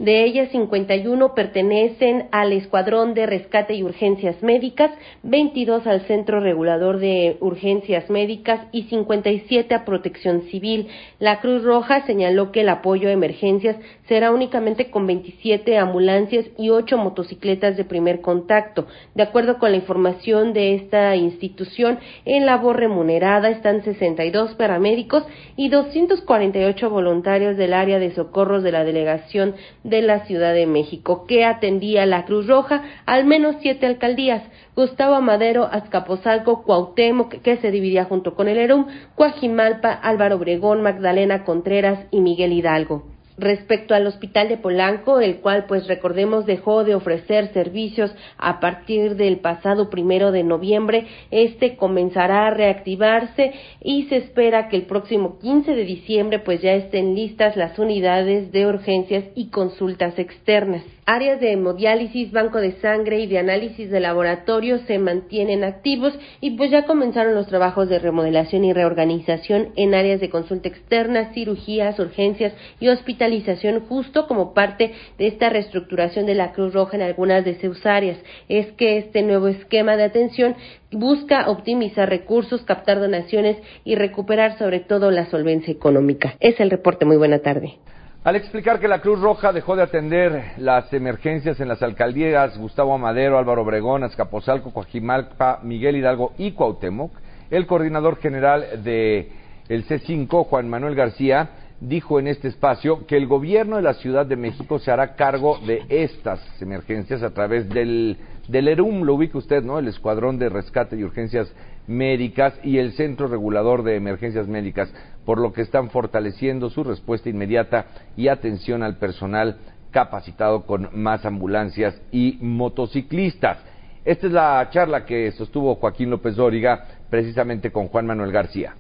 De 0.01 0.25
ellas, 0.25 0.49
51 0.51 1.35
pertenecen 1.35 2.29
al 2.33 2.55
Escuadrón 2.55 3.13
de 3.13 3.27
Rescate 3.27 3.75
y 3.75 3.83
Urgencias 3.83 4.43
Médicas, 4.43 4.91
22 5.25 5.87
al 5.87 6.07
Centro 6.07 6.41
Regulador 6.41 7.01
de 7.01 7.37
Urgencias 7.41 8.09
Médicas 8.09 8.67
y 8.73 8.85
57 8.85 9.75
a 9.75 9.85
Protección 9.85 10.45
Civil. 10.45 10.89
La 11.19 11.43
Cruz 11.43 11.63
Roja 11.65 12.07
señaló 12.07 12.51
que 12.51 12.63
el 12.63 12.71
apoyo 12.71 13.11
a 13.11 13.13
emergencias 13.13 13.77
será 14.11 14.33
únicamente 14.33 14.91
con 14.91 15.07
27 15.07 15.79
ambulancias 15.79 16.45
y 16.59 16.71
8 16.71 16.99
motocicletas 16.99 17.77
de 17.77 17.85
primer 17.85 18.21
contacto. 18.21 18.89
De 19.15 19.23
acuerdo 19.23 19.61
con 19.61 19.71
la 19.71 19.77
información 19.77 20.53
de 20.53 20.75
esta 20.75 21.15
institución, 21.15 22.01
en 22.25 22.45
labor 22.45 22.77
remunerada 22.77 23.51
están 23.51 23.85
62 23.85 24.57
paramédicos 24.57 25.23
y 25.55 25.69
248 25.69 26.91
voluntarios 26.91 27.57
del 27.57 27.73
área 27.73 28.01
de 28.01 28.13
socorros 28.13 28.65
de 28.65 28.73
la 28.73 28.83
delegación 28.83 29.55
de 29.85 30.03
la 30.03 30.27
Ciudad 30.27 30.55
de 30.55 30.67
México, 30.67 31.25
que 31.29 31.45
atendía 31.45 32.05
la 32.05 32.25
Cruz 32.25 32.49
Roja, 32.49 32.83
al 33.07 33.27
menos 33.27 33.55
siete 33.63 33.87
alcaldías, 33.87 34.43
Gustavo 34.75 35.21
Madero, 35.21 35.69
Azcapotzalco, 35.71 36.65
Cuauhtémoc, 36.65 37.43
que 37.43 37.59
se 37.59 37.71
dividía 37.71 38.07
junto 38.07 38.35
con 38.35 38.49
el 38.49 38.59
ERUM, 38.59 38.87
Coajimalpa, 39.15 39.93
Álvaro 39.93 40.35
Obregón, 40.35 40.83
Magdalena 40.83 41.45
Contreras 41.45 42.09
y 42.11 42.21
Miguel 42.21 42.53
Hidalgo 42.53 43.20
respecto 43.41 43.95
al 43.95 44.07
hospital 44.07 44.49
de 44.49 44.57
Polanco, 44.57 45.21
el 45.21 45.37
cual, 45.37 45.65
pues 45.67 45.87
recordemos, 45.87 46.47
dejó 46.47 46.85
de 46.85 46.95
ofrecer 46.95 47.53
servicios 47.53 48.15
a 48.39 48.61
partir 48.61 49.17
del 49.17 49.39
pasado 49.39 49.91
primero 49.91 50.33
de 50.33 50.45
noviembre. 50.45 51.07
Este 51.31 51.77
comenzará 51.77 52.47
a 52.47 52.51
reactivarse 52.51 53.53
y 53.81 54.05
se 54.05 54.17
espera 54.17 54.69
que 54.69 54.77
el 54.77 54.83
próximo 54.83 55.39
15 55.39 55.75
de 55.75 55.85
diciembre, 55.85 56.39
pues 56.39 56.61
ya 56.63 56.73
estén 56.73 57.15
listas 57.15 57.57
las 57.57 57.79
unidades 57.79 58.53
de 58.53 58.67
urgencias 58.67 59.25
y 59.35 59.51
consultas 59.51 60.19
externas. 60.19 60.85
Áreas 61.13 61.41
de 61.41 61.51
hemodiálisis, 61.51 62.31
banco 62.31 62.61
de 62.61 62.81
sangre 62.81 63.19
y 63.19 63.27
de 63.27 63.41
análisis 63.41 63.91
de 63.91 63.99
laboratorio 63.99 64.79
se 64.87 65.01
mantienen 65.01 65.65
activos 65.65 66.17
y 66.41 66.53
pues 66.53 66.71
ya 66.71 66.85
comenzaron 66.85 67.35
los 67.35 67.49
trabajos 67.49 67.89
de 67.89 67.99
remodelación 67.99 68.63
y 68.63 68.73
reorganización 68.73 69.71
en 69.75 69.97
áreas 69.97 70.21
de 70.21 70.31
consulta 70.31 70.69
externa, 70.69 71.33
cirugías, 71.35 71.99
urgencias 71.99 72.53
y 72.79 72.87
hospitalización 72.87 73.87
justo 73.89 74.29
como 74.29 74.55
parte 74.55 74.93
de 75.19 75.27
esta 75.27 75.49
reestructuración 75.49 76.27
de 76.27 76.37
la 76.37 76.53
Cruz 76.53 76.75
Roja 76.75 76.97
en 76.97 77.03
algunas 77.03 77.45
de 77.45 77.61
sus 77.61 77.85
áreas. 77.85 78.19
Es 78.49 78.71
que 78.75 78.99
este 78.99 79.23
nuevo 79.23 79.49
esquema 79.49 79.97
de 79.97 80.05
atención 80.05 80.55
busca 80.93 81.51
optimizar 81.51 82.09
recursos, 82.09 82.63
captar 82.63 83.01
donaciones 83.01 83.57
y 83.83 83.97
recuperar 83.97 84.57
sobre 84.59 84.79
todo 84.79 85.11
la 85.11 85.27
solvencia 85.27 85.73
económica. 85.73 86.37
Es 86.39 86.61
el 86.61 86.71
reporte. 86.71 87.05
Muy 87.05 87.17
buena 87.17 87.41
tarde. 87.41 87.79
Al 88.23 88.37
explicar 88.37 88.79
que 88.79 88.87
la 88.87 89.01
Cruz 89.01 89.19
Roja 89.19 89.51
dejó 89.51 89.77
de 89.77 89.83
atender 89.83 90.53
las 90.59 90.93
emergencias 90.93 91.59
en 91.59 91.69
las 91.69 91.83
alcaldías 91.83 92.59
Gustavo 92.59 92.95
Amadero, 92.95 93.39
Álvaro 93.39 93.63
Obregón, 93.63 94.05
Azcapotzalco, 94.05 94.75
Coajimalpa, 94.75 95.61
Miguel 95.63 95.97
Hidalgo 95.97 96.35
y 96.37 96.53
Cuauhtémoc, 96.53 97.13
el 97.51 97.67
coordinador 97.67 98.19
general 98.19 98.85
de 98.85 99.33
el 99.71 99.87
C5, 99.87 100.45
Juan 100.45 100.69
Manuel 100.69 100.97
García, 100.97 101.49
dijo 101.81 102.21
en 102.21 102.27
este 102.27 102.49
espacio 102.49 103.07
que 103.07 103.17
el 103.17 103.27
gobierno 103.27 103.77
de 103.77 103.83
la 103.83 103.95
Ciudad 103.95 104.27
de 104.27 104.37
México 104.37 104.79
se 104.79 104.91
hará 104.91 105.15
cargo 105.15 105.59
de 105.67 105.83
estas 105.89 106.41
emergencias 106.61 107.23
a 107.23 107.31
través 107.31 107.71
del, 107.71 108.19
del 108.49 108.69
ERUM, 108.69 109.03
lo 109.03 109.15
ubica 109.15 109.39
usted, 109.39 109.63
¿no? 109.63 109.79
El 109.79 109.89
Escuadrón 109.89 110.39
de 110.39 110.51
Rescate 110.51 110.95
y 110.95 111.05
Urgencias 111.05 111.51
Médicas 111.87 112.59
y 112.63 112.79
el 112.79 112.93
Centro 112.93 113.29
Regulador 113.29 113.83
de 113.83 113.97
Emergencias 113.97 114.47
Médicas 114.47 114.93
por 115.25 115.41
lo 115.41 115.53
que 115.53 115.63
están 115.63 115.91
fortaleciendo 115.91 116.71
su 116.71 116.85
respuesta 116.85 117.29
inmediata 117.29 117.87
y 118.17 118.29
atención 118.29 118.83
al 118.83 118.97
personal 118.97 119.59
capacitado 119.91 120.67
con 120.67 120.89
más 120.95 121.25
ambulancias 121.25 122.01
y 122.13 122.39
motociclistas. 122.41 123.59
Esta 124.05 124.27
es 124.27 124.33
la 124.33 124.69
charla 124.71 125.05
que 125.05 125.31
sostuvo 125.33 125.75
Joaquín 125.75 126.11
López 126.11 126.37
Dóriga 126.37 126.87
precisamente 127.11 127.71
con 127.71 127.89
Juan 127.89 128.07
Manuel 128.07 128.33
García. 128.33 128.75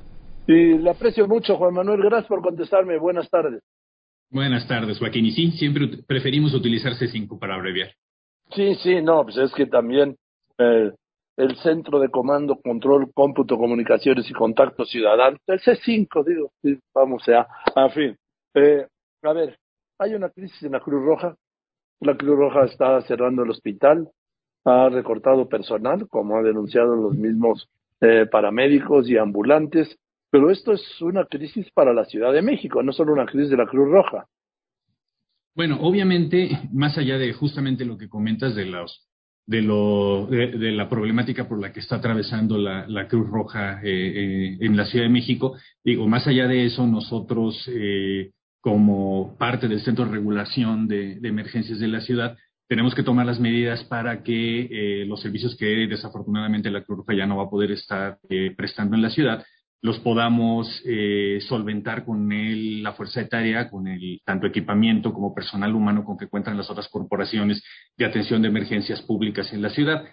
Sí, 0.46 0.78
le 0.78 0.90
aprecio 0.90 1.28
mucho, 1.28 1.56
Juan 1.56 1.74
Manuel. 1.74 2.02
Gracias 2.02 2.26
por 2.26 2.42
contestarme. 2.42 2.98
Buenas 2.98 3.28
tardes. 3.28 3.60
Buenas 4.30 4.66
tardes, 4.66 4.98
Joaquín. 4.98 5.26
Y 5.26 5.32
sí, 5.32 5.50
siempre 5.52 5.88
preferimos 6.06 6.54
utilizar 6.54 6.92
C5 6.94 7.38
para 7.38 7.54
abreviar. 7.54 7.90
Sí, 8.54 8.74
sí, 8.76 9.02
no, 9.02 9.24
pues 9.24 9.36
es 9.36 9.52
que 9.52 9.66
también 9.66 10.16
eh, 10.58 10.92
el 11.40 11.56
Centro 11.56 11.98
de 11.98 12.10
Comando, 12.10 12.60
Control, 12.60 13.10
Cómputo, 13.14 13.56
Comunicaciones 13.56 14.28
y 14.28 14.34
Contacto 14.34 14.84
Ciudadano, 14.84 15.38
el 15.46 15.60
C5, 15.60 16.24
digo, 16.24 16.52
vamos 16.94 17.22
a, 17.28 17.46
en 17.76 17.90
fin. 17.92 18.16
Eh, 18.54 18.86
a 19.22 19.32
ver, 19.32 19.58
hay 19.98 20.14
una 20.14 20.28
crisis 20.28 20.62
en 20.62 20.72
la 20.72 20.80
Cruz 20.80 21.02
Roja, 21.02 21.34
la 22.00 22.14
Cruz 22.16 22.36
Roja 22.36 22.64
está 22.64 23.00
cerrando 23.02 23.42
el 23.42 23.50
hospital, 23.50 24.10
ha 24.66 24.90
recortado 24.90 25.48
personal, 25.48 26.06
como 26.08 26.36
ha 26.36 26.42
denunciado 26.42 26.94
los 26.94 27.14
mismos 27.14 27.68
eh, 28.02 28.26
paramédicos 28.30 29.08
y 29.08 29.16
ambulantes, 29.16 29.98
pero 30.30 30.50
esto 30.50 30.72
es 30.72 31.00
una 31.00 31.24
crisis 31.24 31.70
para 31.72 31.94
la 31.94 32.04
Ciudad 32.04 32.34
de 32.34 32.42
México, 32.42 32.82
no 32.82 32.92
solo 32.92 33.14
una 33.14 33.26
crisis 33.26 33.50
de 33.50 33.56
la 33.56 33.66
Cruz 33.66 33.88
Roja. 33.88 34.26
Bueno, 35.54 35.78
obviamente, 35.80 36.50
más 36.72 36.98
allá 36.98 37.16
de 37.16 37.32
justamente 37.32 37.84
lo 37.86 37.96
que 37.96 38.08
comentas 38.08 38.54
de 38.54 38.66
los 38.66 39.09
de, 39.50 39.62
lo, 39.62 40.26
de, 40.26 40.70
la 40.70 40.88
problemática 40.88 41.48
por 41.48 41.60
la 41.60 41.72
que 41.72 41.80
está 41.80 41.96
atravesando 41.96 42.56
la, 42.56 43.08
Cruz 43.08 43.28
Roja 43.28 43.80
eh, 43.82 43.88
eh, 43.90 44.58
en 44.60 44.76
la 44.76 44.84
Ciudad 44.84 45.06
de 45.06 45.10
México. 45.10 45.56
Digo, 45.84 46.06
más 46.06 46.28
allá 46.28 46.46
de 46.46 46.66
eso, 46.66 46.86
nosotros, 46.86 47.68
eh, 47.68 48.30
como 48.60 49.36
parte 49.38 49.66
del 49.66 49.80
Centro 49.80 50.04
de 50.04 50.12
Regulación 50.12 50.86
de, 50.86 51.18
Emergencias 51.24 51.80
de 51.80 51.88
la 51.88 52.00
ciudad, 52.00 52.38
tenemos 52.68 52.94
que 52.94 53.02
tomar 53.02 53.26
las 53.26 53.40
medidas 53.40 53.82
para 53.82 54.22
que 54.22 55.04
los 55.08 55.20
servicios 55.20 55.56
que 55.56 55.88
desafortunadamente 55.88 56.70
la 56.70 56.84
Cruz 56.84 56.98
Roja 56.98 57.14
ya 57.14 57.26
no 57.26 57.38
va 57.38 57.44
a 57.44 57.50
poder 57.50 57.72
estar 57.72 58.18
prestando 58.56 58.94
en 58.94 59.02
la 59.02 59.10
ciudad, 59.10 59.44
los 59.82 59.98
podamos 60.00 60.82
eh, 60.84 61.38
solventar 61.48 62.04
con 62.04 62.30
el, 62.32 62.82
la 62.82 62.92
fuerza 62.92 63.20
etaria, 63.22 63.70
con 63.70 63.88
el 63.88 64.20
tanto 64.24 64.46
equipamiento 64.46 65.12
como 65.12 65.34
personal 65.34 65.74
humano 65.74 66.04
con 66.04 66.18
que 66.18 66.28
cuentan 66.28 66.56
las 66.56 66.70
otras 66.70 66.88
corporaciones 66.88 67.62
de 67.96 68.04
atención 68.04 68.42
de 68.42 68.48
emergencias 68.48 69.00
públicas 69.02 69.52
en 69.52 69.62
la 69.62 69.70
ciudad. 69.70 70.04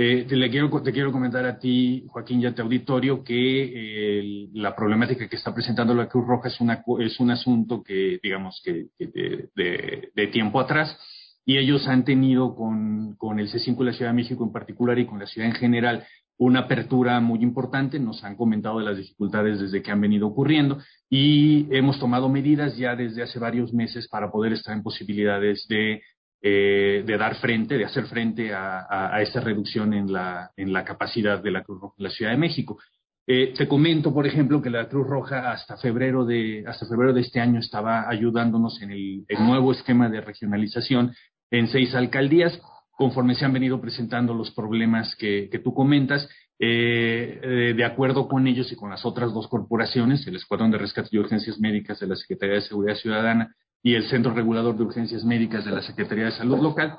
Eh, 0.00 0.26
te, 0.28 0.50
quiero, 0.50 0.82
te 0.82 0.92
quiero 0.92 1.10
comentar 1.10 1.44
a 1.44 1.58
ti, 1.58 2.04
Joaquín, 2.06 2.40
y 2.40 2.46
a 2.46 2.54
tu 2.54 2.62
auditorio, 2.62 3.24
que 3.24 3.64
eh, 3.74 4.48
la 4.52 4.76
problemática 4.76 5.28
que 5.28 5.34
está 5.34 5.52
presentando 5.52 5.92
la 5.92 6.08
Cruz 6.08 6.24
Roja 6.24 6.46
es, 6.46 6.60
una, 6.60 6.84
es 7.00 7.18
un 7.18 7.32
asunto 7.32 7.82
que, 7.82 8.20
digamos, 8.22 8.62
que, 8.64 8.86
de, 8.96 9.48
de, 9.56 10.10
de, 10.14 10.26
tiempo 10.28 10.60
atrás, 10.60 10.96
y 11.44 11.58
ellos 11.58 11.88
han 11.88 12.04
tenido 12.04 12.54
con, 12.54 13.16
con 13.16 13.40
el 13.40 13.50
C5 13.50 13.78
de 13.78 13.84
la 13.86 13.92
Ciudad 13.92 14.12
de 14.12 14.16
México 14.16 14.44
en 14.44 14.52
particular 14.52 14.96
y 15.00 15.06
con 15.06 15.18
la 15.18 15.26
ciudad 15.26 15.48
en 15.48 15.56
general 15.56 16.06
una 16.38 16.60
apertura 16.60 17.20
muy 17.20 17.42
importante, 17.42 17.98
nos 17.98 18.22
han 18.22 18.36
comentado 18.36 18.78
de 18.78 18.84
las 18.84 18.96
dificultades 18.96 19.60
desde 19.60 19.82
que 19.82 19.90
han 19.90 20.00
venido 20.00 20.28
ocurriendo 20.28 20.78
y 21.10 21.66
hemos 21.74 21.98
tomado 21.98 22.28
medidas 22.28 22.76
ya 22.76 22.94
desde 22.94 23.22
hace 23.22 23.38
varios 23.40 23.74
meses 23.74 24.08
para 24.08 24.30
poder 24.30 24.52
estar 24.52 24.74
en 24.74 24.84
posibilidades 24.84 25.66
de, 25.68 26.00
eh, 26.40 27.02
de 27.04 27.18
dar 27.18 27.34
frente, 27.36 27.76
de 27.76 27.84
hacer 27.84 28.06
frente 28.06 28.54
a, 28.54 28.86
a, 28.88 29.20
esta 29.20 29.40
reducción 29.40 29.92
en 29.92 30.12
la, 30.12 30.50
en 30.56 30.72
la 30.72 30.84
capacidad 30.84 31.42
de 31.42 31.50
la 31.50 31.64
Cruz 31.64 31.80
Roja 31.80 31.94
en 31.98 32.04
la 32.04 32.10
Ciudad 32.10 32.30
de 32.30 32.38
México. 32.38 32.78
Eh, 33.26 33.52
te 33.56 33.66
comento, 33.66 34.14
por 34.14 34.26
ejemplo, 34.26 34.62
que 34.62 34.70
la 34.70 34.88
Cruz 34.88 35.08
Roja 35.08 35.50
hasta 35.50 35.76
febrero 35.76 36.24
de, 36.24 36.64
hasta 36.66 36.86
febrero 36.86 37.12
de 37.12 37.22
este 37.22 37.40
año 37.40 37.58
estaba 37.58 38.08
ayudándonos 38.08 38.80
en 38.80 38.92
el 38.92 39.26
nuevo 39.40 39.72
esquema 39.72 40.08
de 40.08 40.20
regionalización 40.20 41.12
en 41.50 41.66
seis 41.66 41.94
alcaldías 41.94 42.60
conforme 42.98 43.36
se 43.36 43.44
han 43.44 43.52
venido 43.52 43.80
presentando 43.80 44.34
los 44.34 44.50
problemas 44.50 45.14
que, 45.14 45.48
tú 45.62 45.72
comentas, 45.72 46.28
eh, 46.58 47.40
eh, 47.40 47.74
de 47.76 47.84
acuerdo 47.84 48.26
con 48.26 48.48
ellos 48.48 48.72
y 48.72 48.74
con 48.74 48.90
las 48.90 49.06
otras 49.06 49.32
dos 49.32 49.46
corporaciones, 49.46 50.26
el 50.26 50.34
Escuadrón 50.34 50.72
de 50.72 50.78
Rescate 50.78 51.10
y 51.12 51.18
Urgencias 51.18 51.60
Médicas 51.60 52.00
de 52.00 52.08
la 52.08 52.16
Secretaría 52.16 52.56
de 52.56 52.62
Seguridad 52.62 52.96
Ciudadana 52.96 53.54
y 53.84 53.94
el 53.94 54.08
Centro 54.08 54.34
Regulador 54.34 54.76
de 54.76 54.82
Urgencias 54.82 55.24
Médicas 55.24 55.64
de 55.64 55.70
la 55.70 55.82
Secretaría 55.82 56.24
de 56.24 56.32
Salud 56.32 56.58
Local, 56.60 56.98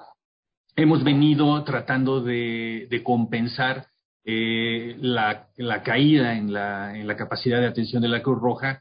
hemos 0.77 1.03
venido 1.03 1.61
tratando 1.65 2.21
de, 2.21 3.01
compensar 3.03 3.87
eh, 4.23 4.95
la, 5.01 5.49
caída 5.83 6.37
en 6.37 6.53
la, 6.53 6.97
en 6.97 7.07
la, 7.07 7.17
capacidad 7.17 7.59
de 7.59 7.67
atención 7.67 8.01
de 8.01 8.07
la 8.07 8.21
Cruz 8.21 8.39
Roja 8.39 8.79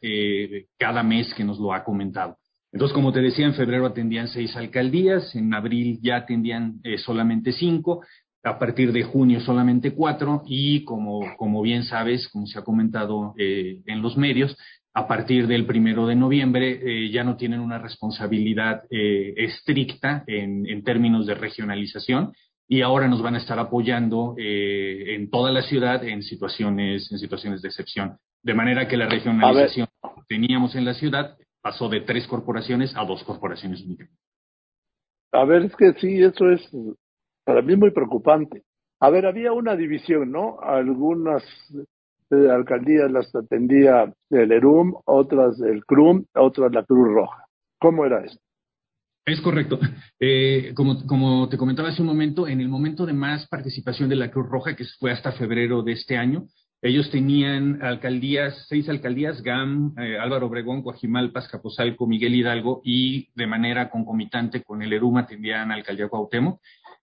cada 0.79 1.03
mes 1.03 1.35
que 1.35 1.43
nos 1.43 1.59
lo 1.59 1.73
ha 1.73 1.83
comentado. 1.83 2.39
Entonces, 2.73 2.95
como 2.95 3.12
te 3.12 3.21
decía, 3.21 3.47
en 3.47 3.55
febrero 3.55 3.87
atendían 3.87 4.29
seis 4.29 4.55
alcaldías, 4.57 5.35
en 5.35 5.55
abril 5.55 5.99
ya 6.03 6.16
atendían 6.16 6.81
eh, 6.85 6.99
solamente 6.99 7.53
cinco, 7.53 8.05
a 8.45 8.59
partir 8.59 8.93
de 8.93 9.03
junio 9.03 9.41
solamente 9.41 9.93
cuatro 9.93 10.43
y 10.47 10.85
como, 10.85 11.21
como 11.37 11.62
bien 11.62 11.85
sabes, 11.85 12.29
como 12.29 12.47
se 12.47 12.59
ha 12.59 12.62
comentado 12.62 13.35
eh, 13.39 13.81
en 13.87 14.03
los 14.03 14.16
medios, 14.16 14.57
a 14.95 15.07
partir 15.07 15.47
del 15.47 15.66
primero 15.66 16.07
de 16.07 16.14
noviembre 16.14 16.81
eh, 16.83 17.11
ya 17.11 17.25
no 17.25 17.37
tienen 17.37 17.61
una 17.61 17.79
responsabilidad 17.79 18.83
estricta 18.91 20.25
en, 20.27 20.66
en, 20.66 20.83
términos 20.83 21.27
de 21.27 21.35
regionalización 21.35 22.33
y 22.69 22.83
ahora 22.83 23.09
nos 23.09 23.23
van 23.23 23.35
a 23.35 23.39
estar 23.39 23.59
apoyando 23.59 24.35
en 24.37 25.31
toda 25.31 25.53
la 25.53 25.62
ciudad 25.62 26.05
en 26.05 26.23
situaciones, 26.23 27.11
en 27.11 27.19
situaciones 27.19 27.62
de 27.62 27.69
excepción. 27.69 28.19
De 28.43 28.55
manera 28.55 28.89
que 28.89 28.97
la 28.97 29.07
regionalización 29.07 29.89
que 30.03 30.23
teníamos 30.29 30.75
en 30.75 30.85
la 30.85 30.95
ciudad 30.95 31.37
pasó 31.61 31.89
de 31.89 32.01
tres 32.03 32.27
corporaciones 32.27 32.95
a 32.97 33.05
dos 33.05 33.23
corporaciones 33.25 33.83
únicamente. 33.83 34.17
A 35.33 35.45
ver, 35.45 35.65
es 35.65 35.77
que 35.77 35.93
sí, 35.95 36.23
eso 36.23 36.51
es 36.51 36.69
para 37.45 37.63
mí 37.63 37.77
muy 37.77 37.91
preocupante. 37.91 38.63
A 39.01 39.11
ver, 39.11 39.27
había 39.27 39.53
una 39.53 39.77
división, 39.77 40.33
¿no? 40.33 40.59
Algunas 40.61 41.43
eh, 42.31 42.51
alcaldías 42.51 43.11
las 43.11 43.35
atendía 43.35 44.13
el 44.31 44.53
ERUM, 44.53 44.95
otras 45.05 45.61
el 45.61 45.85
CRUM, 45.85 46.25
otras 46.35 46.73
la 46.73 46.85
Cruz 46.85 47.09
Roja. 47.09 47.45
¿Cómo 47.81 48.05
era 48.05 48.25
eso? 48.25 48.39
Es 49.25 49.41
correcto. 49.41 49.79
Eh, 50.21 50.73
como, 50.75 51.07
como 51.07 51.49
te 51.49 51.57
comentaba 51.57 51.91
hace 51.91 52.03
un 52.03 52.09
momento, 52.09 52.49
en 52.49 52.61
el 52.61 52.69
momento 52.69 53.07
de 53.07 53.13
más 53.13 53.47
participación 53.47 54.09
de 54.09 54.17
la 54.17 54.31
Cruz 54.31 54.49
Roja, 54.49 54.75
que 54.75 54.85
fue 54.99 55.13
hasta 55.13 55.33
febrero 55.33 55.83
de 55.83 55.93
este 55.93 56.17
año, 56.17 56.49
ellos 56.81 57.11
tenían 57.11 57.83
alcaldías, 57.83 58.66
seis 58.68 58.89
alcaldías, 58.89 59.43
GAM, 59.43 59.95
eh, 59.99 60.16
Álvaro 60.18 60.47
Obregón, 60.47 60.83
Coajimalpa, 60.83 61.43
Capozalco, 61.51 62.07
Miguel 62.07 62.37
Hidalgo, 62.37 62.83
y 62.85 63.29
de 63.35 63.47
manera 63.49 63.91
concomitante 63.91 64.62
con 64.62 64.83
el 64.83 64.93
ERUM 64.93 65.16
atendían 65.16 65.72
alcaldía 65.72 66.09
Cuauhtémoc. 66.09 66.61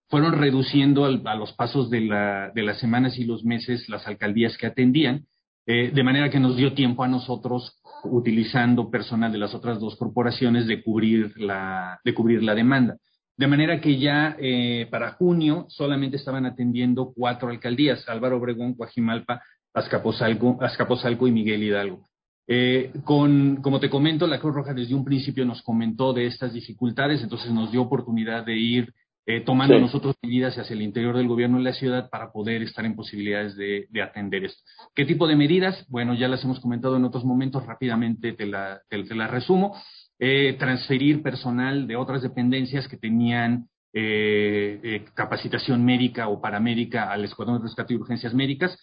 Fueron 0.08 0.34
reduciendo 0.34 1.04
a 1.06 1.36
los 1.36 1.52
pasos 1.54 1.90
de, 1.90 2.02
la, 2.02 2.52
de, 2.54 2.64
las 2.64 2.80
semanas 2.80 3.18
y 3.18 3.26
los 3.26 3.44
meses 3.44 3.90
las 3.90 4.08
alcaldías 4.08 4.58
que 4.58 4.68
atendían, 4.68 5.26
eh, 5.66 5.92
de 5.94 6.04
manera 6.04 6.30
que 6.30 6.40
nos 6.40 6.56
dio 6.56 6.74
tiempo 6.74 7.04
a 7.04 7.08
nosotros 7.08 7.82
utilizando 8.04 8.90
personal 8.90 9.32
de 9.32 9.40
las 9.40 9.56
otras 9.56 9.80
dos 9.80 9.98
corporaciones 9.98 10.68
de 10.68 10.84
cubrir 10.84 11.34
la, 11.38 12.00
de 12.06 12.14
cubrir 12.14 12.44
la 12.44 12.56
demanda. 12.56 12.98
De 13.38 13.48
manera 13.48 13.82
que 13.82 13.98
ya 13.98 14.38
eh, 14.40 14.88
para 14.90 15.14
junio 15.14 15.66
solamente 15.68 16.16
estaban 16.16 16.46
atendiendo 16.46 17.12
cuatro 17.14 17.50
alcaldías, 17.50 18.08
Álvaro 18.08 18.38
Obregón, 18.38 18.76
Coajimalpa, 18.76 19.42
Azcapotzalco, 19.76 20.58
Azcapotzalco 20.62 21.28
y 21.28 21.32
Miguel 21.32 21.64
Hidalgo. 21.64 22.02
Eh, 22.48 22.92
con, 23.04 23.58
como 23.58 23.80
te 23.80 23.90
comento, 23.90 24.28
la 24.28 24.40
Cruz 24.40 24.56
Roja 24.56 24.74
desde 24.74 24.96
un 24.96 25.04
principio 25.04 25.46
nos 25.46 25.62
comentó 25.62 26.14
de 26.14 26.28
estas 26.28 26.54
dificultades, 26.54 27.22
entonces 27.22 27.52
nos 27.52 27.72
dio 27.72 27.82
oportunidad 27.82 28.46
de 28.46 28.56
ir 28.56 28.94
eh, 29.28 29.42
tomando 29.42 29.80
nosotros 29.80 30.16
medidas 30.22 30.56
hacia 30.56 30.76
el 30.76 30.84
interior 30.84 31.18
del 31.18 31.28
gobierno 31.28 31.58
de 31.58 31.64
la 31.64 31.74
ciudad 31.74 32.12
para 32.12 32.32
poder 32.32 32.62
estar 32.62 32.86
en 32.86 32.96
posibilidades 32.96 33.56
de, 33.56 33.88
atender 34.00 34.46
esto. 34.46 34.62
¿Qué 34.94 35.04
tipo 35.04 35.26
de 35.26 35.36
medidas? 35.36 35.84
Bueno, 35.90 36.14
ya 36.14 36.28
las 36.28 36.44
hemos 36.44 36.60
comentado 36.60 36.96
en 36.98 37.06
otros 37.06 37.26
momentos, 37.26 37.66
rápidamente 37.66 38.34
te 38.34 38.46
las 38.46 38.82
la 38.92 39.28
resumo. 39.28 39.76
Eh, 40.20 40.56
transferir 40.60 41.24
personal 41.24 41.88
de 41.88 41.96
otras 41.96 42.22
dependencias 42.22 42.88
que 42.88 42.98
tenían 42.98 43.68
eh, 43.92 45.06
capacitación 45.16 45.84
médica 45.84 46.28
o 46.28 46.40
paramédica 46.40 47.12
al 47.12 47.26
Escuadrón 47.26 47.58
de 47.58 47.64
Rescate 47.64 47.96
y 47.96 47.98
Urgencias 47.98 48.34
Médicas, 48.36 48.78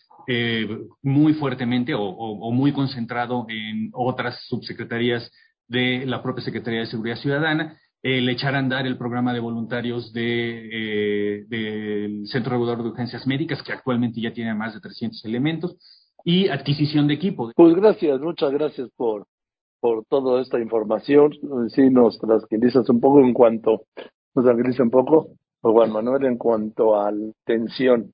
muy 1.03 1.35
fuertemente 1.35 1.95
o, 1.95 2.51
muy 2.51 2.73
concentrado 2.73 3.47
en 3.49 3.91
otras 3.93 4.45
subsecretarías 4.49 5.31
de 5.69 6.05
la 6.07 6.23
propia 6.23 6.45
Secretaría 6.45 6.81
de 6.81 6.87
Seguridad 6.87 7.17
Ciudadana 7.17 7.79
el 8.03 8.29
echar 8.29 8.55
a 8.55 8.59
andar 8.59 8.85
el 8.87 8.99
programa 8.99 9.33
de 9.33 9.41
voluntarios 9.41 10.13
de, 10.13 10.69
eh, 10.73 11.45
del 11.49 12.27
Centro 12.27 12.53
Regulador 12.53 12.83
de 12.83 12.91
Urgencias 12.91 13.27
Médicas, 13.29 13.63
que 13.63 13.73
actualmente 13.73 14.21
ya 14.21 14.33
tiene 14.33 14.55
más 14.55 14.75
de 14.75 14.81
300 14.81 15.25
elementos, 15.25 15.77
y 16.25 16.49
adquisición 16.49 17.07
de 17.07 17.15
equipo. 17.15 17.53
Pues 17.55 17.75
gracias, 17.75 18.21
muchas 18.21 18.51
gracias 18.53 18.89
por, 18.97 19.27
por 19.81 20.05
toda 20.07 20.41
esta 20.43 20.59
información. 20.59 21.33
Sí, 21.69 21.91
nos 21.91 22.19
tranquilizas 22.19 22.89
un 22.89 23.01
poco 23.01 23.21
en 23.21 23.33
cuanto, 23.33 23.83
nos 24.35 24.45
tranquiliza 24.45 24.83
un 24.83 24.91
poco, 24.91 25.29
Juan 25.61 25.93
Manuel, 25.93 26.25
en 26.25 26.39
cuanto 26.39 27.01
a 27.01 27.13
la 27.13 27.33
tensión, 27.45 28.13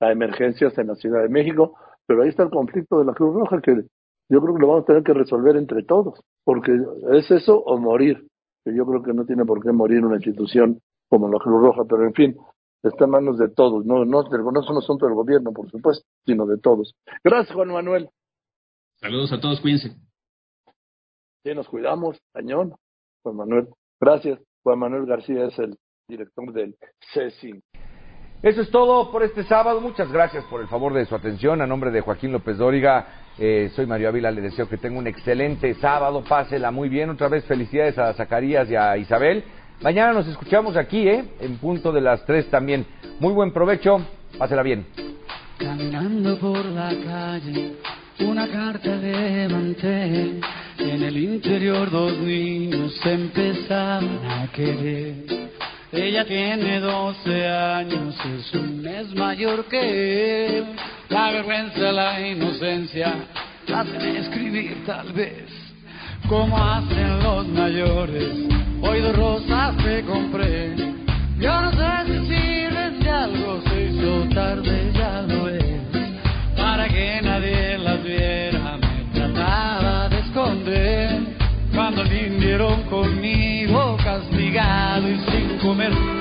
a 0.00 0.12
emergencias 0.12 0.76
en 0.78 0.88
la 0.88 0.94
Ciudad 0.94 1.22
de 1.22 1.28
México, 1.28 1.74
pero 2.06 2.22
ahí 2.22 2.28
está 2.28 2.42
el 2.42 2.50
conflicto 2.50 2.98
de 2.98 3.04
la 3.04 3.14
Cruz 3.14 3.34
Roja 3.34 3.60
que 3.60 3.84
yo 4.28 4.40
creo 4.40 4.54
que 4.54 4.60
lo 4.60 4.68
vamos 4.68 4.82
a 4.82 4.86
tener 4.86 5.02
que 5.02 5.14
resolver 5.14 5.56
entre 5.56 5.82
todos, 5.84 6.20
porque 6.44 6.72
es 7.12 7.30
eso 7.30 7.58
o 7.58 7.78
morir 7.78 8.26
yo 8.72 8.86
creo 8.86 9.02
que 9.02 9.12
no 9.12 9.24
tiene 9.24 9.44
por 9.44 9.62
qué 9.62 9.72
morir 9.72 10.04
una 10.04 10.16
institución 10.16 10.80
como 11.08 11.28
la 11.28 11.38
Cruz 11.38 11.62
Roja, 11.62 11.84
pero 11.88 12.04
en 12.04 12.14
fin, 12.14 12.36
está 12.82 13.04
en 13.04 13.10
manos 13.10 13.38
de 13.38 13.48
todos, 13.48 13.84
no, 13.84 14.04
no, 14.04 14.22
no 14.22 14.60
es 14.60 14.70
un 14.70 14.78
asunto 14.78 15.06
del 15.06 15.14
gobierno, 15.14 15.52
por 15.52 15.70
supuesto, 15.70 16.04
sino 16.24 16.46
de 16.46 16.58
todos. 16.58 16.94
Gracias, 17.22 17.54
Juan 17.54 17.68
Manuel. 17.68 18.08
Saludos 18.96 19.32
a 19.32 19.40
todos, 19.40 19.60
cuídense. 19.60 19.96
Sí, 21.44 21.54
nos 21.54 21.68
cuidamos, 21.68 22.18
cañón, 22.32 22.74
Juan 23.22 23.36
Manuel. 23.36 23.68
Gracias. 24.00 24.40
Juan 24.64 24.80
Manuel 24.80 25.06
García 25.06 25.46
es 25.46 25.56
el 25.60 25.76
director 26.08 26.52
del 26.52 26.76
CECI. 27.12 27.62
Eso 28.42 28.60
es 28.60 28.70
todo 28.70 29.10
por 29.10 29.22
este 29.22 29.44
sábado. 29.44 29.80
Muchas 29.80 30.12
gracias 30.12 30.44
por 30.44 30.60
el 30.60 30.68
favor 30.68 30.92
de 30.92 31.06
su 31.06 31.14
atención. 31.14 31.62
A 31.62 31.66
nombre 31.66 31.90
de 31.90 32.02
Joaquín 32.02 32.32
López 32.32 32.58
Dóriga, 32.58 33.06
eh, 33.38 33.70
soy 33.74 33.86
Mario 33.86 34.10
Ávila. 34.10 34.30
Le 34.30 34.42
deseo 34.42 34.68
que 34.68 34.76
tenga 34.76 34.98
un 34.98 35.06
excelente 35.06 35.72
sábado. 35.74 36.22
Pásela 36.22 36.70
muy 36.70 36.88
bien. 36.88 37.10
Otra 37.10 37.28
vez 37.28 37.44
felicidades 37.46 37.98
a 37.98 38.12
Zacarías 38.12 38.70
y 38.70 38.76
a 38.76 38.96
Isabel. 38.98 39.42
Mañana 39.80 40.12
nos 40.12 40.28
escuchamos 40.28 40.76
aquí, 40.76 41.08
¿eh? 41.08 41.24
En 41.40 41.56
punto 41.56 41.92
de 41.92 42.00
las 42.02 42.24
tres 42.26 42.48
también. 42.50 42.86
Muy 43.20 43.32
buen 43.32 43.52
provecho. 43.52 43.98
Pásela 44.38 44.62
bien. 44.62 44.86
Caminando 45.58 46.38
por 46.38 46.62
la 46.66 46.90
calle, 47.04 47.76
una 48.20 48.46
carta 48.48 48.94
levanté. 48.96 50.40
En 50.78 51.02
el 51.02 51.16
interior 51.16 51.90
dos 51.90 52.18
niños 52.18 52.94
empezaban 53.04 54.20
a 54.28 54.46
querer. 54.52 55.55
Ella 55.96 56.26
tiene 56.26 56.78
12 56.78 57.48
años, 57.48 58.14
es 58.38 58.54
un 58.54 58.82
mes 58.82 59.14
mayor 59.14 59.64
que 59.64 60.58
él. 60.58 60.64
La 61.08 61.32
vergüenza, 61.32 61.90
la 61.90 62.20
inocencia, 62.20 63.14
la 63.66 63.80
hacen 63.80 64.16
escribir 64.16 64.84
tal 64.84 65.10
vez. 65.14 65.46
Como 66.28 66.54
hacen 66.58 67.22
los 67.22 67.48
mayores, 67.48 68.28
hoy 68.82 69.00
dos 69.00 69.16
rosas 69.16 69.74
te 69.78 70.02
compré. 70.02 70.76
Yo 71.38 71.60
no 71.62 71.70
sé 71.72 72.04
si 72.06 72.26
sirven 72.26 73.00
de 73.00 73.10
algo, 73.10 73.62
se 73.66 73.84
hizo 73.84 74.34
tarde, 74.34 74.92
ya 74.92 75.22
lo 75.22 75.48
es. 75.48 75.80
Para 76.56 76.88
que 76.88 77.20
nadie 77.22 77.78
las 77.78 78.04
viera, 78.04 78.76
me 78.76 79.18
trataba 79.18 80.10
de 80.10 80.18
esconder. 80.18 81.36
Cuando 81.74 82.04
vinieron 82.04 82.82
conmigo, 82.84 83.96
castigado 84.02 85.10
y 85.10 85.18
sin 85.30 85.45
comer. 85.66 86.15